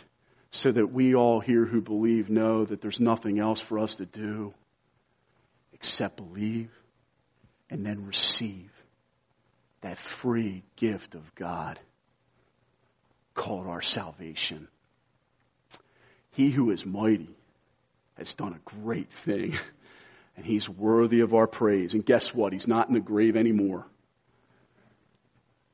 so 0.51 0.71
that 0.71 0.93
we 0.93 1.15
all 1.15 1.41
here 1.41 1.65
who 1.65 1.81
believe 1.81 2.29
know 2.29 2.63
that 2.63 2.81
there's 2.81 2.99
nothing 2.99 3.39
else 3.39 3.59
for 3.59 3.77
us 3.77 3.95
to 3.95 4.05
do 4.05 4.53
except 5.73 6.15
believe 6.15 6.71
and 7.69 7.85
then 7.85 8.05
receive 8.05 8.71
that 9.81 9.97
free 9.97 10.63
gift 10.77 11.13
of 11.13 11.35
God 11.35 11.77
called 13.33 13.67
our 13.67 13.81
salvation. 13.81 14.69
He 16.31 16.51
who 16.51 16.71
is 16.71 16.85
mighty 16.85 17.35
has 18.17 18.33
done 18.33 18.53
a 18.53 18.69
great 18.81 19.11
thing. 19.11 19.57
And 20.39 20.47
he's 20.47 20.69
worthy 20.69 21.19
of 21.19 21.33
our 21.33 21.47
praise. 21.47 21.93
And 21.93 22.05
guess 22.05 22.33
what? 22.33 22.53
He's 22.53 22.65
not 22.65 22.87
in 22.87 22.93
the 22.93 23.01
grave 23.01 23.35
anymore. 23.35 23.85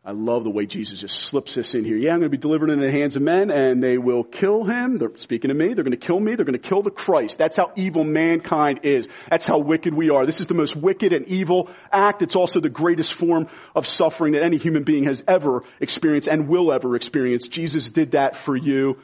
I 0.03 0.09
love 0.09 0.43
the 0.43 0.49
way 0.49 0.65
Jesus 0.65 1.01
just 1.01 1.19
slips 1.19 1.53
this 1.53 1.75
in 1.75 1.85
here. 1.85 1.95
Yeah, 1.97 2.13
I'm 2.13 2.19
going 2.19 2.31
to 2.31 2.35
be 2.35 2.41
delivered 2.41 2.71
into 2.71 2.83
the 2.83 2.91
hands 2.91 3.15
of 3.15 3.21
men 3.21 3.51
and 3.51 3.83
they 3.83 3.99
will 3.99 4.23
kill 4.23 4.63
him. 4.63 4.97
They're 4.97 5.15
speaking 5.17 5.49
to 5.49 5.53
me. 5.53 5.75
They're 5.75 5.83
going 5.83 5.91
to 5.91 5.97
kill 5.97 6.19
me. 6.19 6.33
They're 6.33 6.45
going 6.45 6.59
to 6.59 6.67
kill 6.67 6.81
the 6.81 6.89
Christ. 6.89 7.37
That's 7.37 7.57
how 7.57 7.73
evil 7.75 8.03
mankind 8.03 8.79
is. 8.81 9.07
That's 9.29 9.45
how 9.45 9.59
wicked 9.59 9.93
we 9.93 10.09
are. 10.09 10.25
This 10.25 10.41
is 10.41 10.47
the 10.47 10.55
most 10.55 10.75
wicked 10.75 11.13
and 11.13 11.27
evil 11.27 11.69
act. 11.91 12.23
It's 12.23 12.35
also 12.35 12.59
the 12.59 12.67
greatest 12.67 13.13
form 13.13 13.47
of 13.75 13.85
suffering 13.85 14.33
that 14.33 14.41
any 14.41 14.57
human 14.57 14.83
being 14.83 15.03
has 15.03 15.23
ever 15.27 15.63
experienced 15.79 16.27
and 16.27 16.47
will 16.47 16.73
ever 16.73 16.95
experience. 16.95 17.47
Jesus 17.47 17.91
did 17.91 18.13
that 18.13 18.35
for 18.35 18.57
you. 18.57 18.97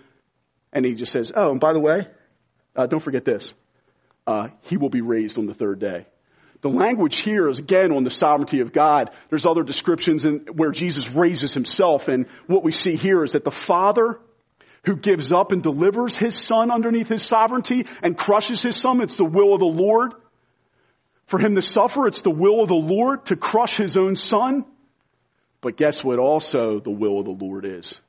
And 0.74 0.84
he 0.86 0.96
just 0.96 1.12
says, 1.12 1.32
oh, 1.36 1.52
and 1.52 1.60
by 1.60 1.74
the 1.74 1.80
way, 1.80 2.08
uh, 2.76 2.88
don't 2.88 3.02
forget 3.02 3.26
this 3.26 3.54
uh, 4.28 4.50
he 4.62 4.78
will 4.78 4.90
be 4.90 5.02
raised 5.02 5.38
on 5.38 5.46
the 5.46 5.54
third 5.54 5.80
day. 5.80 6.06
The 6.62 6.70
language 6.70 7.22
here 7.22 7.50
is 7.50 7.58
again 7.58 7.92
on 7.92 8.04
the 8.04 8.12
sovereignty 8.12 8.60
of 8.60 8.72
God. 8.72 9.10
There's 9.30 9.48
other 9.48 9.64
descriptions 9.64 10.26
in, 10.26 10.46
where 10.54 10.72
Jesus 10.72 11.10
raises 11.10 11.54
himself, 11.54 12.08
and 12.08 12.28
what 12.46 12.64
we 12.64 12.72
see 12.72 12.96
here 12.96 13.24
is 13.24 13.32
that 13.32 13.44
the 13.44 13.52
Father 13.52 14.20
who 14.86 14.96
gives 14.96 15.32
up 15.32 15.52
and 15.52 15.62
delivers 15.62 16.16
his 16.16 16.36
Son 16.36 16.72
underneath 16.72 17.08
his 17.08 17.26
sovereignty 17.26 17.86
and 18.02 18.18
crushes 18.18 18.62
his 18.62 18.76
Son, 18.76 19.02
it's 19.02 19.16
the 19.16 19.26
will 19.26 19.54
of 19.54 19.60
the 19.60 19.66
Lord. 19.66 20.14
For 21.28 21.40
him 21.40 21.56
to 21.56 21.62
suffer, 21.62 22.08
it's 22.08 22.22
the 22.22 22.32
will 22.32 22.62
of 22.62 22.68
the 22.68 22.74
Lord 22.76 23.26
to 23.26 23.36
crush 23.36 23.78
his 23.78 23.96
own 23.96 24.16
Son. 24.16 24.66
But 25.62 25.78
guess 25.78 26.04
what 26.04 26.20
also 26.20 26.80
the 26.80 26.92
will 26.92 27.20
of 27.20 27.26
the 27.26 27.46
Lord 27.46 27.66
is? 27.66 28.00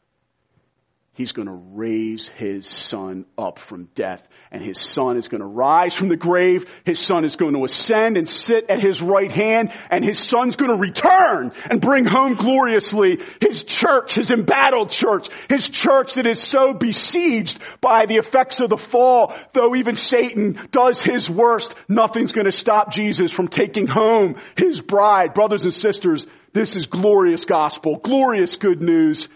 He's 1.15 1.33
going 1.33 1.49
to 1.49 1.53
raise 1.53 2.29
his 2.37 2.67
son 2.67 3.27
up 3.37 3.59
from 3.59 3.91
death 3.95 4.27
and 4.51 4.63
his 4.63 4.81
son 4.81 5.19
is 5.19 5.29
going 5.29 5.43
to 5.43 5.47
rise 5.47 5.93
from 5.93 6.09
the 6.09 6.17
grave. 6.17 6.71
His 6.87 6.99
son 6.99 7.27
is 7.27 7.37
going 7.37 7.55
to 7.55 7.65
ascend 7.65 8.17
and 8.17 8.27
sit 8.27 8.71
at 8.71 8.81
his 8.81 9.03
right 9.03 9.31
hand 9.31 9.73
and 9.91 10.03
his 10.03 10.19
son's 10.19 10.57
going 10.57 10.71
to 10.71 10.79
return 10.79 11.53
and 11.71 11.83
bring 11.83 12.07
home 12.07 12.35
gloriously 12.35 13.21
his 13.43 13.63
church, 13.63 14.15
his 14.15 14.31
embattled 14.31 14.89
church, 14.91 15.29
his 15.51 15.69
church 15.69 16.15
that 16.15 16.25
is 16.25 16.43
so 16.43 16.73
besieged 16.73 17.61
by 17.83 18.07
the 18.07 18.17
effects 18.17 18.61
of 18.61 18.71
the 18.71 18.79
fall. 18.79 19.35
Though 19.53 19.77
even 19.77 19.97
Satan 19.97 20.67
does 20.71 21.03
his 21.03 21.29
worst, 21.29 21.75
nothing's 21.89 22.33
going 22.33 22.47
to 22.47 22.53
stop 22.53 22.91
Jesus 22.91 23.31
from 23.33 23.49
taking 23.49 23.87
home 23.87 24.37
his 24.57 24.81
bride. 24.81 25.35
Brothers 25.35 25.65
and 25.65 25.75
sisters, 25.75 26.27
this 26.55 26.75
is 26.75 26.87
glorious 26.87 27.45
gospel, 27.45 27.99
glorious 27.99 28.57
good 28.57 28.81
news. 28.81 29.29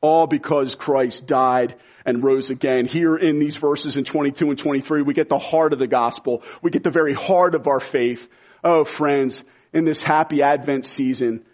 All 0.00 0.26
because 0.26 0.74
Christ 0.74 1.26
died 1.26 1.74
and 2.04 2.22
rose 2.22 2.50
again. 2.50 2.86
Here 2.86 3.16
in 3.16 3.38
these 3.38 3.56
verses 3.56 3.96
in 3.96 4.04
22 4.04 4.50
and 4.50 4.58
23, 4.58 5.02
we 5.02 5.14
get 5.14 5.28
the 5.28 5.38
heart 5.38 5.72
of 5.72 5.78
the 5.78 5.86
gospel. 5.86 6.42
We 6.62 6.70
get 6.70 6.84
the 6.84 6.90
very 6.90 7.14
heart 7.14 7.54
of 7.54 7.66
our 7.66 7.80
faith. 7.80 8.26
Oh, 8.62 8.84
friends, 8.84 9.42
in 9.72 9.84
this 9.84 10.02
happy 10.02 10.42
Advent 10.42 10.84
season, 10.86 11.44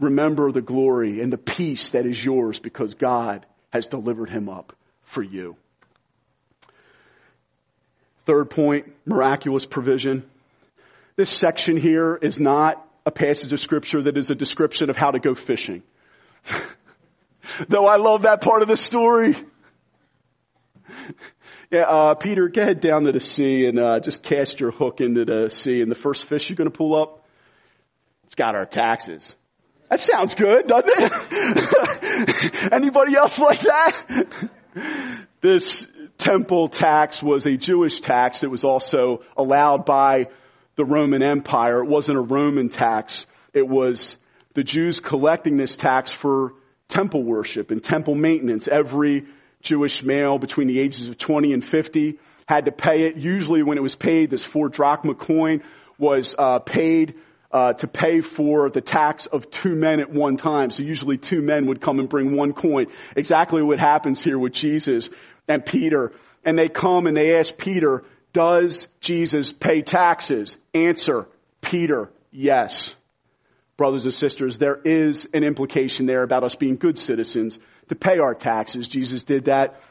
remember 0.00 0.50
the 0.50 0.60
glory 0.60 1.20
and 1.20 1.32
the 1.32 1.38
peace 1.38 1.90
that 1.90 2.06
is 2.06 2.22
yours 2.22 2.58
because 2.58 2.94
God 2.94 3.46
has 3.72 3.86
delivered 3.86 4.30
him 4.30 4.48
up 4.48 4.74
for 5.04 5.22
you. 5.22 5.56
Third 8.26 8.50
point, 8.50 8.92
miraculous 9.04 9.64
provision. 9.64 10.24
This 11.16 11.30
section 11.30 11.76
here 11.76 12.18
is 12.20 12.38
not 12.38 12.86
a 13.04 13.10
passage 13.10 13.52
of 13.52 13.60
scripture 13.60 14.02
that 14.02 14.16
is 14.16 14.30
a 14.30 14.34
description 14.34 14.90
of 14.90 14.96
how 14.96 15.10
to 15.10 15.18
go 15.18 15.34
fishing. 15.34 15.82
Though 17.68 17.86
I 17.86 17.96
love 17.96 18.22
that 18.22 18.40
part 18.40 18.62
of 18.62 18.68
the 18.68 18.76
story. 18.76 19.36
Yeah, 21.72 21.84
uh, 21.84 22.14
Peter, 22.14 22.48
go 22.48 22.60
ahead 22.60 22.82
down 22.82 23.04
to 23.04 23.12
the 23.12 23.20
sea 23.20 23.64
and 23.64 23.78
uh, 23.78 23.98
just 23.98 24.22
cast 24.22 24.60
your 24.60 24.72
hook 24.72 25.00
into 25.00 25.24
the 25.24 25.48
sea. 25.48 25.80
And 25.80 25.90
the 25.90 25.94
first 25.96 26.26
fish 26.26 26.50
you're 26.50 26.56
going 26.56 26.70
to 26.70 26.76
pull 26.76 26.94
up, 26.94 27.24
it's 28.24 28.34
got 28.34 28.54
our 28.54 28.66
taxes. 28.66 29.34
That 29.88 29.98
sounds 29.98 30.34
good, 30.34 30.66
doesn't 30.66 30.92
it? 30.98 32.54
Anybody 32.72 33.16
else 33.16 33.38
like 33.38 33.62
that? 33.62 34.52
this 35.40 35.86
temple 36.18 36.68
tax 36.68 37.22
was 37.22 37.46
a 37.46 37.56
Jewish 37.56 38.02
tax. 38.02 38.42
It 38.42 38.50
was 38.50 38.64
also 38.64 39.22
allowed 39.34 39.86
by 39.86 40.28
the 40.76 40.84
Roman 40.84 41.22
Empire. 41.22 41.82
It 41.82 41.88
wasn't 41.88 42.18
a 42.18 42.22
Roman 42.22 42.68
tax. 42.68 43.24
It 43.54 43.66
was 43.66 44.16
the 44.52 44.62
Jews 44.62 45.00
collecting 45.00 45.56
this 45.56 45.76
tax 45.76 46.10
for 46.10 46.52
temple 46.88 47.22
worship 47.22 47.70
and 47.70 47.82
temple 47.82 48.14
maintenance. 48.14 48.68
Every 48.68 49.26
Jewish 49.60 50.02
male 50.02 50.38
between 50.38 50.68
the 50.68 50.78
ages 50.80 51.08
of 51.08 51.18
20 51.18 51.52
and 51.52 51.64
50 51.64 52.18
had 52.46 52.66
to 52.66 52.72
pay 52.72 53.04
it. 53.04 53.16
Usually 53.16 53.62
when 53.62 53.78
it 53.78 53.82
was 53.82 53.94
paid, 53.94 54.30
this 54.30 54.44
four 54.44 54.68
drachma 54.68 55.14
coin 55.14 55.62
was 55.98 56.34
uh, 56.36 56.58
paid 56.58 57.14
uh, 57.50 57.74
to 57.74 57.86
pay 57.86 58.20
for 58.20 58.70
the 58.70 58.80
tax 58.80 59.26
of 59.26 59.50
two 59.50 59.74
men 59.74 60.00
at 60.00 60.10
one 60.10 60.36
time. 60.36 60.70
So 60.70 60.82
usually 60.82 61.18
two 61.18 61.40
men 61.40 61.66
would 61.66 61.80
come 61.80 61.98
and 61.98 62.08
bring 62.08 62.34
one 62.36 62.52
coin. 62.52 62.86
Exactly 63.14 63.62
what 63.62 63.78
happens 63.78 64.22
here 64.22 64.38
with 64.38 64.52
Jesus 64.52 65.10
and 65.46 65.64
Peter. 65.64 66.12
And 66.44 66.58
they 66.58 66.68
come 66.68 67.06
and 67.06 67.16
they 67.16 67.38
ask 67.38 67.56
Peter, 67.56 68.04
does 68.32 68.86
Jesus 69.00 69.52
pay 69.52 69.82
taxes? 69.82 70.56
Answer, 70.74 71.28
Peter, 71.60 72.10
yes 72.30 72.94
brothers 73.82 74.04
and 74.04 74.14
sisters, 74.14 74.58
there 74.58 74.80
is 74.84 75.26
an 75.34 75.42
implication 75.42 76.06
there 76.06 76.22
about 76.22 76.44
us 76.44 76.54
being 76.54 76.76
good 76.76 76.96
citizens 76.96 77.58
to 77.88 77.96
pay 77.96 78.20
our 78.20 78.32
taxes. 78.32 78.86
Jesus 78.86 79.24
did 79.24 79.46
that. 79.46 79.82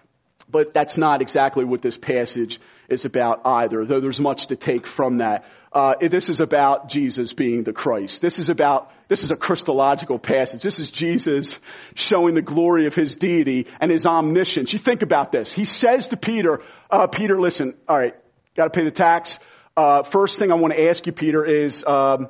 But 0.49 0.73
that's 0.73 0.97
not 0.97 1.21
exactly 1.21 1.65
what 1.65 1.81
this 1.81 1.97
passage 1.97 2.61
is 2.87 3.03
about 3.03 3.41
either, 3.43 3.85
though 3.85 3.99
there's 3.99 4.21
much 4.21 4.47
to 4.47 4.55
take 4.55 4.87
from 4.87 5.17
that. 5.17 5.43
Uh, 5.73 5.95
this 5.99 6.29
is 6.29 6.39
about 6.39 6.87
Jesus 6.87 7.33
being 7.33 7.63
the 7.63 7.73
Christ. 7.73 8.21
This 8.21 8.39
is 8.39 8.47
about, 8.47 8.93
this 9.09 9.25
is 9.25 9.31
a 9.31 9.35
Christological 9.35 10.19
passage. 10.19 10.61
This 10.61 10.79
is 10.79 10.89
Jesus 10.89 11.59
showing 11.93 12.33
the 12.33 12.41
glory 12.41 12.87
of 12.87 12.95
his 12.95 13.17
deity 13.17 13.67
and 13.81 13.91
his 13.91 14.05
omniscience. 14.05 14.71
You 14.71 14.79
think 14.79 15.01
about 15.01 15.33
this. 15.33 15.51
He 15.51 15.65
says 15.65 16.07
to 16.09 16.15
Peter, 16.15 16.61
uh, 16.89 17.07
Peter, 17.07 17.37
listen, 17.41 17.73
alright, 17.89 18.15
gotta 18.55 18.69
pay 18.69 18.85
the 18.85 18.91
tax. 18.91 19.37
Uh, 19.75 20.03
first 20.03 20.39
thing 20.39 20.49
I 20.49 20.55
want 20.55 20.73
to 20.73 20.81
ask 20.89 21.05
you, 21.05 21.11
Peter, 21.11 21.43
is, 21.43 21.83
um, 21.85 22.29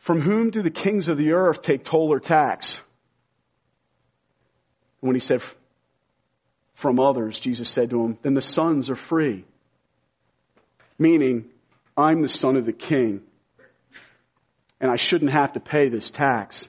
from 0.00 0.20
whom 0.20 0.50
do 0.50 0.62
the 0.62 0.70
kings 0.70 1.08
of 1.08 1.16
the 1.16 1.32
earth 1.32 1.62
take 1.62 1.84
toll 1.84 2.12
or 2.12 2.20
tax? 2.20 2.80
When 5.00 5.14
he 5.14 5.20
said, 5.20 5.42
from 6.74 6.98
others, 6.98 7.38
Jesus 7.38 7.68
said 7.68 7.90
to 7.90 8.02
him, 8.02 8.18
then 8.22 8.34
the 8.34 8.42
sons 8.42 8.90
are 8.90 8.96
free. 8.96 9.44
Meaning, 10.98 11.46
I'm 11.96 12.22
the 12.22 12.28
son 12.28 12.56
of 12.56 12.64
the 12.64 12.72
king, 12.72 13.22
and 14.80 14.90
I 14.90 14.96
shouldn't 14.96 15.32
have 15.32 15.52
to 15.52 15.60
pay 15.60 15.88
this 15.88 16.10
tax. 16.10 16.68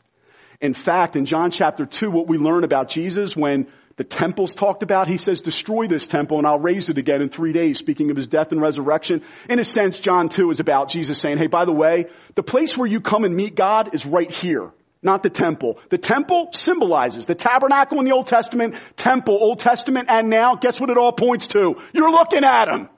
In 0.59 0.73
fact, 0.73 1.15
in 1.15 1.25
John 1.25 1.51
chapter 1.51 1.85
2, 1.85 2.11
what 2.11 2.27
we 2.27 2.37
learn 2.37 2.63
about 2.63 2.89
Jesus 2.89 3.35
when 3.35 3.67
the 3.97 4.03
temple's 4.03 4.55
talked 4.55 4.83
about, 4.83 5.07
he 5.07 5.17
says, 5.17 5.41
destroy 5.41 5.87
this 5.87 6.07
temple 6.07 6.37
and 6.37 6.47
I'll 6.47 6.59
raise 6.59 6.89
it 6.89 6.97
again 6.97 7.21
in 7.21 7.29
three 7.29 7.53
days, 7.53 7.77
speaking 7.77 8.09
of 8.11 8.17
his 8.17 8.27
death 8.27 8.51
and 8.51 8.61
resurrection. 8.61 9.21
In 9.49 9.59
a 9.59 9.63
sense, 9.63 9.99
John 9.99 10.29
2 10.29 10.51
is 10.51 10.59
about 10.59 10.89
Jesus 10.89 11.19
saying, 11.19 11.37
hey, 11.37 11.47
by 11.47 11.65
the 11.65 11.73
way, 11.73 12.07
the 12.35 12.43
place 12.43 12.77
where 12.77 12.87
you 12.87 13.01
come 13.01 13.25
and 13.25 13.35
meet 13.35 13.55
God 13.55 13.93
is 13.93 14.05
right 14.05 14.31
here, 14.31 14.71
not 15.01 15.23
the 15.23 15.29
temple. 15.29 15.79
The 15.89 15.97
temple 15.97 16.49
symbolizes 16.53 17.25
the 17.25 17.35
tabernacle 17.35 17.99
in 17.99 18.05
the 18.05 18.13
Old 18.13 18.27
Testament, 18.27 18.75
temple, 18.95 19.37
Old 19.39 19.59
Testament, 19.59 20.09
and 20.09 20.29
now, 20.29 20.55
guess 20.55 20.79
what 20.79 20.89
it 20.89 20.97
all 20.97 21.11
points 21.11 21.47
to? 21.49 21.75
You're 21.93 22.11
looking 22.11 22.43
at 22.43 22.69
him. 22.69 22.89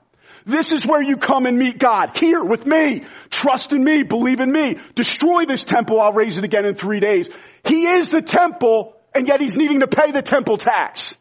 This 0.46 0.72
is 0.72 0.86
where 0.86 1.02
you 1.02 1.16
come 1.16 1.46
and 1.46 1.58
meet 1.58 1.78
God. 1.78 2.18
Here 2.18 2.44
with 2.44 2.66
me. 2.66 3.04
Trust 3.30 3.72
in 3.72 3.82
me. 3.82 4.02
Believe 4.02 4.40
in 4.40 4.52
me. 4.52 4.76
Destroy 4.94 5.46
this 5.46 5.64
temple. 5.64 6.00
I'll 6.00 6.12
raise 6.12 6.36
it 6.36 6.44
again 6.44 6.66
in 6.66 6.74
three 6.74 7.00
days. 7.00 7.30
He 7.64 7.86
is 7.86 8.10
the 8.10 8.20
temple 8.20 8.93
and 9.14 9.28
yet 9.28 9.40
he's 9.40 9.56
needing 9.56 9.80
to 9.80 9.86
pay 9.86 10.12
the 10.12 10.22
temple 10.22 10.56
tax. 10.56 11.16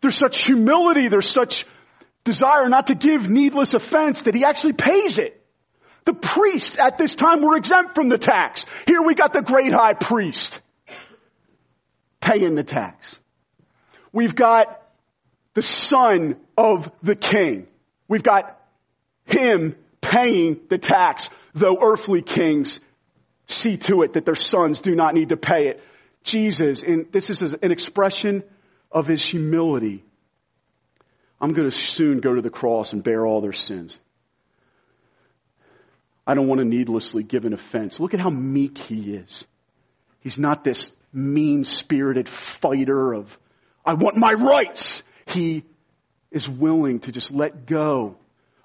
There's 0.00 0.16
such 0.16 0.44
humility. 0.44 1.08
There's 1.08 1.30
such 1.30 1.66
desire 2.24 2.68
not 2.68 2.88
to 2.88 2.94
give 2.94 3.28
needless 3.28 3.74
offense 3.74 4.22
that 4.22 4.34
he 4.34 4.44
actually 4.44 4.74
pays 4.74 5.18
it. 5.18 5.38
The 6.04 6.14
priests 6.14 6.78
at 6.78 6.98
this 6.98 7.14
time 7.14 7.42
were 7.42 7.56
exempt 7.56 7.94
from 7.94 8.08
the 8.08 8.18
tax. 8.18 8.66
Here 8.86 9.02
we 9.02 9.14
got 9.14 9.32
the 9.32 9.42
great 9.42 9.72
high 9.72 9.94
priest 9.94 10.60
paying 12.20 12.54
the 12.54 12.64
tax. 12.64 13.18
We've 14.12 14.34
got 14.34 14.82
the 15.54 15.62
son 15.62 16.36
of 16.56 16.90
the 17.02 17.14
king 17.14 17.68
We've 18.12 18.22
got 18.22 18.60
him 19.24 19.74
paying 20.02 20.60
the 20.68 20.76
tax, 20.76 21.30
though 21.54 21.78
earthly 21.80 22.20
kings 22.20 22.78
see 23.46 23.78
to 23.78 24.02
it 24.02 24.12
that 24.12 24.26
their 24.26 24.34
sons 24.34 24.82
do 24.82 24.94
not 24.94 25.14
need 25.14 25.30
to 25.30 25.38
pay 25.38 25.68
it. 25.68 25.82
Jesus, 26.22 26.82
and 26.82 27.10
this 27.12 27.30
is 27.30 27.54
an 27.54 27.72
expression 27.72 28.44
of 28.90 29.06
his 29.06 29.24
humility. 29.24 30.04
I'm 31.40 31.52
going 31.52 31.68
to 31.68 31.76
soon 31.76 32.20
go 32.20 32.34
to 32.34 32.42
the 32.42 32.50
cross 32.50 32.92
and 32.92 33.02
bear 33.02 33.26
all 33.26 33.40
their 33.40 33.52
sins. 33.52 33.98
I 36.26 36.34
don't 36.34 36.46
want 36.46 36.60
to 36.60 36.64
needlessly 36.64 37.24
give 37.24 37.44
an 37.44 37.52
offense. 37.52 37.98
Look 37.98 38.14
at 38.14 38.20
how 38.20 38.30
meek 38.30 38.78
he 38.78 39.14
is. 39.14 39.44
He's 40.20 40.38
not 40.38 40.62
this 40.62 40.92
mean 41.12 41.64
spirited 41.64 42.28
fighter 42.28 43.12
of, 43.12 43.36
I 43.84 43.94
want 43.94 44.16
my 44.16 44.32
rights. 44.32 45.02
He 45.26 45.64
is 46.30 46.48
willing 46.48 47.00
to 47.00 47.12
just 47.12 47.32
let 47.32 47.66
go 47.66 48.16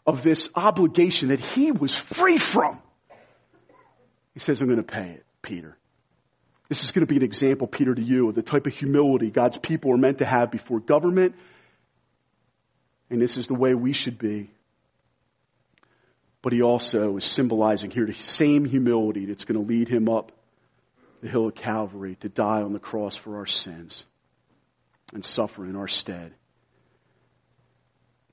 of 0.05 0.21
this 0.23 0.49
obligation 0.55 1.29
that 1.29 1.39
he 1.39 1.71
was 1.71 1.95
free 1.95 2.37
from. 2.37 2.79
He 4.33 4.39
says, 4.39 4.61
I'm 4.61 4.67
going 4.67 4.77
to 4.77 4.83
pay 4.83 5.09
it, 5.09 5.25
Peter. 5.41 5.77
This 6.69 6.83
is 6.83 6.91
going 6.91 7.05
to 7.05 7.09
be 7.11 7.17
an 7.17 7.23
example, 7.23 7.67
Peter, 7.67 7.95
to 7.95 8.01
you 8.01 8.29
of 8.29 8.35
the 8.35 8.41
type 8.41 8.67
of 8.67 8.73
humility 8.73 9.29
God's 9.29 9.57
people 9.57 9.93
are 9.93 9.97
meant 9.97 10.19
to 10.19 10.25
have 10.25 10.51
before 10.51 10.79
government. 10.79 11.35
And 13.09 13.21
this 13.21 13.37
is 13.37 13.47
the 13.47 13.53
way 13.53 13.73
we 13.73 13.93
should 13.93 14.17
be. 14.17 14.49
But 16.41 16.53
he 16.53 16.61
also 16.61 17.17
is 17.17 17.25
symbolizing 17.25 17.89
here 17.89 18.05
the 18.05 18.13
same 18.13 18.65
humility 18.65 19.25
that's 19.25 19.43
going 19.43 19.59
to 19.61 19.67
lead 19.67 19.87
him 19.87 20.09
up 20.09 20.31
the 21.21 21.29
hill 21.29 21.47
of 21.47 21.55
Calvary 21.55 22.15
to 22.21 22.29
die 22.29 22.61
on 22.61 22.73
the 22.73 22.79
cross 22.79 23.15
for 23.15 23.37
our 23.37 23.47
sins 23.47 24.05
and 25.13 25.25
suffer 25.25 25.65
in 25.65 25.75
our 25.75 25.87
stead 25.87 26.33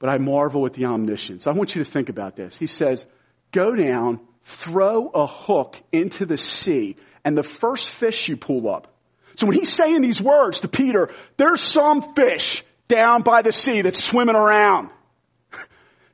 but 0.04 0.10
I 0.10 0.18
marvel 0.18 0.66
at 0.66 0.74
the 0.74 0.84
omniscience. 0.84 1.46
I 1.46 1.52
want 1.52 1.74
you 1.74 1.82
to 1.82 1.90
think 1.90 2.10
about 2.10 2.36
this. 2.36 2.58
He 2.58 2.66
says, 2.66 3.06
go 3.52 3.74
down, 3.74 4.20
throw 4.42 5.08
a 5.08 5.26
hook 5.26 5.76
into 5.92 6.26
the 6.26 6.36
sea, 6.36 6.96
and 7.24 7.36
the 7.36 7.42
first 7.42 7.90
fish 7.94 8.28
you 8.28 8.36
pull 8.36 8.68
up. 8.68 8.88
So 9.36 9.46
when 9.46 9.56
he's 9.56 9.74
saying 9.74 10.02
these 10.02 10.20
words 10.20 10.60
to 10.60 10.68
Peter, 10.68 11.10
there's 11.36 11.60
some 11.60 12.14
fish 12.14 12.62
down 12.86 13.22
by 13.22 13.42
the 13.42 13.50
sea 13.50 13.82
that's 13.82 14.02
swimming 14.02 14.36
around. 14.36 14.90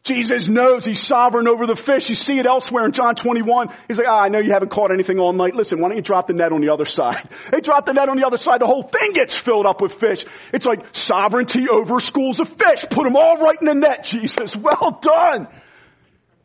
Jesus 0.05 0.49
knows 0.49 0.87
he's 0.87 1.03
sovereign 1.07 1.47
over 1.47 1.67
the 1.67 1.77
fish. 1.77 2.09
You 2.09 2.15
see 2.15 2.39
it 2.39 2.47
elsewhere 2.47 2.87
in 2.87 2.93
John 2.93 3.15
21. 3.15 3.69
He's 3.89 3.99
like, 3.99 4.07
ah, 4.09 4.23
I 4.23 4.29
know 4.29 4.39
you 4.39 4.53
haven't 4.53 4.71
caught 4.71 4.91
anything 4.91 5.19
all 5.19 5.35
night. 5.35 5.55
Listen, 5.55 5.83
why 5.83 5.89
don't 5.89 5.99
you 5.99 6.03
drop 6.03 6.29
the 6.29 6.33
net 6.33 6.53
on 6.53 6.63
the 6.63 6.73
other 6.73 6.87
side? 6.87 7.29
They 7.51 7.61
drop 7.61 7.85
the 7.85 7.93
net 7.93 8.09
on 8.09 8.17
the 8.17 8.27
other 8.27 8.39
side. 8.39 8.61
The 8.61 8.67
whole 8.67 8.85
thing 8.85 9.13
gets 9.13 9.37
filled 9.37 9.67
up 9.67 9.83
with 9.83 9.95
fish. 9.95 10.25
It's 10.55 10.65
like 10.65 10.95
sovereignty 10.95 11.67
over 11.71 12.01
schools 12.01 12.41
of 12.41 12.49
fish. 12.49 12.87
Put 12.89 13.05
them 13.05 13.17
all 13.17 13.37
right 13.39 13.59
in 13.61 13.67
the 13.67 13.75
net, 13.75 14.05
Jesus. 14.05 14.57
Well 14.61 15.01
done 15.03 15.49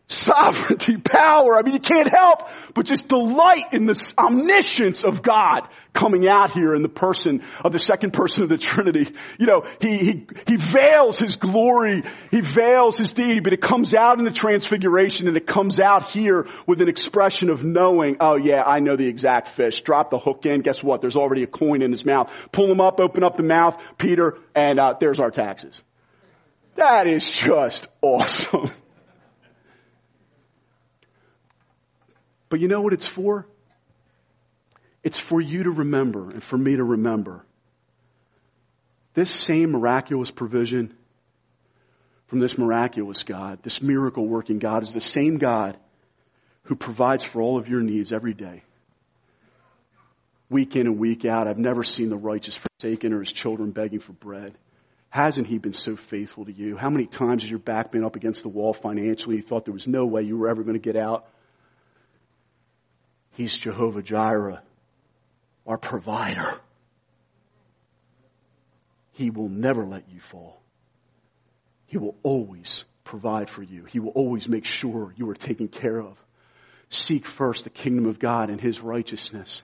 sovereignty, 0.07 0.97
power. 0.97 1.57
I 1.57 1.61
mean, 1.63 1.73
you 1.73 1.79
can't 1.79 2.07
help 2.07 2.47
but 2.73 2.85
just 2.85 3.07
delight 3.07 3.73
in 3.73 3.85
the 3.85 4.13
omniscience 4.17 5.03
of 5.03 5.23
God 5.23 5.67
coming 5.93 6.27
out 6.27 6.51
here 6.51 6.75
in 6.75 6.81
the 6.81 6.89
person 6.89 7.41
of 7.63 7.71
the 7.71 7.79
second 7.79 8.11
person 8.11 8.43
of 8.43 8.49
the 8.49 8.57
Trinity. 8.57 9.15
You 9.39 9.47
know, 9.47 9.63
he, 9.79 9.97
he, 9.97 10.27
he 10.45 10.55
veils 10.57 11.17
his 11.17 11.37
glory, 11.37 12.03
he 12.31 12.41
veils 12.41 12.97
his 12.97 13.13
deity, 13.13 13.39
but 13.39 13.53
it 13.53 13.61
comes 13.61 13.93
out 13.93 14.19
in 14.19 14.25
the 14.25 14.31
transfiguration 14.31 15.27
and 15.27 15.37
it 15.37 15.47
comes 15.47 15.79
out 15.79 16.11
here 16.11 16.47
with 16.67 16.81
an 16.81 16.89
expression 16.89 17.49
of 17.49 17.63
knowing, 17.63 18.17
oh 18.19 18.35
yeah, 18.35 18.61
I 18.61 18.79
know 18.79 18.97
the 18.97 19.07
exact 19.07 19.49
fish. 19.49 19.81
Drop 19.81 20.11
the 20.11 20.19
hook 20.19 20.45
in, 20.45 20.61
guess 20.61 20.83
what? 20.83 21.01
There's 21.01 21.15
already 21.15 21.43
a 21.43 21.47
coin 21.47 21.81
in 21.81 21.91
his 21.91 22.05
mouth. 22.05 22.31
Pull 22.51 22.69
him 22.69 22.81
up, 22.81 22.99
open 22.99 23.23
up 23.23 23.37
the 23.37 23.43
mouth, 23.43 23.81
Peter, 23.97 24.37
and 24.53 24.79
uh, 24.79 24.95
there's 24.99 25.19
our 25.19 25.31
taxes. 25.31 25.81
That 26.75 27.07
is 27.07 27.31
just 27.31 27.87
awesome. 28.01 28.69
But 32.55 32.61
you 32.61 32.69
know 32.69 32.79
what 32.79 32.93
it's 32.93 33.05
for? 33.05 33.45
It's 35.03 35.19
for 35.19 35.41
you 35.41 35.63
to 35.63 35.71
remember 35.71 36.29
and 36.29 36.41
for 36.41 36.57
me 36.57 36.77
to 36.77 36.85
remember. 36.85 37.45
This 39.13 39.29
same 39.29 39.71
miraculous 39.71 40.31
provision 40.31 40.95
from 42.27 42.39
this 42.39 42.57
miraculous 42.57 43.23
God, 43.23 43.59
this 43.61 43.81
miracle 43.81 44.25
working 44.25 44.59
God, 44.59 44.83
is 44.83 44.93
the 44.93 45.01
same 45.01 45.37
God 45.37 45.75
who 46.63 46.75
provides 46.75 47.25
for 47.25 47.41
all 47.41 47.57
of 47.57 47.67
your 47.67 47.81
needs 47.81 48.13
every 48.13 48.33
day. 48.33 48.63
Week 50.49 50.77
in 50.77 50.87
and 50.87 50.97
week 50.97 51.25
out, 51.25 51.49
I've 51.49 51.57
never 51.57 51.83
seen 51.83 52.07
the 52.07 52.15
righteous 52.15 52.57
forsaken 52.57 53.11
or 53.11 53.19
his 53.19 53.33
children 53.33 53.71
begging 53.71 53.99
for 53.99 54.13
bread. 54.13 54.57
Hasn't 55.09 55.47
he 55.47 55.57
been 55.57 55.73
so 55.73 55.97
faithful 55.97 56.45
to 56.45 56.53
you? 56.53 56.77
How 56.77 56.89
many 56.89 57.05
times 57.05 57.41
has 57.41 57.49
your 57.49 57.59
back 57.59 57.91
been 57.91 58.05
up 58.05 58.15
against 58.15 58.43
the 58.43 58.49
wall 58.49 58.73
financially? 58.73 59.35
You 59.35 59.41
thought 59.41 59.65
there 59.65 59.73
was 59.73 59.89
no 59.89 60.05
way 60.05 60.21
you 60.21 60.37
were 60.37 60.47
ever 60.47 60.63
going 60.63 60.79
to 60.79 60.79
get 60.79 60.95
out? 60.95 61.27
He's 63.35 63.55
Jehovah 63.57 64.01
Jireh, 64.01 64.61
our 65.67 65.77
provider. 65.77 66.57
He 69.11 69.29
will 69.29 69.49
never 69.49 69.85
let 69.85 70.09
you 70.09 70.19
fall. 70.19 70.61
He 71.87 71.97
will 71.97 72.15
always 72.23 72.85
provide 73.03 73.49
for 73.49 73.61
you. 73.61 73.83
He 73.85 73.99
will 73.99 74.11
always 74.11 74.47
make 74.47 74.65
sure 74.65 75.13
you 75.17 75.29
are 75.29 75.35
taken 75.35 75.67
care 75.67 75.99
of. 75.99 76.17
Seek 76.89 77.25
first 77.25 77.65
the 77.65 77.69
kingdom 77.69 78.05
of 78.05 78.19
God 78.19 78.49
and 78.49 78.59
his 78.59 78.79
righteousness, 78.79 79.63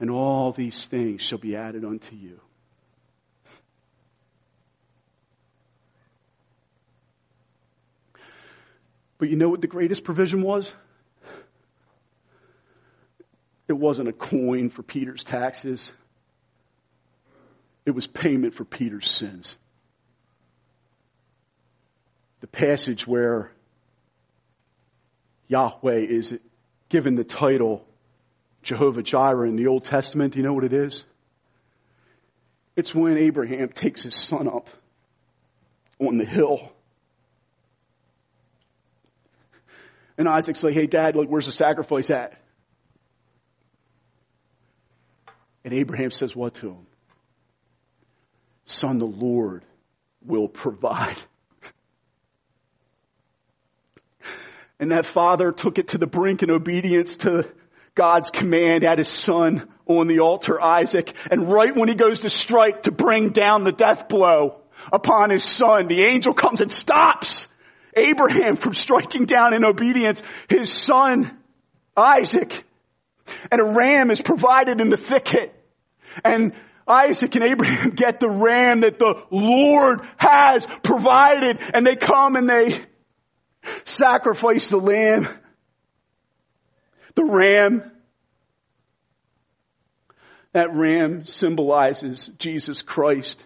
and 0.00 0.10
all 0.10 0.52
these 0.52 0.86
things 0.88 1.22
shall 1.22 1.38
be 1.38 1.54
added 1.54 1.84
unto 1.84 2.16
you. 2.16 2.40
But 9.18 9.28
you 9.28 9.36
know 9.36 9.48
what 9.48 9.60
the 9.60 9.68
greatest 9.68 10.02
provision 10.02 10.42
was? 10.42 10.72
It 13.68 13.74
wasn't 13.74 14.08
a 14.08 14.12
coin 14.12 14.70
for 14.70 14.82
Peter's 14.82 15.24
taxes. 15.24 15.92
It 17.84 17.92
was 17.92 18.06
payment 18.06 18.54
for 18.54 18.64
Peter's 18.64 19.10
sins. 19.10 19.56
The 22.40 22.46
passage 22.46 23.06
where 23.06 23.52
Yahweh 25.48 26.06
is 26.08 26.34
given 26.88 27.14
the 27.14 27.24
title 27.24 27.86
Jehovah 28.62 29.02
Jireh 29.02 29.48
in 29.48 29.56
the 29.56 29.66
Old 29.66 29.84
Testament, 29.84 30.34
do 30.34 30.38
you 30.40 30.44
know 30.44 30.52
what 30.52 30.64
it 30.64 30.72
is? 30.72 31.04
It's 32.76 32.94
when 32.94 33.18
Abraham 33.18 33.68
takes 33.68 34.02
his 34.02 34.14
son 34.14 34.48
up 34.48 34.68
on 35.98 36.16
the 36.16 36.24
hill. 36.24 36.72
And 40.16 40.28
Isaac's 40.28 40.62
like, 40.62 40.74
hey 40.74 40.86
dad, 40.86 41.16
look, 41.16 41.28
where's 41.28 41.46
the 41.46 41.52
sacrifice 41.52 42.10
at? 42.10 42.41
And 45.64 45.72
Abraham 45.74 46.10
says 46.10 46.34
what 46.34 46.54
to 46.54 46.70
him? 46.70 46.86
Son, 48.64 48.98
the 48.98 49.04
Lord 49.04 49.64
will 50.24 50.48
provide. 50.48 51.18
And 54.78 54.90
that 54.90 55.06
father 55.06 55.52
took 55.52 55.78
it 55.78 55.88
to 55.88 55.98
the 55.98 56.06
brink 56.06 56.42
in 56.42 56.50
obedience 56.50 57.16
to 57.18 57.48
God's 57.94 58.30
command, 58.30 58.82
had 58.82 58.98
his 58.98 59.08
son 59.08 59.68
on 59.86 60.08
the 60.08 60.20
altar, 60.20 60.60
Isaac, 60.60 61.14
and 61.30 61.52
right 61.52 61.76
when 61.76 61.88
he 61.88 61.94
goes 61.94 62.20
to 62.20 62.30
strike 62.30 62.84
to 62.84 62.90
bring 62.90 63.30
down 63.30 63.64
the 63.64 63.72
death 63.72 64.08
blow 64.08 64.60
upon 64.92 65.30
his 65.30 65.44
son, 65.44 65.86
the 65.86 66.04
angel 66.04 66.34
comes 66.34 66.60
and 66.60 66.72
stops 66.72 67.46
Abraham 67.94 68.56
from 68.56 68.74
striking 68.74 69.26
down 69.26 69.54
in 69.54 69.64
obedience 69.64 70.22
his 70.48 70.72
son, 70.72 71.38
Isaac. 71.96 72.64
And 73.50 73.60
a 73.60 73.74
ram 73.76 74.10
is 74.10 74.20
provided 74.20 74.80
in 74.80 74.90
the 74.90 74.96
thicket. 74.96 75.54
And 76.24 76.52
Isaac 76.86 77.34
and 77.34 77.44
Abraham 77.44 77.90
get 77.94 78.20
the 78.20 78.28
ram 78.28 78.80
that 78.80 78.98
the 78.98 79.22
Lord 79.30 80.02
has 80.16 80.66
provided 80.82 81.58
and 81.74 81.86
they 81.86 81.96
come 81.96 82.36
and 82.36 82.48
they 82.48 82.80
sacrifice 83.84 84.68
the 84.68 84.78
lamb. 84.78 85.28
The 87.14 87.24
ram. 87.24 87.90
That 90.52 90.74
ram 90.74 91.24
symbolizes 91.24 92.28
Jesus 92.38 92.82
Christ. 92.82 93.42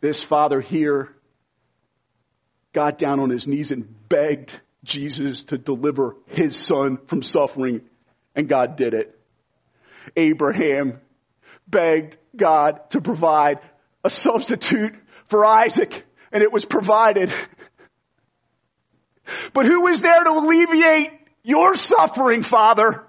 This 0.00 0.22
father 0.22 0.60
here 0.60 1.14
got 2.72 2.98
down 2.98 3.20
on 3.20 3.30
his 3.30 3.46
knees 3.46 3.70
and 3.70 4.08
begged 4.08 4.52
Jesus 4.86 5.44
to 5.44 5.58
deliver 5.58 6.16
his 6.26 6.56
son 6.56 6.98
from 7.06 7.22
suffering, 7.22 7.82
and 8.34 8.48
God 8.48 8.76
did 8.76 8.94
it. 8.94 9.18
Abraham 10.16 11.00
begged 11.66 12.16
God 12.34 12.90
to 12.90 13.00
provide 13.00 13.58
a 14.04 14.10
substitute 14.10 14.94
for 15.26 15.44
Isaac, 15.44 16.04
and 16.32 16.42
it 16.42 16.52
was 16.52 16.64
provided. 16.64 17.34
But 19.52 19.66
who 19.66 19.82
was 19.82 20.00
there 20.00 20.22
to 20.22 20.30
alleviate 20.30 21.10
your 21.42 21.74
suffering, 21.74 22.42
Father? 22.42 23.02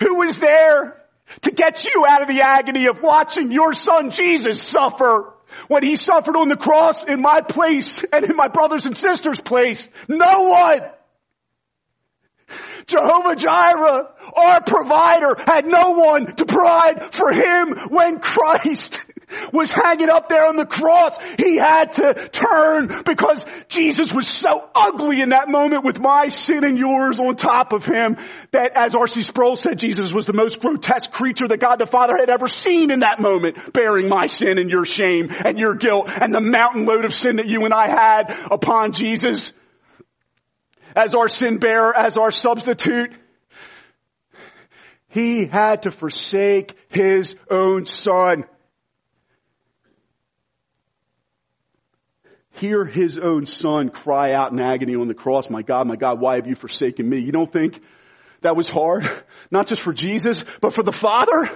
Who 0.00 0.14
was 0.16 0.38
there 0.38 1.02
to 1.42 1.50
get 1.50 1.84
you 1.84 2.04
out 2.06 2.22
of 2.22 2.28
the 2.28 2.42
agony 2.42 2.86
of 2.86 3.02
watching 3.02 3.50
your 3.50 3.74
son 3.74 4.10
Jesus 4.10 4.62
suffer? 4.62 5.34
When 5.66 5.82
he 5.82 5.96
suffered 5.96 6.36
on 6.36 6.48
the 6.48 6.56
cross 6.56 7.02
in 7.02 7.20
my 7.20 7.40
place 7.40 8.04
and 8.12 8.24
in 8.24 8.36
my 8.36 8.46
brothers 8.46 8.86
and 8.86 8.96
sisters' 8.96 9.40
place, 9.40 9.88
no 10.08 10.42
one 10.42 10.80
Jehovah 12.86 13.36
Jireh, 13.36 14.08
our 14.36 14.62
provider, 14.62 15.36
had 15.46 15.66
no 15.66 15.92
one 15.92 16.34
to 16.36 16.44
provide 16.44 17.14
for 17.14 17.32
him 17.32 17.76
when 17.90 18.20
Christ 18.20 19.00
was 19.52 19.70
hanging 19.70 20.10
up 20.10 20.28
there 20.28 20.46
on 20.46 20.56
the 20.56 20.66
cross. 20.66 21.16
He 21.38 21.56
had 21.56 21.94
to 21.94 22.28
turn 22.28 23.02
because 23.04 23.44
Jesus 23.68 24.12
was 24.12 24.26
so 24.26 24.68
ugly 24.74 25.20
in 25.20 25.30
that 25.30 25.48
moment 25.48 25.84
with 25.84 26.00
my 26.00 26.28
sin 26.28 26.64
and 26.64 26.78
yours 26.78 27.20
on 27.20 27.36
top 27.36 27.72
of 27.72 27.84
him 27.84 28.16
that 28.52 28.72
as 28.74 28.94
R.C. 28.94 29.22
Sproul 29.22 29.56
said, 29.56 29.78
Jesus 29.78 30.12
was 30.12 30.26
the 30.26 30.32
most 30.32 30.60
grotesque 30.60 31.10
creature 31.10 31.48
that 31.48 31.60
God 31.60 31.76
the 31.76 31.86
Father 31.86 32.16
had 32.16 32.30
ever 32.30 32.48
seen 32.48 32.90
in 32.90 33.00
that 33.00 33.20
moment, 33.20 33.72
bearing 33.72 34.08
my 34.08 34.26
sin 34.26 34.58
and 34.58 34.70
your 34.70 34.84
shame 34.84 35.28
and 35.30 35.58
your 35.58 35.74
guilt 35.74 36.08
and 36.08 36.34
the 36.34 36.40
mountain 36.40 36.84
load 36.84 37.04
of 37.04 37.14
sin 37.14 37.36
that 37.36 37.46
you 37.46 37.64
and 37.64 37.74
I 37.74 37.88
had 37.88 38.36
upon 38.50 38.92
Jesus 38.92 39.52
as 40.94 41.14
our 41.14 41.28
sin 41.28 41.58
bearer, 41.58 41.96
as 41.96 42.16
our 42.16 42.30
substitute. 42.30 43.12
He 45.08 45.44
had 45.44 45.82
to 45.82 45.90
forsake 45.90 46.76
his 46.88 47.34
own 47.50 47.84
son. 47.84 48.44
Hear 52.52 52.84
his 52.84 53.18
own 53.18 53.46
son 53.46 53.88
cry 53.88 54.32
out 54.32 54.52
in 54.52 54.60
agony 54.60 54.94
on 54.94 55.08
the 55.08 55.14
cross, 55.14 55.48
my 55.48 55.62
God, 55.62 55.86
my 55.86 55.96
God, 55.96 56.20
why 56.20 56.36
have 56.36 56.46
you 56.46 56.54
forsaken 56.54 57.08
me? 57.08 57.18
You 57.18 57.32
don't 57.32 57.52
think 57.52 57.80
that 58.42 58.54
was 58.54 58.68
hard? 58.68 59.08
Not 59.50 59.66
just 59.66 59.82
for 59.82 59.92
Jesus, 59.92 60.44
but 60.60 60.74
for 60.74 60.82
the 60.82 60.92
Father? 60.92 61.48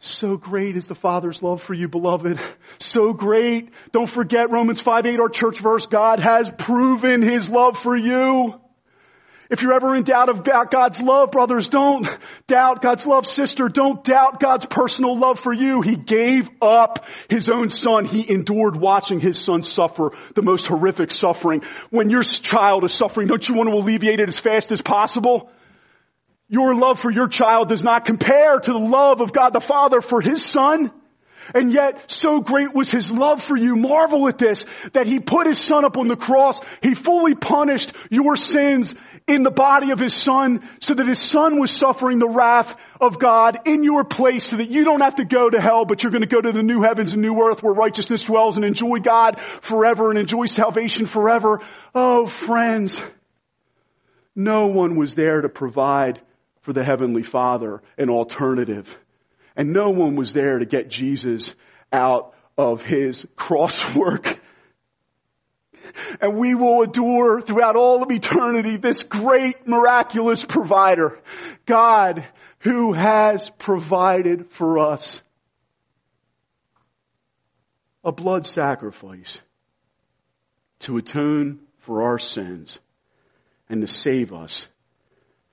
So 0.00 0.36
great 0.36 0.76
is 0.76 0.86
the 0.86 0.94
Father's 0.94 1.42
love 1.42 1.60
for 1.60 1.74
you, 1.74 1.88
beloved. 1.88 2.38
So 2.78 3.12
great. 3.12 3.70
Don't 3.90 4.08
forget 4.08 4.50
Romans 4.50 4.80
5 4.80 5.04
8, 5.04 5.20
our 5.20 5.28
church 5.28 5.58
verse. 5.58 5.88
God 5.88 6.20
has 6.20 6.48
proven 6.56 7.22
His 7.22 7.50
love 7.50 7.76
for 7.76 7.96
you. 7.96 8.54
If 9.50 9.62
you're 9.62 9.72
ever 9.72 9.96
in 9.96 10.02
doubt 10.04 10.28
of 10.28 10.44
God's 10.44 11.00
love, 11.00 11.30
brothers, 11.30 11.70
don't 11.70 12.06
doubt 12.46 12.82
God's 12.82 13.06
love, 13.06 13.26
sister. 13.26 13.68
Don't 13.68 14.04
doubt 14.04 14.40
God's 14.40 14.66
personal 14.66 15.18
love 15.18 15.40
for 15.40 15.52
you. 15.52 15.80
He 15.80 15.96
gave 15.96 16.48
up 16.62 17.06
His 17.28 17.48
own 17.48 17.70
son. 17.70 18.04
He 18.04 18.30
endured 18.30 18.76
watching 18.76 19.20
His 19.20 19.42
son 19.42 19.62
suffer 19.62 20.12
the 20.34 20.42
most 20.42 20.66
horrific 20.66 21.10
suffering. 21.10 21.62
When 21.90 22.10
your 22.10 22.22
child 22.22 22.84
is 22.84 22.92
suffering, 22.92 23.26
don't 23.26 23.48
you 23.48 23.54
want 23.54 23.70
to 23.70 23.74
alleviate 23.74 24.20
it 24.20 24.28
as 24.28 24.38
fast 24.38 24.70
as 24.70 24.82
possible? 24.82 25.50
Your 26.48 26.74
love 26.74 26.98
for 26.98 27.10
your 27.10 27.28
child 27.28 27.68
does 27.68 27.82
not 27.82 28.06
compare 28.06 28.58
to 28.58 28.72
the 28.72 28.78
love 28.78 29.20
of 29.20 29.32
God 29.32 29.52
the 29.52 29.60
Father 29.60 30.00
for 30.00 30.20
His 30.20 30.44
Son. 30.44 30.90
And 31.54 31.72
yet, 31.72 32.10
so 32.10 32.40
great 32.40 32.74
was 32.74 32.90
His 32.90 33.10
love 33.10 33.42
for 33.42 33.56
you. 33.56 33.76
Marvel 33.76 34.28
at 34.28 34.38
this, 34.38 34.64
that 34.92 35.06
He 35.06 35.18
put 35.18 35.46
His 35.46 35.58
Son 35.58 35.84
up 35.84 35.96
on 35.96 36.08
the 36.08 36.16
cross. 36.16 36.60
He 36.82 36.94
fully 36.94 37.34
punished 37.34 37.92
your 38.10 38.36
sins 38.36 38.94
in 39.26 39.42
the 39.42 39.50
body 39.50 39.90
of 39.90 39.98
His 39.98 40.14
Son 40.14 40.66
so 40.80 40.94
that 40.94 41.06
His 41.06 41.18
Son 41.18 41.60
was 41.60 41.70
suffering 41.70 42.18
the 42.18 42.28
wrath 42.28 42.74
of 42.98 43.18
God 43.18 43.60
in 43.66 43.82
your 43.82 44.04
place 44.04 44.44
so 44.44 44.56
that 44.56 44.70
you 44.70 44.84
don't 44.84 45.00
have 45.02 45.16
to 45.16 45.24
go 45.24 45.48
to 45.48 45.60
hell, 45.60 45.84
but 45.84 46.02
you're 46.02 46.12
going 46.12 46.22
to 46.22 46.28
go 46.28 46.40
to 46.40 46.52
the 46.52 46.62
new 46.62 46.82
heavens 46.82 47.12
and 47.12 47.22
new 47.22 47.38
earth 47.42 47.62
where 47.62 47.74
righteousness 47.74 48.24
dwells 48.24 48.56
and 48.56 48.64
enjoy 48.64 48.98
God 48.98 49.40
forever 49.60 50.10
and 50.10 50.18
enjoy 50.18 50.46
salvation 50.46 51.06
forever. 51.06 51.60
Oh, 51.94 52.26
friends, 52.26 53.02
no 54.34 54.66
one 54.66 54.96
was 54.96 55.14
there 55.14 55.42
to 55.42 55.48
provide 55.48 56.20
for 56.68 56.74
the 56.74 56.84
Heavenly 56.84 57.22
Father 57.22 57.80
an 57.96 58.10
alternative. 58.10 58.94
And 59.56 59.72
no 59.72 59.88
one 59.88 60.16
was 60.16 60.34
there 60.34 60.58
to 60.58 60.66
get 60.66 60.90
Jesus 60.90 61.54
out 61.90 62.34
of 62.58 62.82
his 62.82 63.26
crosswork. 63.38 64.38
And 66.20 66.36
we 66.36 66.54
will 66.54 66.82
adore 66.82 67.40
throughout 67.40 67.74
all 67.74 68.02
of 68.02 68.10
eternity 68.10 68.76
this 68.76 69.02
great 69.02 69.66
miraculous 69.66 70.44
provider, 70.44 71.18
God 71.64 72.26
who 72.58 72.92
has 72.92 73.50
provided 73.58 74.50
for 74.50 74.78
us 74.78 75.22
a 78.04 78.12
blood 78.12 78.44
sacrifice 78.44 79.40
to 80.80 80.98
atone 80.98 81.60
for 81.78 82.02
our 82.02 82.18
sins 82.18 82.78
and 83.70 83.80
to 83.80 83.86
save 83.86 84.34
us 84.34 84.66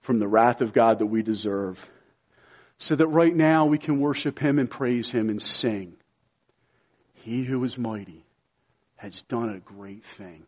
from 0.06 0.20
the 0.20 0.28
wrath 0.28 0.62
of 0.62 0.72
God 0.72 1.00
that 1.00 1.08
we 1.08 1.24
deserve. 1.24 1.84
So 2.78 2.96
that 2.96 3.08
right 3.08 3.36
now 3.36 3.66
we 3.66 3.78
can 3.78 4.00
worship 4.00 4.40
Him 4.40 4.60
and 4.60 4.70
praise 4.70 5.10
Him 5.10 5.30
and 5.30 5.42
sing. 5.42 5.96
He 7.14 7.44
who 7.44 7.64
is 7.64 7.78
mighty 7.78 8.24
has 8.98 9.24
done 9.24 9.50
a 9.50 9.60
great 9.60 10.06
thing. 10.18 10.46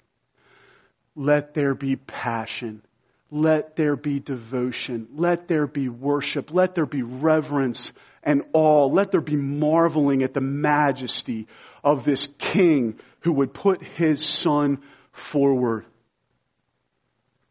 Let 1.15 1.53
there 1.53 1.73
be 1.73 1.95
passion. 1.95 2.83
Let 3.31 3.75
there 3.75 3.95
be 3.95 4.19
devotion. 4.19 5.07
Let 5.15 5.47
there 5.47 5.67
be 5.67 5.89
worship. 5.89 6.53
Let 6.53 6.75
there 6.75 6.85
be 6.85 7.01
reverence 7.01 7.91
and 8.23 8.43
awe. 8.53 8.85
Let 8.85 9.11
there 9.11 9.21
be 9.21 9.35
marveling 9.35 10.21
at 10.21 10.33
the 10.33 10.41
majesty 10.41 11.47
of 11.83 12.05
this 12.05 12.27
king 12.37 12.99
who 13.21 13.33
would 13.33 13.53
put 13.53 13.81
his 13.81 14.23
son 14.23 14.83
forward 15.11 15.85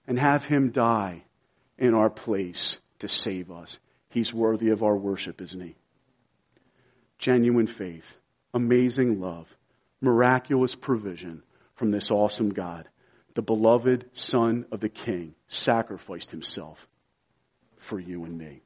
and 0.07 0.19
have 0.19 0.45
him 0.45 0.71
die 0.71 1.25
in 1.79 1.95
our 1.95 2.11
place 2.11 2.79
to 3.01 3.09
save 3.09 3.51
us. 3.51 3.79
He's 4.11 4.33
worthy 4.33 4.71
of 4.71 4.83
our 4.83 4.97
worship, 4.97 5.41
isn't 5.41 5.61
he? 5.61 5.77
Genuine 7.19 7.67
faith, 7.67 8.07
amazing 8.55 9.21
love, 9.21 9.47
miraculous 10.01 10.75
provision 10.75 11.43
from 11.75 11.91
this 11.91 12.11
awesome 12.11 12.51
God. 12.51 12.89
The 13.35 13.43
beloved 13.43 14.07
Son 14.15 14.65
of 14.73 14.81
the 14.81 14.89
King 14.89 15.35
sacrificed 15.49 16.31
himself 16.31 16.87
for 17.79 18.01
you 18.01 18.25
and 18.25 18.39
me. 18.39 18.63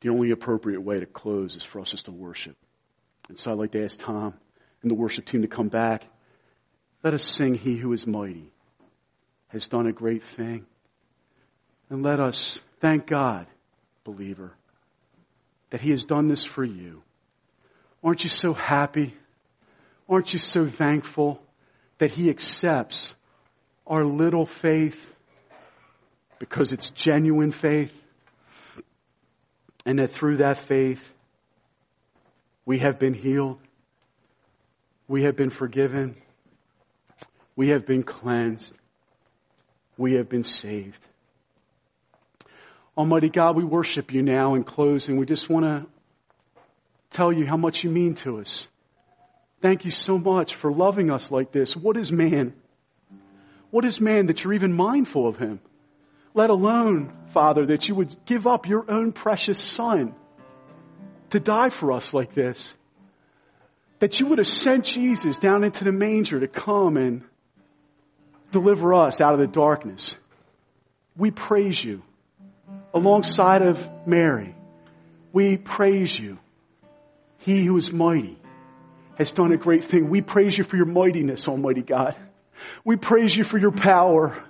The 0.00 0.10
only 0.10 0.30
appropriate 0.30 0.80
way 0.80 1.00
to 1.00 1.06
close 1.06 1.56
is 1.56 1.64
for 1.64 1.80
us 1.80 1.90
just 1.90 2.06
to 2.06 2.12
worship. 2.12 2.56
And 3.28 3.38
so 3.38 3.50
I'd 3.50 3.58
like 3.58 3.72
to 3.72 3.84
ask 3.84 3.98
Tom 3.98 4.34
and 4.82 4.90
the 4.90 4.94
worship 4.94 5.26
team 5.26 5.42
to 5.42 5.48
come 5.48 5.68
back. 5.68 6.04
Let 7.02 7.14
us 7.14 7.24
sing 7.24 7.54
He 7.54 7.76
who 7.76 7.92
is 7.92 8.06
mighty 8.06 8.50
has 9.48 9.68
done 9.68 9.86
a 9.86 9.92
great 9.92 10.22
thing. 10.22 10.66
And 11.90 12.02
let 12.02 12.20
us 12.20 12.60
thank 12.80 13.06
God, 13.06 13.46
believer, 14.04 14.52
that 15.70 15.80
He 15.80 15.90
has 15.90 16.04
done 16.04 16.28
this 16.28 16.44
for 16.44 16.64
you. 16.64 17.02
Aren't 18.02 18.24
you 18.24 18.30
so 18.30 18.52
happy? 18.52 19.14
Aren't 20.08 20.32
you 20.32 20.38
so 20.38 20.68
thankful 20.68 21.40
that 21.98 22.10
He 22.10 22.30
accepts 22.30 23.14
our 23.86 24.04
little 24.04 24.46
faith 24.46 24.98
because 26.38 26.72
it's 26.72 26.90
genuine 26.90 27.52
faith? 27.52 27.92
And 29.86 29.98
that 29.98 30.12
through 30.12 30.38
that 30.38 30.58
faith, 30.58 31.02
we 32.66 32.80
have 32.80 32.98
been 32.98 33.14
healed. 33.14 33.58
We 35.06 35.22
have 35.22 35.36
been 35.36 35.48
forgiven. 35.48 36.16
We 37.56 37.70
have 37.70 37.86
been 37.86 38.02
cleansed. 38.02 38.74
We 39.96 40.14
have 40.14 40.28
been 40.28 40.44
saved. 40.44 41.07
Almighty 42.98 43.30
God, 43.30 43.56
we 43.56 43.64
worship 43.64 44.12
you 44.12 44.22
now 44.22 44.56
in 44.56 44.64
closing. 44.64 45.16
We 45.16 45.24
just 45.24 45.48
want 45.48 45.64
to 45.64 45.86
tell 47.10 47.32
you 47.32 47.46
how 47.46 47.56
much 47.56 47.82
you 47.84 47.90
mean 47.90 48.16
to 48.16 48.40
us. 48.40 48.68
Thank 49.62 49.86
you 49.86 49.90
so 49.90 50.18
much 50.18 50.56
for 50.56 50.70
loving 50.70 51.10
us 51.10 51.30
like 51.30 51.52
this. 51.52 51.74
What 51.74 51.96
is 51.96 52.12
man? 52.12 52.52
What 53.70 53.86
is 53.86 54.00
man 54.00 54.26
that 54.26 54.44
you're 54.44 54.52
even 54.52 54.74
mindful 54.74 55.26
of 55.26 55.36
him? 55.36 55.60
let 56.38 56.50
alone, 56.50 57.12
Father, 57.32 57.66
that 57.66 57.88
you 57.88 57.96
would 57.96 58.14
give 58.24 58.46
up 58.46 58.68
your 58.68 58.88
own 58.88 59.10
precious 59.10 59.58
son 59.58 60.14
to 61.30 61.40
die 61.40 61.70
for 61.70 61.90
us 61.90 62.14
like 62.14 62.32
this. 62.32 62.74
That 63.98 64.20
you 64.20 64.26
would 64.26 64.38
have 64.38 64.46
sent 64.46 64.84
Jesus 64.84 65.38
down 65.38 65.64
into 65.64 65.82
the 65.82 65.90
manger 65.90 66.38
to 66.38 66.46
come 66.46 66.96
and 66.96 67.24
deliver 68.52 68.94
us 68.94 69.20
out 69.20 69.32
of 69.32 69.40
the 69.40 69.48
darkness. 69.48 70.14
We 71.16 71.32
praise 71.32 71.82
you 71.82 72.02
alongside 72.94 73.62
of 73.62 73.78
Mary. 74.06 74.54
We 75.32 75.56
praise 75.56 76.18
you. 76.18 76.38
He 77.38 77.64
who 77.64 77.76
is 77.76 77.92
mighty 77.92 78.38
has 79.16 79.32
done 79.32 79.52
a 79.52 79.56
great 79.56 79.84
thing. 79.84 80.10
We 80.10 80.20
praise 80.20 80.56
you 80.56 80.64
for 80.64 80.76
your 80.76 80.86
mightiness, 80.86 81.48
Almighty 81.48 81.82
God. 81.82 82.16
We 82.84 82.96
praise 82.96 83.36
you 83.36 83.44
for 83.44 83.58
your 83.58 83.72
power. 83.72 84.42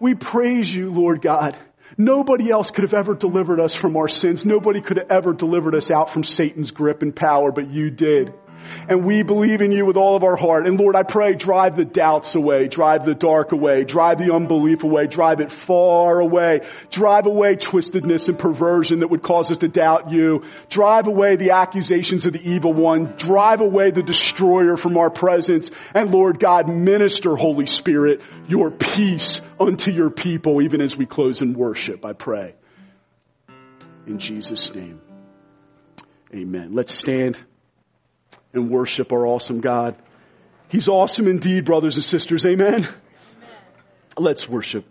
We 0.00 0.14
praise 0.14 0.72
you, 0.72 0.90
Lord 0.90 1.22
God. 1.22 1.58
Nobody 1.96 2.50
else 2.50 2.70
could 2.70 2.84
have 2.84 2.94
ever 2.94 3.14
delivered 3.14 3.60
us 3.60 3.74
from 3.74 3.96
our 3.96 4.08
sins. 4.08 4.44
Nobody 4.44 4.80
could 4.80 4.98
have 4.98 5.10
ever 5.10 5.32
delivered 5.32 5.74
us 5.74 5.90
out 5.90 6.10
from 6.10 6.22
Satan's 6.22 6.70
grip 6.70 7.02
and 7.02 7.14
power, 7.14 7.50
but 7.50 7.70
you 7.70 7.90
did. 7.90 8.32
And 8.88 9.04
we 9.04 9.22
believe 9.22 9.60
in 9.60 9.72
you 9.72 9.84
with 9.84 9.96
all 9.96 10.16
of 10.16 10.24
our 10.24 10.36
heart. 10.36 10.66
And 10.66 10.78
Lord, 10.78 10.96
I 10.96 11.02
pray, 11.02 11.34
drive 11.34 11.76
the 11.76 11.84
doubts 11.84 12.34
away, 12.34 12.68
drive 12.68 13.04
the 13.04 13.14
dark 13.14 13.52
away, 13.52 13.84
drive 13.84 14.18
the 14.18 14.32
unbelief 14.32 14.84
away, 14.84 15.06
drive 15.06 15.40
it 15.40 15.52
far 15.52 16.20
away, 16.20 16.60
drive 16.90 17.26
away 17.26 17.56
twistedness 17.56 18.28
and 18.28 18.38
perversion 18.38 19.00
that 19.00 19.08
would 19.08 19.22
cause 19.22 19.50
us 19.50 19.58
to 19.58 19.68
doubt 19.68 20.10
you, 20.10 20.44
drive 20.68 21.06
away 21.06 21.36
the 21.36 21.50
accusations 21.50 22.26
of 22.26 22.32
the 22.32 22.50
evil 22.50 22.72
one, 22.72 23.14
drive 23.16 23.60
away 23.60 23.90
the 23.90 24.02
destroyer 24.02 24.76
from 24.76 24.96
our 24.96 25.10
presence. 25.10 25.70
And 25.94 26.10
Lord 26.10 26.38
God, 26.40 26.68
minister, 26.68 27.36
Holy 27.36 27.66
Spirit, 27.66 28.22
your 28.48 28.70
peace 28.70 29.40
unto 29.60 29.90
your 29.90 30.10
people, 30.10 30.62
even 30.62 30.80
as 30.80 30.96
we 30.96 31.06
close 31.06 31.42
in 31.42 31.54
worship, 31.54 32.04
I 32.04 32.12
pray. 32.12 32.54
In 34.06 34.18
Jesus' 34.18 34.74
name. 34.74 35.00
Amen. 36.34 36.74
Let's 36.74 36.94
stand 36.94 37.38
and 38.52 38.70
worship 38.70 39.12
our 39.12 39.26
awesome 39.26 39.60
God. 39.60 39.96
He's 40.68 40.88
awesome 40.88 41.28
indeed, 41.28 41.64
brothers 41.64 41.96
and 41.96 42.04
sisters. 42.04 42.44
Amen. 42.44 42.74
Amen. 42.74 42.94
Let's 44.18 44.48
worship. 44.48 44.84